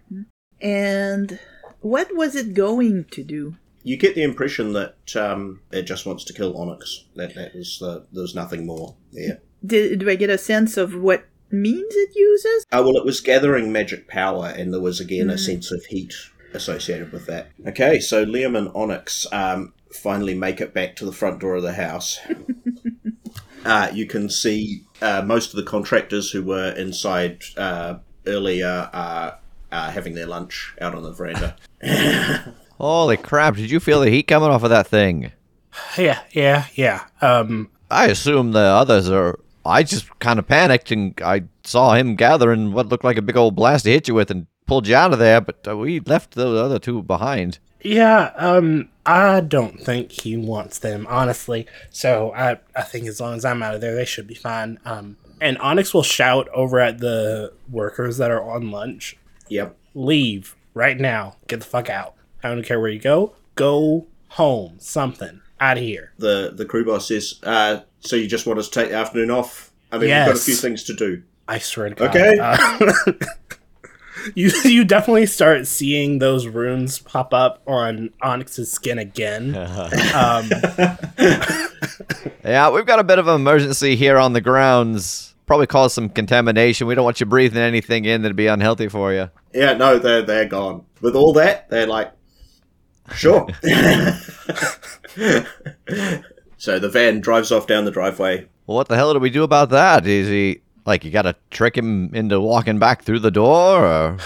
And 0.61 1.39
what 1.81 2.15
was 2.15 2.35
it 2.35 2.53
going 2.53 3.03
to 3.11 3.23
do? 3.23 3.57
You 3.83 3.97
get 3.97 4.15
the 4.15 4.23
impression 4.23 4.73
that 4.73 5.15
um, 5.15 5.61
it 5.71 5.83
just 5.83 6.05
wants 6.05 6.23
to 6.25 6.33
kill 6.33 6.57
Onyx. 6.57 7.05
That 7.15 7.35
that 7.35 7.53
was 7.55 7.79
the, 7.79 8.05
there's 8.11 8.35
nothing 8.35 8.65
more 8.65 8.95
there. 9.11 9.41
Did, 9.65 9.99
do 9.99 10.09
I 10.09 10.15
get 10.15 10.29
a 10.29 10.37
sense 10.37 10.77
of 10.77 10.95
what 10.95 11.25
means 11.51 11.93
it 11.95 12.15
uses? 12.15 12.65
Uh, 12.71 12.81
well, 12.83 12.97
it 12.97 13.05
was 13.05 13.19
gathering 13.19 13.71
magic 13.71 14.07
power, 14.07 14.47
and 14.47 14.73
there 14.73 14.81
was 14.81 14.99
again 14.99 15.29
a 15.29 15.37
sense 15.37 15.71
of 15.71 15.85
heat 15.85 16.13
associated 16.53 17.11
with 17.11 17.25
that. 17.27 17.49
Okay, 17.67 17.99
so 17.99 18.25
Liam 18.25 18.57
and 18.57 18.71
Onyx 18.75 19.25
um, 19.31 19.73
finally 19.91 20.33
make 20.33 20.61
it 20.61 20.73
back 20.73 20.95
to 20.97 21.05
the 21.05 21.11
front 21.11 21.39
door 21.39 21.55
of 21.55 21.63
the 21.63 21.73
house. 21.73 22.19
uh, 23.65 23.89
you 23.93 24.05
can 24.05 24.29
see 24.29 24.83
uh, 25.01 25.21
most 25.25 25.51
of 25.51 25.55
the 25.57 25.69
contractors 25.69 26.31
who 26.31 26.43
were 26.43 26.71
inside 26.71 27.43
uh, 27.57 27.95
earlier 28.25 28.89
are, 28.93 29.39
are 29.71 29.91
having 29.91 30.15
their 30.15 30.27
lunch 30.27 30.75
out 30.81 30.95
on 30.95 31.03
the 31.03 31.11
veranda. 31.11 31.55
Holy 32.83 33.15
crap! 33.15 33.55
Did 33.55 33.71
you 33.71 33.79
feel 33.79 34.01
the 34.01 34.09
heat 34.09 34.23
coming 34.23 34.49
off 34.49 34.63
of 34.63 34.69
that 34.69 34.87
thing? 34.87 35.31
Yeah, 35.97 36.19
yeah, 36.31 36.65
yeah. 36.75 37.05
Um, 37.21 37.69
I 37.89 38.07
assume 38.07 38.51
the 38.51 38.59
others 38.59 39.09
are. 39.09 39.39
I 39.65 39.83
just 39.83 40.19
kind 40.19 40.37
of 40.37 40.49
panicked 40.49 40.91
and 40.91 41.17
I 41.23 41.43
saw 41.63 41.93
him 41.93 42.17
gathering 42.17 42.73
what 42.73 42.89
looked 42.89 43.05
like 43.05 43.15
a 43.15 43.21
big 43.21 43.37
old 43.37 43.55
blast 43.55 43.85
to 43.85 43.91
hit 43.91 44.09
you 44.09 44.15
with 44.15 44.29
and 44.29 44.47
pulled 44.65 44.89
you 44.89 44.97
out 44.97 45.13
of 45.13 45.19
there, 45.19 45.39
but 45.39 45.65
uh, 45.65 45.77
we 45.77 46.01
left 46.01 46.31
the 46.31 46.45
other 46.45 46.77
two 46.77 47.01
behind. 47.03 47.57
yeah. 47.79 48.33
Um, 48.35 48.89
I 49.05 49.39
don't 49.39 49.79
think 49.79 50.11
he 50.11 50.35
wants 50.35 50.79
them, 50.79 51.07
honestly. 51.09 51.65
So 51.89 52.33
I, 52.33 52.59
I 52.75 52.81
think 52.81 53.07
as 53.07 53.21
long 53.21 53.35
as 53.35 53.45
I'm 53.45 53.63
out 53.63 53.75
of 53.75 53.79
there, 53.79 53.95
they 53.95 54.03
should 54.03 54.27
be 54.27 54.35
fine. 54.35 54.77
Um, 54.83 55.15
and 55.39 55.57
Onyx 55.59 55.93
will 55.93 56.03
shout 56.03 56.49
over 56.49 56.79
at 56.79 56.97
the 56.97 57.53
workers 57.71 58.17
that 58.17 58.29
are 58.29 58.43
on 58.43 58.71
lunch, 58.71 59.15
yep. 59.47 59.77
"Leave 59.95 60.57
right 60.73 60.99
now! 60.99 61.37
Get 61.47 61.61
the 61.61 61.65
fuck 61.65 61.89
out! 61.89 62.15
I 62.43 62.49
don't 62.49 62.63
care 62.63 62.79
where 62.79 62.89
you 62.89 62.99
go. 62.99 63.35
Go 63.55 64.07
home. 64.29 64.75
Something 64.79 65.41
out 65.59 65.77
of 65.77 65.83
here." 65.83 66.13
The 66.17 66.51
the 66.55 66.65
crew 66.65 66.85
boss 66.85 67.07
says, 67.07 67.39
uh, 67.43 67.79
"So 67.99 68.15
you 68.15 68.27
just 68.27 68.45
want 68.45 68.59
us 68.59 68.69
to 68.69 68.79
take 68.79 68.89
the 68.89 68.95
afternoon 68.97 69.31
off? 69.31 69.71
I 69.91 69.97
mean, 69.97 70.09
we've 70.09 70.09
got 70.09 70.35
a 70.35 70.39
few 70.39 70.55
things 70.55 70.83
to 70.85 70.93
do." 70.93 71.23
I 71.47 71.59
swear 71.59 71.89
to 71.89 71.95
God. 71.95 72.09
Okay. 72.09 72.37
Uh, 72.39 73.11
you 74.35 74.51
you 74.63 74.85
definitely 74.85 75.25
start 75.25 75.67
seeing 75.67 76.19
those 76.19 76.47
runes 76.47 76.99
pop 76.99 77.33
up 77.33 77.61
on 77.67 78.11
Onyx's 78.21 78.71
skin 78.71 78.97
again. 78.97 79.55
um, 80.15 80.49
Yeah, 82.43 82.69
we've 82.71 82.85
got 82.85 82.99
a 82.99 83.03
bit 83.03 83.19
of 83.19 83.27
an 83.27 83.35
emergency 83.35 83.95
here 83.95 84.17
on 84.17 84.33
the 84.33 84.41
grounds. 84.41 85.33
Probably 85.45 85.67
cause 85.67 85.93
some 85.93 86.09
contamination. 86.09 86.87
We 86.87 86.95
don't 86.95 87.05
want 87.05 87.19
you 87.19 87.25
breathing 87.25 87.61
anything 87.61 88.05
in 88.05 88.21
that'd 88.21 88.35
be 88.35 88.47
unhealthy 88.47 88.89
for 88.89 89.13
you. 89.13 89.29
Yeah, 89.53 89.73
no, 89.73 89.99
they're 89.99 90.21
they're 90.21 90.45
gone. 90.45 90.85
With 91.01 91.15
all 91.15 91.33
that, 91.33 91.69
they're 91.69 91.87
like, 91.87 92.11
sure. 93.13 93.47
so 96.57 96.79
the 96.79 96.89
van 96.89 97.19
drives 97.19 97.51
off 97.51 97.67
down 97.67 97.85
the 97.85 97.91
driveway. 97.91 98.47
Well, 98.67 98.77
what 98.77 98.87
the 98.87 98.95
hell 98.95 99.13
do 99.13 99.19
we 99.19 99.29
do 99.29 99.43
about 99.43 99.69
that? 99.71 100.07
Is 100.07 100.27
he 100.27 100.61
like 100.85 101.03
you 101.03 101.11
got 101.11 101.23
to 101.23 101.35
trick 101.51 101.77
him 101.77 102.13
into 102.13 102.39
walking 102.39 102.79
back 102.79 103.03
through 103.03 103.19
the 103.19 103.31
door? 103.31 103.85
Or 103.85 104.17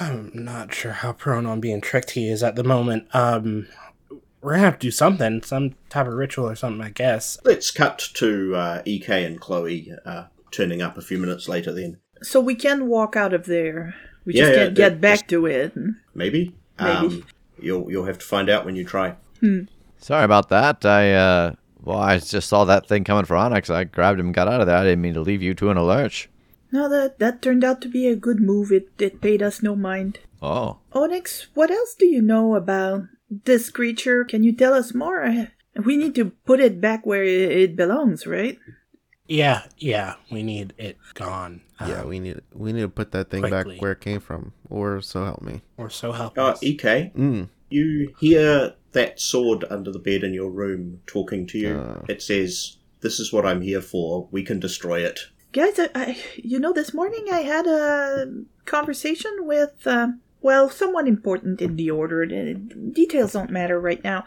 I'm 0.00 0.30
not 0.34 0.72
sure 0.74 0.92
how 0.92 1.12
prone 1.12 1.46
on 1.46 1.60
being 1.60 1.80
tricked 1.80 2.12
he 2.12 2.28
is 2.28 2.42
at 2.42 2.56
the 2.56 2.64
moment. 2.64 3.08
Um, 3.14 3.68
we're 4.40 4.52
gonna 4.54 4.64
have 4.64 4.78
to 4.80 4.86
do 4.86 4.90
something, 4.90 5.42
some 5.42 5.74
type 5.88 6.06
of 6.08 6.14
ritual 6.14 6.48
or 6.48 6.56
something, 6.56 6.84
I 6.84 6.90
guess. 6.90 7.38
Let's 7.44 7.70
cut 7.70 7.98
to 8.14 8.54
uh, 8.56 8.82
Ek 8.86 9.08
and 9.08 9.40
Chloe 9.40 9.92
uh, 10.04 10.24
turning 10.50 10.82
up 10.82 10.98
a 10.98 11.02
few 11.02 11.18
minutes 11.18 11.48
later. 11.48 11.72
Then 11.72 11.98
So 12.22 12.40
we 12.40 12.54
can 12.56 12.88
walk 12.88 13.14
out 13.16 13.32
of 13.32 13.46
there. 13.46 13.94
We 14.24 14.34
Yeah, 14.34 14.42
just 14.42 14.52
yeah, 14.56 14.64
can't 14.64 14.74
get 14.74 15.00
back 15.00 15.18
just- 15.20 15.28
to 15.28 15.46
it. 15.46 15.74
maybe. 16.14 16.54
Maybe. 16.80 17.06
Um, 17.06 17.24
you'll 17.62 17.90
you'll 17.90 18.04
have 18.04 18.18
to 18.18 18.26
find 18.26 18.48
out 18.48 18.64
when 18.64 18.76
you 18.76 18.84
try. 18.84 19.16
sorry 19.98 20.24
about 20.24 20.48
that. 20.50 20.84
I 20.84 21.12
uh, 21.12 21.54
well, 21.82 21.98
I 21.98 22.18
just 22.18 22.48
saw 22.48 22.64
that 22.64 22.86
thing 22.86 23.04
coming 23.04 23.24
for 23.24 23.36
Onyx. 23.36 23.70
I 23.70 23.84
grabbed 23.84 24.20
him, 24.20 24.26
and 24.26 24.34
got 24.34 24.48
out 24.48 24.60
of 24.60 24.66
there. 24.66 24.76
I 24.76 24.84
didn't 24.84 25.02
mean 25.02 25.14
to 25.14 25.20
leave 25.20 25.42
you 25.42 25.54
two 25.54 25.70
in 25.70 25.76
a 25.76 25.84
lurch. 25.84 26.28
No, 26.70 26.88
that 26.88 27.18
that 27.18 27.42
turned 27.42 27.64
out 27.64 27.82
to 27.82 27.88
be 27.88 28.06
a 28.06 28.16
good 28.16 28.40
move. 28.40 28.72
It 28.72 28.88
it 28.98 29.20
paid 29.20 29.42
us 29.42 29.62
no 29.62 29.76
mind. 29.76 30.20
Oh, 30.40 30.78
Onyx, 30.92 31.48
what 31.54 31.70
else 31.70 31.94
do 31.94 32.06
you 32.06 32.22
know 32.22 32.54
about 32.54 33.04
this 33.44 33.70
creature? 33.70 34.24
Can 34.24 34.42
you 34.42 34.52
tell 34.52 34.74
us 34.74 34.94
more? 34.94 35.48
We 35.84 35.96
need 35.96 36.14
to 36.16 36.32
put 36.44 36.60
it 36.60 36.80
back 36.80 37.06
where 37.06 37.24
it 37.24 37.50
it 37.50 37.76
belongs, 37.76 38.26
right? 38.26 38.58
Yeah, 39.32 39.62
yeah, 39.78 40.16
we 40.30 40.42
need 40.42 40.74
it 40.76 40.98
gone. 41.14 41.62
Yeah, 41.80 42.02
Um, 42.02 42.08
we 42.08 42.20
need 42.20 42.40
we 42.52 42.70
need 42.74 42.82
to 42.82 42.88
put 42.88 43.12
that 43.12 43.30
thing 43.30 43.40
quickly. 43.40 43.76
back 43.76 43.80
where 43.82 43.92
it 43.92 44.00
came 44.02 44.20
from, 44.20 44.52
or 44.68 45.00
so 45.00 45.24
help 45.24 45.40
me. 45.40 45.62
Or 45.78 45.88
so 45.88 46.12
help 46.12 46.36
Uh, 46.36 46.48
us. 46.52 46.62
Ek, 46.62 46.82
Mm. 47.16 47.48
you 47.70 48.12
hear 48.20 48.74
that 48.92 49.18
sword 49.20 49.64
under 49.70 49.90
the 49.90 49.98
bed 49.98 50.22
in 50.22 50.34
your 50.34 50.50
room 50.50 51.00
talking 51.06 51.46
to 51.46 51.56
you. 51.58 51.72
Uh. 51.80 52.04
It 52.10 52.20
says, 52.20 52.76
"This 53.00 53.18
is 53.18 53.32
what 53.32 53.46
I'm 53.46 53.62
here 53.62 53.80
for. 53.80 54.28
We 54.30 54.42
can 54.42 54.60
destroy 54.60 55.00
it." 55.00 55.18
Guys, 55.52 55.78
I, 55.78 55.88
I 55.94 56.16
you 56.36 56.58
know, 56.60 56.74
this 56.74 56.92
morning 56.92 57.24
I 57.32 57.40
had 57.40 57.66
a 57.66 58.28
conversation 58.66 59.32
with, 59.52 59.86
um, 59.86 60.20
well, 60.42 60.68
someone 60.68 61.06
important 61.08 61.62
in 61.62 61.76
the 61.76 61.90
order. 61.90 62.26
The 62.26 62.52
details 63.00 63.32
don't 63.32 63.50
matter 63.50 63.80
right 63.80 64.04
now. 64.04 64.24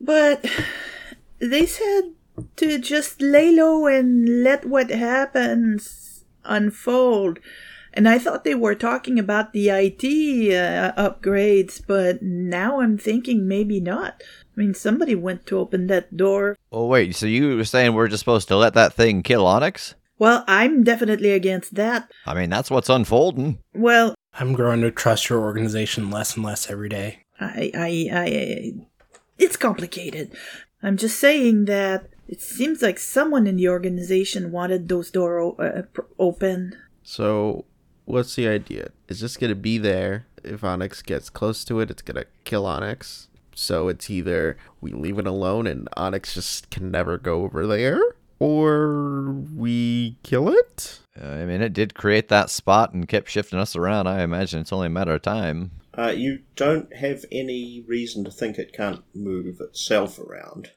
But 0.00 0.44
they 1.38 1.64
said 1.64 2.12
to 2.56 2.78
just 2.78 3.20
lay 3.20 3.54
low 3.54 3.86
and 3.86 4.42
let 4.42 4.64
what 4.64 4.90
happens 4.90 6.24
unfold. 6.44 7.38
And 7.94 8.08
I 8.08 8.18
thought 8.18 8.44
they 8.44 8.54
were 8.54 8.74
talking 8.74 9.18
about 9.18 9.52
the 9.52 9.68
IT 9.68 10.02
uh, 10.54 10.92
upgrades, 10.96 11.80
but 11.86 12.22
now 12.22 12.80
I'm 12.80 12.96
thinking 12.96 13.46
maybe 13.46 13.80
not. 13.80 14.22
I 14.56 14.60
mean, 14.60 14.74
somebody 14.74 15.14
went 15.14 15.46
to 15.46 15.58
open 15.58 15.86
that 15.88 16.16
door. 16.16 16.56
oh 16.70 16.86
wait. 16.86 17.14
So 17.14 17.26
you 17.26 17.56
were 17.56 17.64
saying 17.64 17.94
we're 17.94 18.08
just 18.08 18.20
supposed 18.20 18.48
to 18.48 18.56
let 18.56 18.74
that 18.74 18.94
thing 18.94 19.22
kill 19.22 19.46
Onyx? 19.46 19.94
Well, 20.18 20.44
I'm 20.46 20.84
definitely 20.84 21.32
against 21.32 21.74
that. 21.74 22.10
I 22.26 22.34
mean, 22.34 22.48
that's 22.48 22.70
what's 22.70 22.88
unfolding. 22.88 23.58
Well, 23.74 24.14
I'm 24.34 24.52
growing 24.52 24.80
to 24.82 24.90
trust 24.90 25.28
your 25.28 25.40
organization 25.40 26.10
less 26.10 26.36
and 26.36 26.44
less 26.44 26.70
every 26.70 26.88
day. 26.88 27.24
I, 27.40 27.70
I, 27.74 28.08
I, 28.12 28.72
it's 29.38 29.56
complicated. 29.56 30.32
I'm 30.82 30.96
just 30.96 31.18
saying 31.18 31.64
that 31.66 32.08
it 32.32 32.40
seems 32.40 32.80
like 32.80 32.98
someone 32.98 33.46
in 33.46 33.56
the 33.56 33.68
organization 33.68 34.50
wanted 34.50 34.88
those 34.88 35.10
doors 35.10 35.54
uh, 35.58 35.82
open. 36.18 36.74
So, 37.02 37.66
what's 38.06 38.34
the 38.36 38.48
idea? 38.48 38.88
Is 39.06 39.20
this 39.20 39.36
gonna 39.36 39.54
be 39.54 39.76
there? 39.76 40.24
If 40.42 40.64
Onyx 40.64 41.02
gets 41.02 41.28
close 41.28 41.62
to 41.66 41.80
it, 41.80 41.90
it's 41.90 42.00
gonna 42.00 42.24
kill 42.44 42.64
Onyx. 42.64 43.28
So 43.54 43.88
it's 43.88 44.08
either 44.08 44.56
we 44.80 44.92
leave 44.92 45.18
it 45.18 45.26
alone 45.26 45.66
and 45.66 45.90
Onyx 45.94 46.32
just 46.32 46.70
can 46.70 46.90
never 46.90 47.18
go 47.18 47.42
over 47.42 47.66
there, 47.66 48.00
or 48.38 49.32
we 49.54 50.16
kill 50.22 50.48
it. 50.48 51.00
Uh, 51.20 51.26
I 51.26 51.44
mean, 51.44 51.60
it 51.60 51.74
did 51.74 51.92
create 51.92 52.30
that 52.30 52.48
spot 52.48 52.94
and 52.94 53.06
kept 53.06 53.28
shifting 53.28 53.58
us 53.58 53.76
around. 53.76 54.06
I 54.06 54.22
imagine 54.22 54.62
it's 54.62 54.72
only 54.72 54.86
a 54.86 54.90
matter 54.90 55.12
of 55.12 55.20
time. 55.20 55.72
Uh, 55.98 56.14
you 56.16 56.38
don't 56.56 56.96
have 56.96 57.26
any 57.30 57.84
reason 57.86 58.24
to 58.24 58.30
think 58.30 58.56
it 58.56 58.72
can't 58.72 59.04
move 59.14 59.60
itself 59.60 60.18
around. 60.18 60.70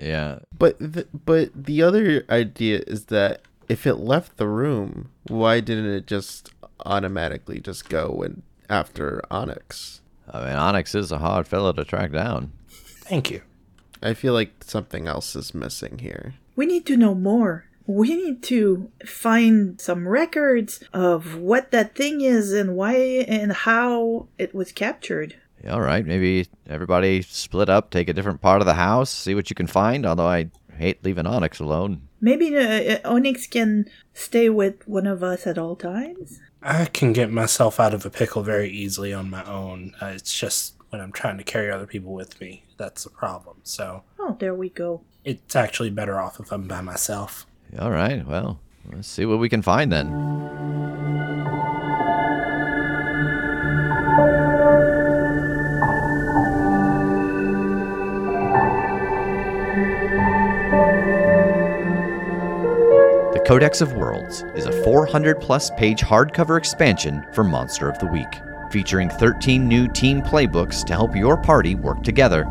Yeah. 0.00 0.40
But 0.56 0.78
the, 0.78 1.06
but 1.12 1.50
the 1.54 1.82
other 1.82 2.24
idea 2.30 2.82
is 2.86 3.06
that 3.06 3.42
if 3.68 3.86
it 3.86 3.96
left 3.96 4.36
the 4.36 4.48
room, 4.48 5.10
why 5.28 5.60
didn't 5.60 5.86
it 5.86 6.06
just 6.06 6.50
automatically 6.84 7.60
just 7.60 7.88
go 7.88 8.22
and 8.24 8.42
after 8.68 9.22
Onyx? 9.30 10.00
I 10.32 10.46
mean, 10.46 10.56
Onyx 10.56 10.94
is 10.94 11.12
a 11.12 11.18
hard 11.18 11.46
fellow 11.46 11.72
to 11.72 11.84
track 11.84 12.12
down. 12.12 12.52
Thank 12.68 13.30
you. 13.30 13.42
I 14.02 14.14
feel 14.14 14.32
like 14.32 14.64
something 14.64 15.06
else 15.06 15.36
is 15.36 15.54
missing 15.54 15.98
here. 15.98 16.34
We 16.56 16.66
need 16.66 16.86
to 16.86 16.96
know 16.96 17.14
more. 17.14 17.66
We 17.86 18.14
need 18.14 18.42
to 18.44 18.90
find 19.04 19.80
some 19.80 20.06
records 20.06 20.82
of 20.92 21.36
what 21.36 21.72
that 21.72 21.96
thing 21.96 22.20
is 22.20 22.52
and 22.52 22.76
why 22.76 22.94
and 22.94 23.52
how 23.52 24.28
it 24.38 24.54
was 24.54 24.72
captured. 24.72 25.34
All 25.68 25.80
right, 25.80 26.04
maybe 26.06 26.48
everybody 26.68 27.22
split 27.22 27.68
up, 27.68 27.90
take 27.90 28.08
a 28.08 28.12
different 28.12 28.40
part 28.40 28.62
of 28.62 28.66
the 28.66 28.74
house, 28.74 29.10
see 29.10 29.34
what 29.34 29.50
you 29.50 29.54
can 29.54 29.66
find. 29.66 30.06
Although 30.06 30.26
I 30.28 30.50
hate 30.76 31.04
leaving 31.04 31.26
Onyx 31.26 31.60
alone. 31.60 32.02
Maybe 32.20 32.56
uh, 32.56 32.98
Onyx 33.04 33.46
can 33.46 33.86
stay 34.14 34.48
with 34.48 34.86
one 34.88 35.06
of 35.06 35.22
us 35.22 35.46
at 35.46 35.58
all 35.58 35.76
times. 35.76 36.40
I 36.62 36.86
can 36.86 37.12
get 37.12 37.30
myself 37.30 37.78
out 37.80 37.94
of 37.94 38.04
a 38.06 38.10
pickle 38.10 38.42
very 38.42 38.70
easily 38.70 39.12
on 39.12 39.30
my 39.30 39.44
own. 39.44 39.94
Uh, 40.00 40.06
it's 40.06 40.38
just 40.38 40.74
when 40.90 41.00
I'm 41.00 41.12
trying 41.12 41.38
to 41.38 41.44
carry 41.44 41.70
other 41.70 41.86
people 41.86 42.12
with 42.12 42.40
me 42.40 42.64
that's 42.80 43.04
the 43.04 43.10
problem. 43.10 43.58
So 43.62 44.02
Oh, 44.18 44.36
there 44.40 44.54
we 44.54 44.70
go. 44.70 45.02
it's 45.24 45.54
actually 45.54 45.90
better 45.90 46.18
off 46.18 46.40
if 46.40 46.50
I'm 46.50 46.66
by 46.66 46.80
myself. 46.80 47.46
All 47.78 47.90
right, 47.90 48.26
well, 48.26 48.58
let's 48.90 49.06
see 49.06 49.26
what 49.26 49.38
we 49.38 49.48
can 49.50 49.62
find 49.62 49.92
then. 49.92 50.08
Codex 63.50 63.80
of 63.80 63.94
Worlds 63.94 64.44
is 64.54 64.66
a 64.66 64.82
400 64.84 65.40
plus 65.40 65.70
page 65.70 66.02
hardcover 66.02 66.56
expansion 66.56 67.26
for 67.32 67.42
Monster 67.42 67.88
of 67.88 67.98
the 67.98 68.06
Week, 68.06 68.28
featuring 68.70 69.10
13 69.10 69.66
new 69.66 69.88
team 69.88 70.22
playbooks 70.22 70.84
to 70.84 70.92
help 70.92 71.16
your 71.16 71.36
party 71.36 71.74
work 71.74 72.04
together, 72.04 72.46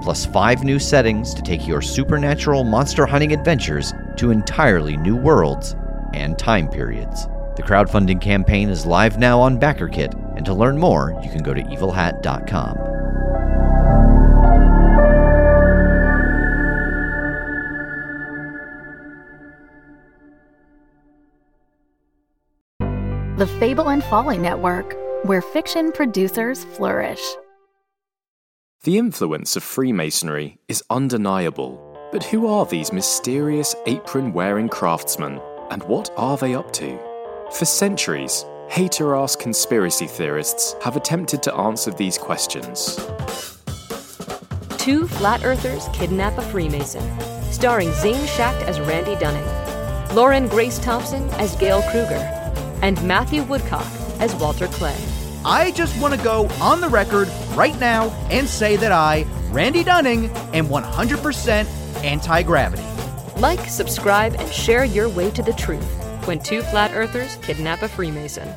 plus 0.00 0.24
5 0.24 0.64
new 0.64 0.78
settings 0.78 1.34
to 1.34 1.42
take 1.42 1.66
your 1.66 1.82
supernatural 1.82 2.64
monster 2.64 3.04
hunting 3.04 3.34
adventures 3.34 3.92
to 4.16 4.30
entirely 4.30 4.96
new 4.96 5.16
worlds 5.16 5.76
and 6.14 6.38
time 6.38 6.66
periods. 6.66 7.26
The 7.56 7.62
crowdfunding 7.62 8.22
campaign 8.22 8.70
is 8.70 8.86
live 8.86 9.18
now 9.18 9.38
on 9.42 9.60
BackerKit, 9.60 10.14
and 10.38 10.46
to 10.46 10.54
learn 10.54 10.78
more, 10.78 11.14
you 11.22 11.28
can 11.28 11.42
go 11.42 11.52
to 11.52 11.62
evilhat.com. 11.62 12.97
The 23.38 23.46
Fable 23.46 23.88
and 23.90 24.02
Folly 24.02 24.36
Network, 24.36 24.96
where 25.22 25.40
fiction 25.40 25.92
producers 25.92 26.64
flourish. 26.64 27.22
The 28.82 28.98
influence 28.98 29.54
of 29.54 29.62
Freemasonry 29.62 30.58
is 30.66 30.82
undeniable, 30.90 31.78
but 32.10 32.24
who 32.24 32.48
are 32.48 32.66
these 32.66 32.92
mysterious 32.92 33.76
apron 33.86 34.32
wearing 34.32 34.68
craftsmen, 34.68 35.40
and 35.70 35.84
what 35.84 36.10
are 36.16 36.36
they 36.36 36.56
up 36.56 36.72
to? 36.72 36.98
For 37.52 37.64
centuries, 37.64 38.44
hater 38.70 39.14
ass 39.14 39.36
conspiracy 39.36 40.08
theorists 40.08 40.74
have 40.82 40.96
attempted 40.96 41.40
to 41.44 41.54
answer 41.54 41.92
these 41.92 42.18
questions. 42.18 42.96
Two 44.78 45.06
Flat 45.06 45.44
Earthers 45.44 45.86
Kidnap 45.92 46.36
a 46.38 46.42
Freemason, 46.42 47.04
starring 47.52 47.92
Zane 47.92 48.26
Schacht 48.26 48.62
as 48.62 48.80
Randy 48.80 49.14
Dunning, 49.14 49.46
Lauren 50.16 50.48
Grace 50.48 50.80
Thompson 50.80 51.22
as 51.34 51.54
Gail 51.54 51.82
Kruger, 51.82 52.34
and 52.82 53.02
Matthew 53.06 53.42
Woodcock 53.42 53.86
as 54.20 54.34
Walter 54.36 54.66
Clay. 54.68 54.96
I 55.44 55.70
just 55.70 55.98
want 56.00 56.14
to 56.14 56.22
go 56.22 56.48
on 56.60 56.80
the 56.80 56.88
record 56.88 57.28
right 57.54 57.78
now 57.78 58.10
and 58.30 58.48
say 58.48 58.76
that 58.76 58.92
I, 58.92 59.24
Randy 59.50 59.84
Dunning, 59.84 60.30
am 60.52 60.66
100% 60.66 62.04
anti 62.04 62.42
gravity. 62.42 62.82
Like, 63.40 63.60
subscribe, 63.68 64.34
and 64.34 64.52
share 64.52 64.84
your 64.84 65.08
way 65.08 65.30
to 65.30 65.42
the 65.42 65.52
truth 65.52 65.86
when 66.26 66.40
two 66.40 66.62
Flat 66.62 66.90
Earthers 66.92 67.36
kidnap 67.36 67.82
a 67.82 67.88
Freemason. 67.88 68.52